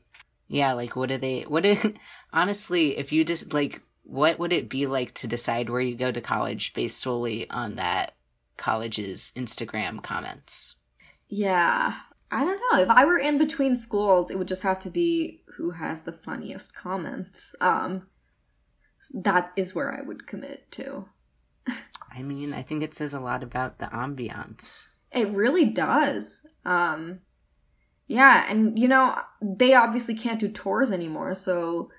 Yeah, 0.48 0.74
like 0.74 0.94
what 0.96 1.08
do 1.08 1.16
they 1.16 1.42
what 1.48 1.62
do 1.62 1.76
honestly, 2.32 2.98
if 2.98 3.10
you 3.10 3.24
just 3.24 3.54
like 3.54 3.80
what 4.04 4.38
would 4.38 4.52
it 4.52 4.68
be 4.68 4.86
like 4.86 5.14
to 5.14 5.26
decide 5.26 5.70
where 5.70 5.80
you 5.80 5.94
go 5.94 6.10
to 6.10 6.20
college 6.20 6.74
based 6.74 6.98
solely 6.98 7.48
on 7.50 7.76
that 7.76 8.14
college's 8.56 9.32
Instagram 9.36 10.02
comments? 10.02 10.74
Yeah. 11.28 11.94
I 12.30 12.44
don't 12.44 12.60
know. 12.72 12.82
If 12.82 12.88
I 12.88 13.04
were 13.04 13.18
in 13.18 13.38
between 13.38 13.76
schools, 13.76 14.30
it 14.30 14.38
would 14.38 14.48
just 14.48 14.62
have 14.62 14.78
to 14.80 14.90
be 14.90 15.42
who 15.56 15.70
has 15.72 16.02
the 16.02 16.12
funniest 16.12 16.74
comments. 16.74 17.54
Um 17.60 18.06
that 19.14 19.52
is 19.56 19.74
where 19.74 19.92
I 19.92 20.02
would 20.02 20.26
commit 20.26 20.70
to. 20.72 21.06
I 22.14 22.22
mean, 22.22 22.52
I 22.52 22.62
think 22.62 22.82
it 22.82 22.94
says 22.94 23.14
a 23.14 23.20
lot 23.20 23.42
about 23.42 23.78
the 23.78 23.86
ambiance. 23.86 24.88
It 25.10 25.28
really 25.30 25.66
does. 25.66 26.46
Um 26.64 27.20
yeah, 28.08 28.46
and 28.48 28.78
you 28.78 28.88
know, 28.88 29.16
they 29.40 29.74
obviously 29.74 30.14
can't 30.14 30.40
do 30.40 30.48
tours 30.48 30.92
anymore, 30.92 31.34
so 31.34 31.90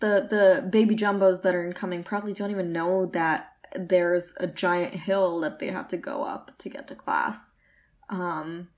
the 0.00 0.26
the 0.28 0.68
baby 0.68 0.96
jumbos 0.96 1.42
that 1.42 1.54
are 1.54 1.64
incoming 1.64 2.04
probably 2.04 2.32
don't 2.32 2.50
even 2.50 2.72
know 2.72 3.06
that 3.06 3.52
there's 3.76 4.32
a 4.38 4.46
giant 4.46 4.94
hill 4.94 5.40
that 5.40 5.58
they 5.58 5.68
have 5.68 5.88
to 5.88 5.96
go 5.96 6.24
up 6.24 6.56
to 6.58 6.68
get 6.68 6.88
to 6.88 6.94
class. 6.94 7.54
Um 8.08 8.68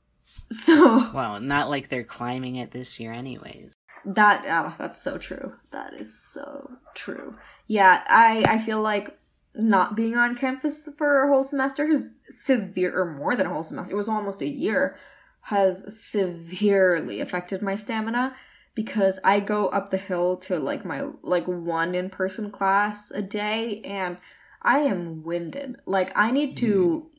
so 0.50 1.10
Well, 1.12 1.40
not 1.40 1.70
like 1.70 1.88
they're 1.88 2.04
climbing 2.04 2.56
it 2.56 2.70
this 2.70 3.00
year 3.00 3.12
anyways. 3.12 3.72
That 4.04 4.44
oh, 4.48 4.74
that's 4.78 5.00
so 5.00 5.18
true. 5.18 5.54
That 5.72 5.94
is 5.94 6.16
so 6.18 6.70
true. 6.94 7.34
Yeah, 7.66 8.02
I 8.06 8.44
I 8.46 8.58
feel 8.60 8.80
like 8.80 9.16
not 9.54 9.96
being 9.96 10.16
on 10.16 10.36
campus 10.36 10.88
for 10.96 11.24
a 11.24 11.28
whole 11.28 11.44
semester 11.44 11.86
has 11.88 12.20
severe 12.30 12.96
or 12.96 13.12
more 13.12 13.34
than 13.34 13.46
a 13.46 13.50
whole 13.50 13.64
semester. 13.64 13.92
It 13.92 13.96
was 13.96 14.08
almost 14.08 14.42
a 14.42 14.48
year 14.48 14.96
has 15.42 16.00
severely 16.00 17.20
affected 17.20 17.62
my 17.62 17.74
stamina 17.74 18.36
because 18.82 19.18
I 19.22 19.40
go 19.40 19.68
up 19.68 19.90
the 19.90 19.98
hill 19.98 20.38
to 20.38 20.58
like 20.58 20.86
my 20.86 21.04
like 21.22 21.44
one 21.46 21.94
in-person 21.94 22.50
class 22.50 23.10
a 23.10 23.20
day 23.20 23.82
and 23.82 24.16
I 24.62 24.78
am 24.78 25.22
winded. 25.22 25.76
Like 25.84 26.10
I 26.16 26.30
need 26.30 26.56
to 26.58 27.10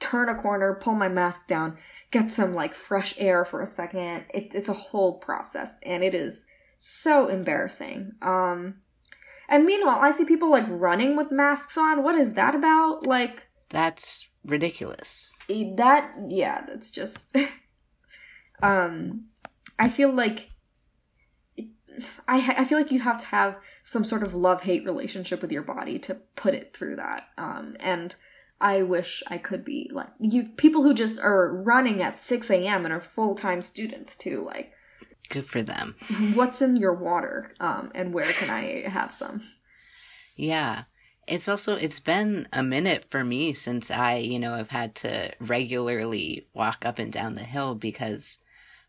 turn 0.00 0.30
a 0.30 0.34
corner, 0.34 0.78
pull 0.80 0.94
my 0.94 1.08
mask 1.08 1.46
down, 1.46 1.76
get 2.10 2.30
some 2.30 2.54
like 2.54 2.74
fresh 2.74 3.14
air 3.18 3.44
for 3.44 3.60
a 3.60 3.66
second. 3.66 4.24
It, 4.32 4.54
it's 4.54 4.70
a 4.70 4.72
whole 4.72 5.18
process 5.18 5.72
and 5.82 6.02
it 6.02 6.14
is 6.14 6.46
so 6.78 7.28
embarrassing. 7.28 8.12
Um 8.22 8.76
and 9.50 9.66
meanwhile, 9.66 9.98
I 10.00 10.10
see 10.10 10.24
people 10.24 10.50
like 10.50 10.64
running 10.70 11.16
with 11.18 11.30
masks 11.30 11.76
on. 11.76 12.02
What 12.02 12.14
is 12.14 12.32
that 12.32 12.54
about? 12.54 13.06
Like 13.06 13.42
That's 13.68 14.30
ridiculous. 14.42 15.36
that 15.48 16.14
yeah, 16.30 16.64
that's 16.66 16.90
just 16.90 17.30
um 18.62 19.26
I 19.78 19.90
feel 19.90 20.10
like 20.10 20.48
I 22.28 22.54
I 22.58 22.64
feel 22.64 22.78
like 22.78 22.90
you 22.92 23.00
have 23.00 23.20
to 23.20 23.26
have 23.26 23.56
some 23.82 24.04
sort 24.04 24.22
of 24.22 24.34
love-hate 24.34 24.84
relationship 24.84 25.42
with 25.42 25.52
your 25.52 25.62
body 25.62 25.98
to 26.00 26.14
put 26.36 26.54
it 26.54 26.74
through 26.76 26.96
that. 26.96 27.28
Um 27.38 27.76
and 27.80 28.14
I 28.60 28.82
wish 28.82 29.22
I 29.26 29.38
could 29.38 29.64
be 29.64 29.90
like 29.92 30.08
you 30.20 30.44
people 30.56 30.82
who 30.82 30.94
just 30.94 31.20
are 31.20 31.52
running 31.52 32.02
at 32.02 32.16
6 32.16 32.50
a.m. 32.50 32.84
and 32.84 32.94
are 32.94 33.00
full-time 33.00 33.62
students 33.62 34.16
too, 34.16 34.44
like 34.44 34.72
Good 35.30 35.46
for 35.46 35.62
them. 35.62 35.96
what's 36.34 36.62
in 36.62 36.76
your 36.76 36.94
water? 36.94 37.54
Um 37.60 37.90
and 37.94 38.12
where 38.14 38.30
can 38.32 38.50
I 38.50 38.88
have 38.88 39.12
some? 39.12 39.42
Yeah. 40.36 40.84
It's 41.26 41.48
also 41.48 41.76
it's 41.76 42.00
been 42.00 42.48
a 42.52 42.62
minute 42.62 43.06
for 43.08 43.24
me 43.24 43.52
since 43.54 43.90
I, 43.90 44.16
you 44.16 44.38
know, 44.38 44.56
have 44.56 44.68
had 44.70 44.94
to 44.96 45.32
regularly 45.40 46.46
walk 46.54 46.84
up 46.84 46.98
and 46.98 47.10
down 47.12 47.34
the 47.34 47.44
hill 47.44 47.74
because 47.74 48.38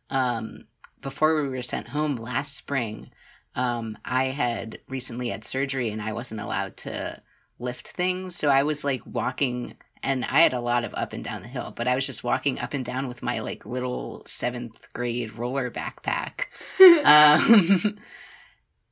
um 0.09 0.67
before 1.05 1.31
we 1.41 1.49
were 1.49 1.61
sent 1.73 1.87
home 1.89 2.15
last 2.17 2.55
spring, 2.55 3.11
um 3.55 3.97
I 4.05 4.25
had 4.43 4.79
recently 4.89 5.29
had 5.29 5.43
surgery 5.45 5.89
and 5.91 6.01
I 6.01 6.11
wasn't 6.13 6.41
allowed 6.41 6.77
to 6.85 7.21
lift 7.59 7.87
things, 7.89 8.35
so 8.35 8.49
I 8.49 8.63
was 8.63 8.83
like 8.83 9.01
walking 9.05 9.75
and 10.03 10.25
I 10.25 10.41
had 10.41 10.53
a 10.53 10.59
lot 10.61 10.83
of 10.83 10.93
up 10.95 11.13
and 11.13 11.23
down 11.23 11.41
the 11.41 11.47
hill, 11.47 11.73
but 11.75 11.87
I 11.87 11.95
was 11.95 12.05
just 12.05 12.23
walking 12.23 12.59
up 12.59 12.73
and 12.75 12.85
down 12.85 13.07
with 13.07 13.23
my 13.23 13.39
like 13.39 13.65
little 13.65 14.23
7th 14.27 14.91
grade 14.93 15.31
roller 15.37 15.71
backpack. 15.71 16.45
Um, 17.05 17.97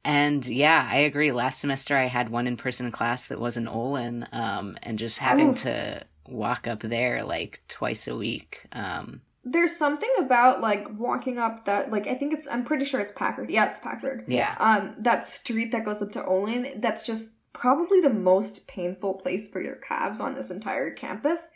and 0.05 0.45
yeah, 0.47 0.87
I 0.91 0.97
agree. 0.99 1.31
Last 1.31 1.59
semester 1.59 1.95
I 1.97 2.05
had 2.07 2.29
one 2.29 2.47
in 2.47 2.57
person 2.57 2.91
class 2.91 3.27
that 3.27 3.39
was 3.39 3.57
in 3.57 3.67
Olin, 3.67 4.27
um, 4.31 4.77
and 4.83 4.99
just 4.99 5.19
having 5.19 5.51
Oh. 5.51 5.53
to 5.55 6.05
walk 6.27 6.67
up 6.67 6.81
there 6.81 7.23
like 7.23 7.61
twice 7.67 8.07
a 8.07 8.15
week. 8.15 8.65
Um, 8.73 9.21
There's 9.45 9.75
something 9.75 10.09
about 10.19 10.61
like 10.61 10.87
walking 10.97 11.37
up 11.37 11.65
that 11.65 11.91
like 11.91 12.07
I 12.07 12.15
think 12.15 12.33
it's 12.33 12.47
I'm 12.49 12.63
pretty 12.63 12.85
sure 12.85 12.99
it's 12.99 13.11
Packard. 13.11 13.49
Yeah, 13.49 13.69
it's 13.69 13.79
Packard. 13.79 14.25
yeah, 14.27 14.55
Um 14.59 14.95
that 14.99 15.27
street 15.27 15.71
that 15.71 15.85
goes 15.85 16.01
up 16.01 16.11
to 16.13 16.25
Olin, 16.25 16.79
that's 16.79 17.03
just 17.03 17.29
probably 17.51 18.01
the 18.01 18.09
most 18.09 18.67
painful 18.67 19.15
place 19.15 19.47
for 19.47 19.61
your 19.61 19.75
calves 19.75 20.19
on 20.19 20.33
this 20.35 20.49
entire 20.49 20.91
campus. 20.91 21.49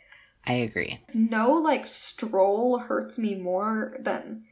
I 0.46 0.54
agree. 0.54 1.00
No 1.14 1.52
like 1.52 1.86
stroll 1.86 2.78
hurts 2.78 3.18
me 3.18 3.34
more 3.34 3.96
than 4.00 4.44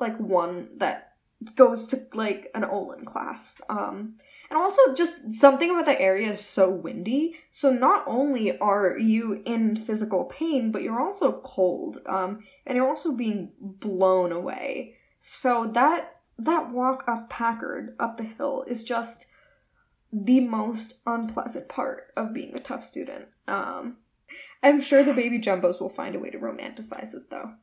like 0.00 0.18
one 0.18 0.70
that 0.78 1.12
goes 1.56 1.86
to 1.88 2.06
like 2.12 2.50
an 2.54 2.64
Olin 2.64 3.04
class. 3.04 3.60
Um 3.68 4.16
and 4.54 4.62
also 4.62 4.94
just 4.94 5.34
something 5.34 5.68
about 5.68 5.84
the 5.84 6.00
area 6.00 6.28
is 6.28 6.40
so 6.40 6.70
windy. 6.70 7.34
So 7.50 7.72
not 7.72 8.04
only 8.06 8.56
are 8.58 8.96
you 8.96 9.42
in 9.44 9.74
physical 9.74 10.26
pain, 10.26 10.70
but 10.70 10.82
you're 10.82 11.00
also 11.00 11.40
cold. 11.44 11.98
Um 12.06 12.44
and 12.64 12.76
you're 12.76 12.88
also 12.88 13.16
being 13.16 13.50
blown 13.58 14.30
away. 14.30 14.94
So 15.18 15.70
that 15.74 16.20
that 16.38 16.70
walk 16.70 17.02
up 17.08 17.28
Packard 17.28 17.96
up 17.98 18.16
the 18.16 18.22
hill 18.22 18.64
is 18.68 18.84
just 18.84 19.26
the 20.12 20.38
most 20.38 21.00
unpleasant 21.04 21.68
part 21.68 22.12
of 22.16 22.32
being 22.32 22.54
a 22.54 22.60
Tufts 22.60 22.86
student. 22.86 23.26
Um 23.48 23.96
I'm 24.62 24.80
sure 24.80 25.02
the 25.02 25.12
baby 25.12 25.40
jumbos 25.40 25.80
will 25.80 25.88
find 25.88 26.14
a 26.14 26.20
way 26.20 26.30
to 26.30 26.38
romanticize 26.38 27.12
it 27.12 27.28
though. 27.28 27.54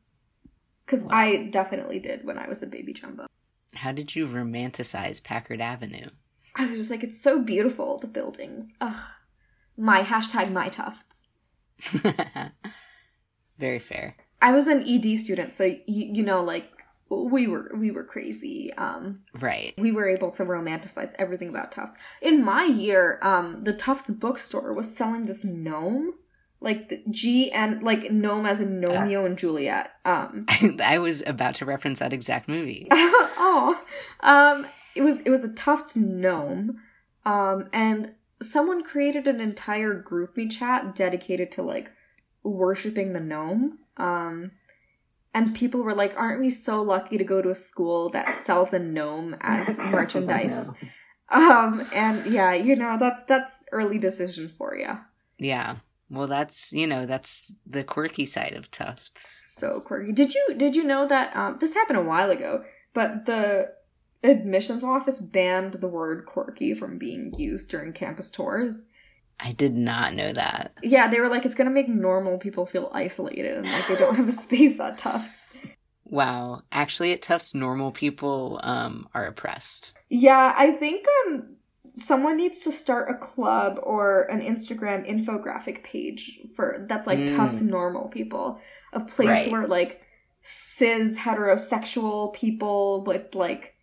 Cuz 0.87 1.05
Wow. 1.05 1.11
I 1.13 1.45
definitely 1.45 1.99
did 1.99 2.25
when 2.25 2.37
I 2.37 2.49
was 2.49 2.61
a 2.61 2.67
baby 2.67 2.91
jumbo. 2.91 3.27
How 3.75 3.93
did 3.93 4.13
you 4.13 4.27
romanticize 4.27 5.23
Packard 5.23 5.61
Avenue? 5.61 6.09
I 6.55 6.67
was 6.67 6.77
just 6.77 6.91
like 6.91 7.03
it's 7.03 7.21
so 7.21 7.41
beautiful 7.41 7.97
the 7.99 8.07
buildings. 8.07 8.73
Ugh. 8.81 8.99
My 9.77 10.01
hashtag 10.03 10.51
my 10.51 10.69
tufts. 10.69 11.29
Very 13.57 13.79
fair. 13.79 14.15
I 14.41 14.51
was 14.51 14.67
an 14.67 14.83
ED 14.87 15.17
student, 15.19 15.53
so 15.53 15.63
you, 15.65 15.79
you 15.87 16.23
know 16.23 16.43
like 16.43 16.69
we 17.09 17.45
were 17.47 17.71
we 17.75 17.91
were 17.91 18.03
crazy. 18.03 18.71
Um 18.73 19.21
Right. 19.39 19.73
we 19.77 19.91
were 19.91 20.07
able 20.07 20.31
to 20.31 20.43
romanticize 20.45 21.13
everything 21.17 21.49
about 21.49 21.71
Tufts. 21.71 21.97
In 22.21 22.43
my 22.43 22.63
year, 22.63 23.19
um, 23.21 23.63
the 23.63 23.73
Tufts 23.73 24.09
bookstore 24.09 24.73
was 24.73 24.95
selling 24.95 25.25
this 25.25 25.43
gnome, 25.43 26.13
like 26.61 27.03
G 27.09 27.51
and 27.51 27.81
like 27.81 28.11
gnome 28.11 28.45
as 28.45 28.61
in 28.61 28.81
Romeo 28.81 29.25
and 29.25 29.37
Juliet. 29.37 29.91
Um, 30.05 30.45
I 30.83 30.99
was 30.99 31.23
about 31.25 31.55
to 31.55 31.65
reference 31.65 31.99
that 31.99 32.13
exact 32.13 32.47
movie. 32.47 32.87
oh, 32.91 33.81
um, 34.21 34.67
it 34.95 35.01
was 35.01 35.19
it 35.21 35.31
was 35.31 35.43
a 35.43 35.51
Tufts 35.51 35.95
gnome, 35.95 36.79
um, 37.25 37.67
and 37.73 38.11
someone 38.41 38.83
created 38.83 39.27
an 39.27 39.41
entire 39.41 40.01
GroupMe 40.01 40.49
chat 40.49 40.95
dedicated 40.95 41.51
to 41.53 41.63
like 41.63 41.91
worshiping 42.43 43.13
the 43.13 43.19
gnome. 43.19 43.79
Um, 43.97 44.51
and 45.33 45.55
people 45.55 45.81
were 45.81 45.95
like, 45.95 46.13
"Aren't 46.15 46.41
we 46.41 46.51
so 46.51 46.83
lucky 46.83 47.17
to 47.17 47.23
go 47.23 47.41
to 47.41 47.49
a 47.49 47.55
school 47.55 48.09
that 48.09 48.37
sells 48.37 48.71
a 48.71 48.79
gnome 48.79 49.35
as 49.41 49.79
merchandise?" 49.91 50.69
Um, 51.29 51.87
and 51.93 52.25
yeah, 52.27 52.53
you 52.53 52.75
know 52.75 52.97
that's 52.99 53.23
that's 53.27 53.63
early 53.71 53.97
decision 53.97 54.47
for 54.47 54.75
you. 54.75 54.99
Yeah. 55.39 55.77
Well, 56.11 56.27
that's 56.27 56.73
you 56.73 56.87
know 56.87 57.05
that's 57.05 57.55
the 57.65 57.85
quirky 57.85 58.25
side 58.25 58.53
of 58.53 58.69
Tufts. 58.69 59.43
So 59.47 59.79
quirky. 59.79 60.11
Did 60.11 60.33
you 60.33 60.55
did 60.57 60.75
you 60.75 60.83
know 60.83 61.07
that 61.07 61.33
um, 61.35 61.57
this 61.61 61.73
happened 61.73 61.99
a 61.99 62.03
while 62.03 62.29
ago? 62.29 62.65
But 62.93 63.25
the 63.25 63.71
admissions 64.21 64.83
office 64.83 65.21
banned 65.21 65.75
the 65.75 65.87
word 65.87 66.25
quirky 66.25 66.73
from 66.73 66.97
being 66.97 67.33
used 67.37 67.69
during 67.69 67.93
campus 67.93 68.29
tours. 68.29 68.83
I 69.39 69.53
did 69.53 69.75
not 69.75 70.13
know 70.13 70.33
that. 70.33 70.73
Yeah, 70.83 71.07
they 71.07 71.21
were 71.21 71.29
like, 71.29 71.45
it's 71.45 71.55
gonna 71.55 71.69
make 71.69 71.87
normal 71.87 72.37
people 72.37 72.65
feel 72.65 72.91
isolated 72.93 73.55
and 73.57 73.71
like 73.71 73.87
they 73.87 73.95
don't 73.95 74.15
have 74.15 74.27
a 74.27 74.33
space 74.33 74.81
at 74.81 74.97
Tufts. 74.97 75.47
Wow. 76.03 76.63
Actually, 76.73 77.13
at 77.13 77.21
Tufts, 77.21 77.55
normal 77.55 77.93
people 77.93 78.59
um, 78.63 79.07
are 79.13 79.25
oppressed. 79.25 79.93
Yeah, 80.09 80.53
I 80.57 80.71
think 80.71 81.05
um 81.25 81.50
someone 81.95 82.37
needs 82.37 82.59
to 82.59 82.71
start 82.71 83.09
a 83.11 83.15
club 83.17 83.79
or 83.83 84.23
an 84.23 84.41
Instagram 84.41 85.05
infographic 85.09 85.83
page 85.83 86.39
for 86.55 86.85
that's 86.89 87.07
like 87.07 87.19
Mm. 87.19 87.35
Tufts 87.35 87.61
normal 87.61 88.07
people. 88.07 88.59
A 88.93 88.99
place 88.99 89.27
Right. 89.29 89.51
where 89.51 89.67
like 89.67 90.01
cis 90.41 91.17
heterosexual 91.17 92.33
people 92.33 93.03
with 93.05 93.35
like 93.35 93.75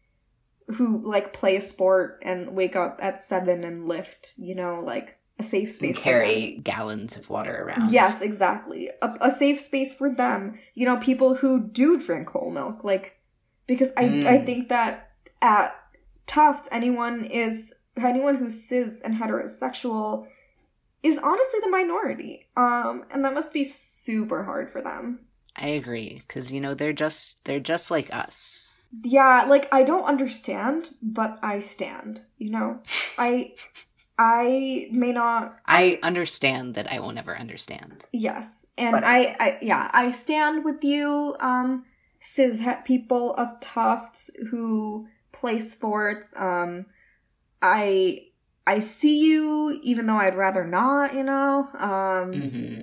who 0.77 0.99
like 1.09 1.33
play 1.33 1.57
a 1.57 1.61
sport 1.61 2.21
and 2.23 2.55
wake 2.55 2.77
up 2.77 2.99
at 3.03 3.21
seven 3.23 3.65
and 3.65 3.89
lift, 3.89 4.35
you 4.37 4.55
know, 4.55 4.83
like 4.85 5.17
a 5.39 5.43
safe 5.43 5.69
And 5.69 5.75
space 5.75 5.97
for 5.97 6.03
them. 6.03 6.03
carry 6.03 6.61
gallons 6.63 7.17
of 7.17 7.31
water 7.31 7.65
around. 7.65 7.91
Yes, 7.91 8.21
exactly. 8.21 8.91
A, 9.01 9.17
a 9.21 9.31
safe 9.31 9.61
space 9.61 9.95
for 9.95 10.13
them. 10.13 10.59
You 10.75 10.85
know, 10.85 10.97
people 10.99 11.37
who 11.37 11.61
do 11.61 11.99
drink 11.99 12.29
whole 12.31 12.51
milk, 12.51 12.85
like 12.85 13.17
because 13.67 13.93
I 13.97 14.05
Mm. 14.05 14.27
I 14.27 14.39
think 14.45 14.69
that 14.69 15.11
at 15.41 15.75
Tufts, 16.27 16.69
anyone 16.71 17.25
is 17.25 17.73
anyone 18.05 18.37
who's 18.37 18.65
cis 18.69 19.01
and 19.01 19.15
heterosexual 19.15 20.27
is 21.03 21.19
honestly 21.19 21.61
the 21.63 21.71
minority. 21.71 22.47
Um, 22.57 23.05
and 23.11 23.25
that 23.25 23.35
must 23.35 23.53
be 23.53 23.65
super 23.65 24.45
hard 24.45 24.71
for 24.71 24.83
them. 24.83 25.21
I 25.57 25.69
agree 25.69 26.23
because 26.27 26.53
you 26.53 26.61
know 26.61 26.75
they're 26.75 26.93
just 26.93 27.45
they're 27.45 27.61
just 27.61 27.91
like 27.91 28.13
us. 28.15 28.73
Yeah, 29.03 29.45
like 29.49 29.69
I 29.73 29.83
don't 29.83 30.05
understand, 30.05 30.91
but 31.03 31.39
I 31.43 31.59
stand. 31.59 32.21
You 32.39 32.51
know, 32.51 32.79
I 33.19 33.55
I 34.19 34.89
may 34.93 35.13
not 35.13 35.57
I 35.67 35.99
understand 36.03 36.75
that 36.75 36.91
I 36.91 37.01
will 37.01 37.13
never 37.13 37.37
understand. 37.37 38.07
Yes, 38.13 38.67
and 38.77 38.93
But- 38.93 39.05
I, 39.05 39.37
I, 39.39 39.59
yeah, 39.63 39.91
I 39.93 40.11
stand 40.11 40.65
with 40.65 40.83
you, 40.85 41.37
um, 41.41 41.85
cis 42.21 42.63
people 42.85 43.35
of 43.35 43.61
Tufts 43.61 44.31
who 44.51 45.09
play 45.33 45.59
sports. 45.61 46.33
Um, 46.37 46.87
I, 47.63 48.27
I 48.67 48.79
see 48.81 49.19
you, 49.21 49.81
even 49.83 50.07
though 50.07 50.17
I'd 50.17 50.37
rather 50.37 50.67
not, 50.67 51.15
you 51.15 51.25
know. 51.25 51.69
Um, 51.79 52.33
hmm 52.33 52.81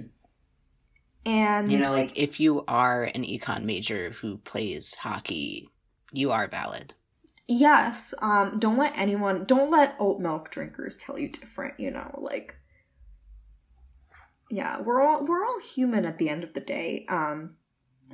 and 1.26 1.72
You 1.72 1.80
know, 1.80 1.92
like 1.92 2.12
if 2.16 2.40
you 2.40 2.64
are 2.68 3.06
an 3.06 3.24
econ 3.24 3.64
major 3.64 4.12
who 4.12 4.38
plays 4.38 4.94
hockey, 4.96 5.70
you 6.12 6.32
are 6.32 6.48
valid. 6.48 6.94
yes, 7.48 8.14
um, 8.22 8.60
don't 8.60 8.78
let 8.78 8.94
anyone, 8.96 9.46
don't 9.46 9.72
let 9.72 9.96
oat 10.00 10.20
milk 10.20 10.52
drinkers 10.52 10.98
tell 10.98 11.18
you 11.18 11.30
different. 11.30 11.80
You 11.80 11.92
know, 11.92 12.20
like, 12.22 12.56
yeah, 14.50 14.82
we're 14.82 15.02
all 15.02 15.26
we're 15.26 15.44
all 15.44 15.60
human 15.60 16.06
at 16.06 16.18
the 16.18 16.30
end 16.30 16.44
of 16.44 16.54
the 16.54 16.60
day. 16.60 17.06
Um, 17.10 17.56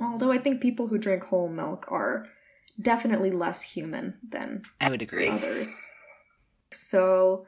although 0.00 0.32
I 0.32 0.38
think 0.38 0.60
people 0.62 0.86
who 0.88 0.98
drink 0.98 1.24
whole 1.24 1.48
milk 1.48 1.86
are 1.90 2.26
definitely 2.80 3.30
less 3.30 3.62
human 3.62 4.18
than 4.26 4.62
I 4.80 4.88
would 4.88 5.02
agree. 5.02 5.28
others. 5.28 5.84
So, 6.74 7.46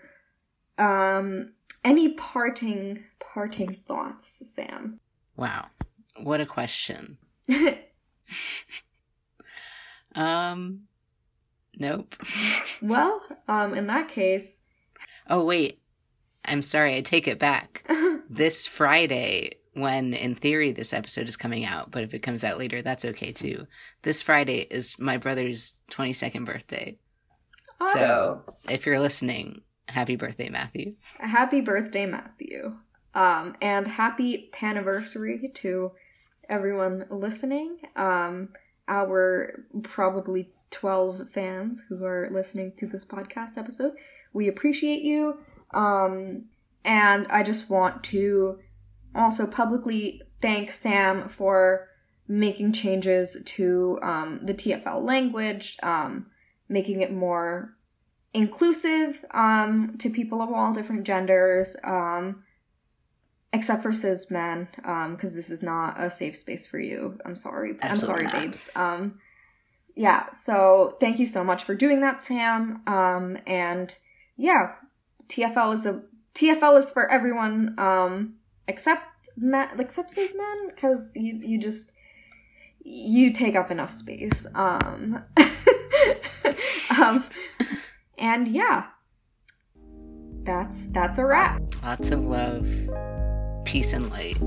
um, 0.78 1.52
any 1.84 2.14
parting 2.14 3.04
parting 3.20 3.78
thoughts, 3.86 4.42
Sam? 4.54 5.00
Wow, 5.36 5.66
what 6.22 6.40
a 6.40 6.46
question. 6.46 7.18
Um, 10.14 10.82
nope. 11.78 12.14
well, 12.82 13.22
um, 13.48 13.74
in 13.74 13.86
that 13.88 14.08
case, 14.08 14.58
oh 15.28 15.44
wait, 15.44 15.80
I'm 16.44 16.62
sorry. 16.62 16.96
I 16.96 17.00
take 17.00 17.28
it 17.28 17.38
back. 17.38 17.88
This 18.30 18.66
Friday, 18.66 19.58
when 19.74 20.14
in 20.14 20.34
theory 20.34 20.72
this 20.72 20.92
episode 20.92 21.28
is 21.28 21.36
coming 21.36 21.64
out, 21.64 21.90
but 21.90 22.02
if 22.02 22.14
it 22.14 22.20
comes 22.20 22.42
out 22.42 22.58
later, 22.58 22.80
that's 22.80 23.04
okay 23.04 23.32
too. 23.32 23.66
This 24.02 24.22
Friday 24.22 24.66
is 24.70 24.98
my 24.98 25.18
brother's 25.18 25.76
22nd 25.90 26.46
birthday. 26.46 26.96
So 27.92 28.42
if 28.68 28.86
you're 28.86 29.00
listening, 29.00 29.62
happy 29.88 30.16
birthday, 30.16 30.48
Matthew. 30.48 30.94
happy 31.18 31.60
birthday, 31.60 32.06
Matthew. 32.06 32.76
Um, 33.14 33.56
and 33.62 33.86
happy 33.86 34.50
paniversary 34.52 35.52
to 35.54 35.92
everyone 36.48 37.06
listening. 37.10 37.78
Um, 37.96 38.50
our 38.88 39.64
probably 39.82 40.50
12 40.70 41.30
fans 41.30 41.84
who 41.88 42.04
are 42.04 42.28
listening 42.30 42.72
to 42.76 42.86
this 42.86 43.04
podcast 43.04 43.56
episode. 43.56 43.92
We 44.32 44.48
appreciate 44.48 45.02
you. 45.02 45.38
Um, 45.72 46.46
and 46.84 47.26
I 47.28 47.42
just 47.42 47.70
want 47.70 48.02
to 48.04 48.58
also 49.14 49.46
publicly 49.46 50.22
thank 50.42 50.70
Sam 50.70 51.28
for 51.28 51.88
making 52.26 52.72
changes 52.72 53.36
to 53.44 53.98
um, 54.02 54.40
the 54.42 54.54
TFL 54.54 55.02
language, 55.02 55.78
um, 55.82 56.26
making 56.74 57.00
it 57.00 57.12
more 57.12 57.76
inclusive 58.34 59.24
um, 59.30 59.94
to 59.98 60.10
people 60.10 60.42
of 60.42 60.52
all 60.52 60.72
different 60.72 61.04
genders, 61.04 61.76
um, 61.84 62.42
except 63.52 63.80
for 63.82 63.92
cis 63.92 64.28
men, 64.30 64.66
because 65.12 65.34
this 65.34 65.50
is 65.50 65.62
not 65.62 66.02
a 66.02 66.10
safe 66.10 66.36
space 66.36 66.66
for 66.66 66.80
you. 66.80 67.18
I'm 67.24 67.36
sorry. 67.36 67.76
Absolutely 67.80 67.88
I'm 67.88 67.96
sorry, 67.96 68.24
not. 68.24 68.32
babes. 68.34 68.68
Um, 68.74 69.20
yeah, 69.94 70.30
so 70.32 70.96
thank 70.98 71.20
you 71.20 71.26
so 71.26 71.44
much 71.44 71.62
for 71.62 71.76
doing 71.76 72.00
that, 72.00 72.20
Sam. 72.20 72.82
Um, 72.88 73.38
and 73.46 73.96
yeah, 74.36 74.72
TFL 75.28 75.72
is 75.74 75.86
a 75.86 76.02
TFL 76.34 76.78
is 76.78 76.90
for 76.90 77.08
everyone, 77.08 77.76
um, 77.78 78.34
except 78.66 79.28
men, 79.36 79.68
except 79.78 80.10
cis 80.10 80.34
men, 80.36 80.70
because 80.74 81.12
you 81.14 81.36
you 81.36 81.60
just 81.60 81.92
you 82.82 83.32
take 83.32 83.54
up 83.54 83.70
enough 83.70 83.92
space. 83.92 84.44
Um, 84.56 85.22
um, 86.98 87.24
and 88.18 88.48
yeah, 88.48 88.86
that's 90.44 90.86
that's 90.86 91.18
a 91.18 91.24
wrap. 91.24 91.62
Lots 91.82 92.10
of 92.10 92.20
love, 92.20 92.68
peace, 93.64 93.92
and 93.92 94.10
light. 94.10 94.38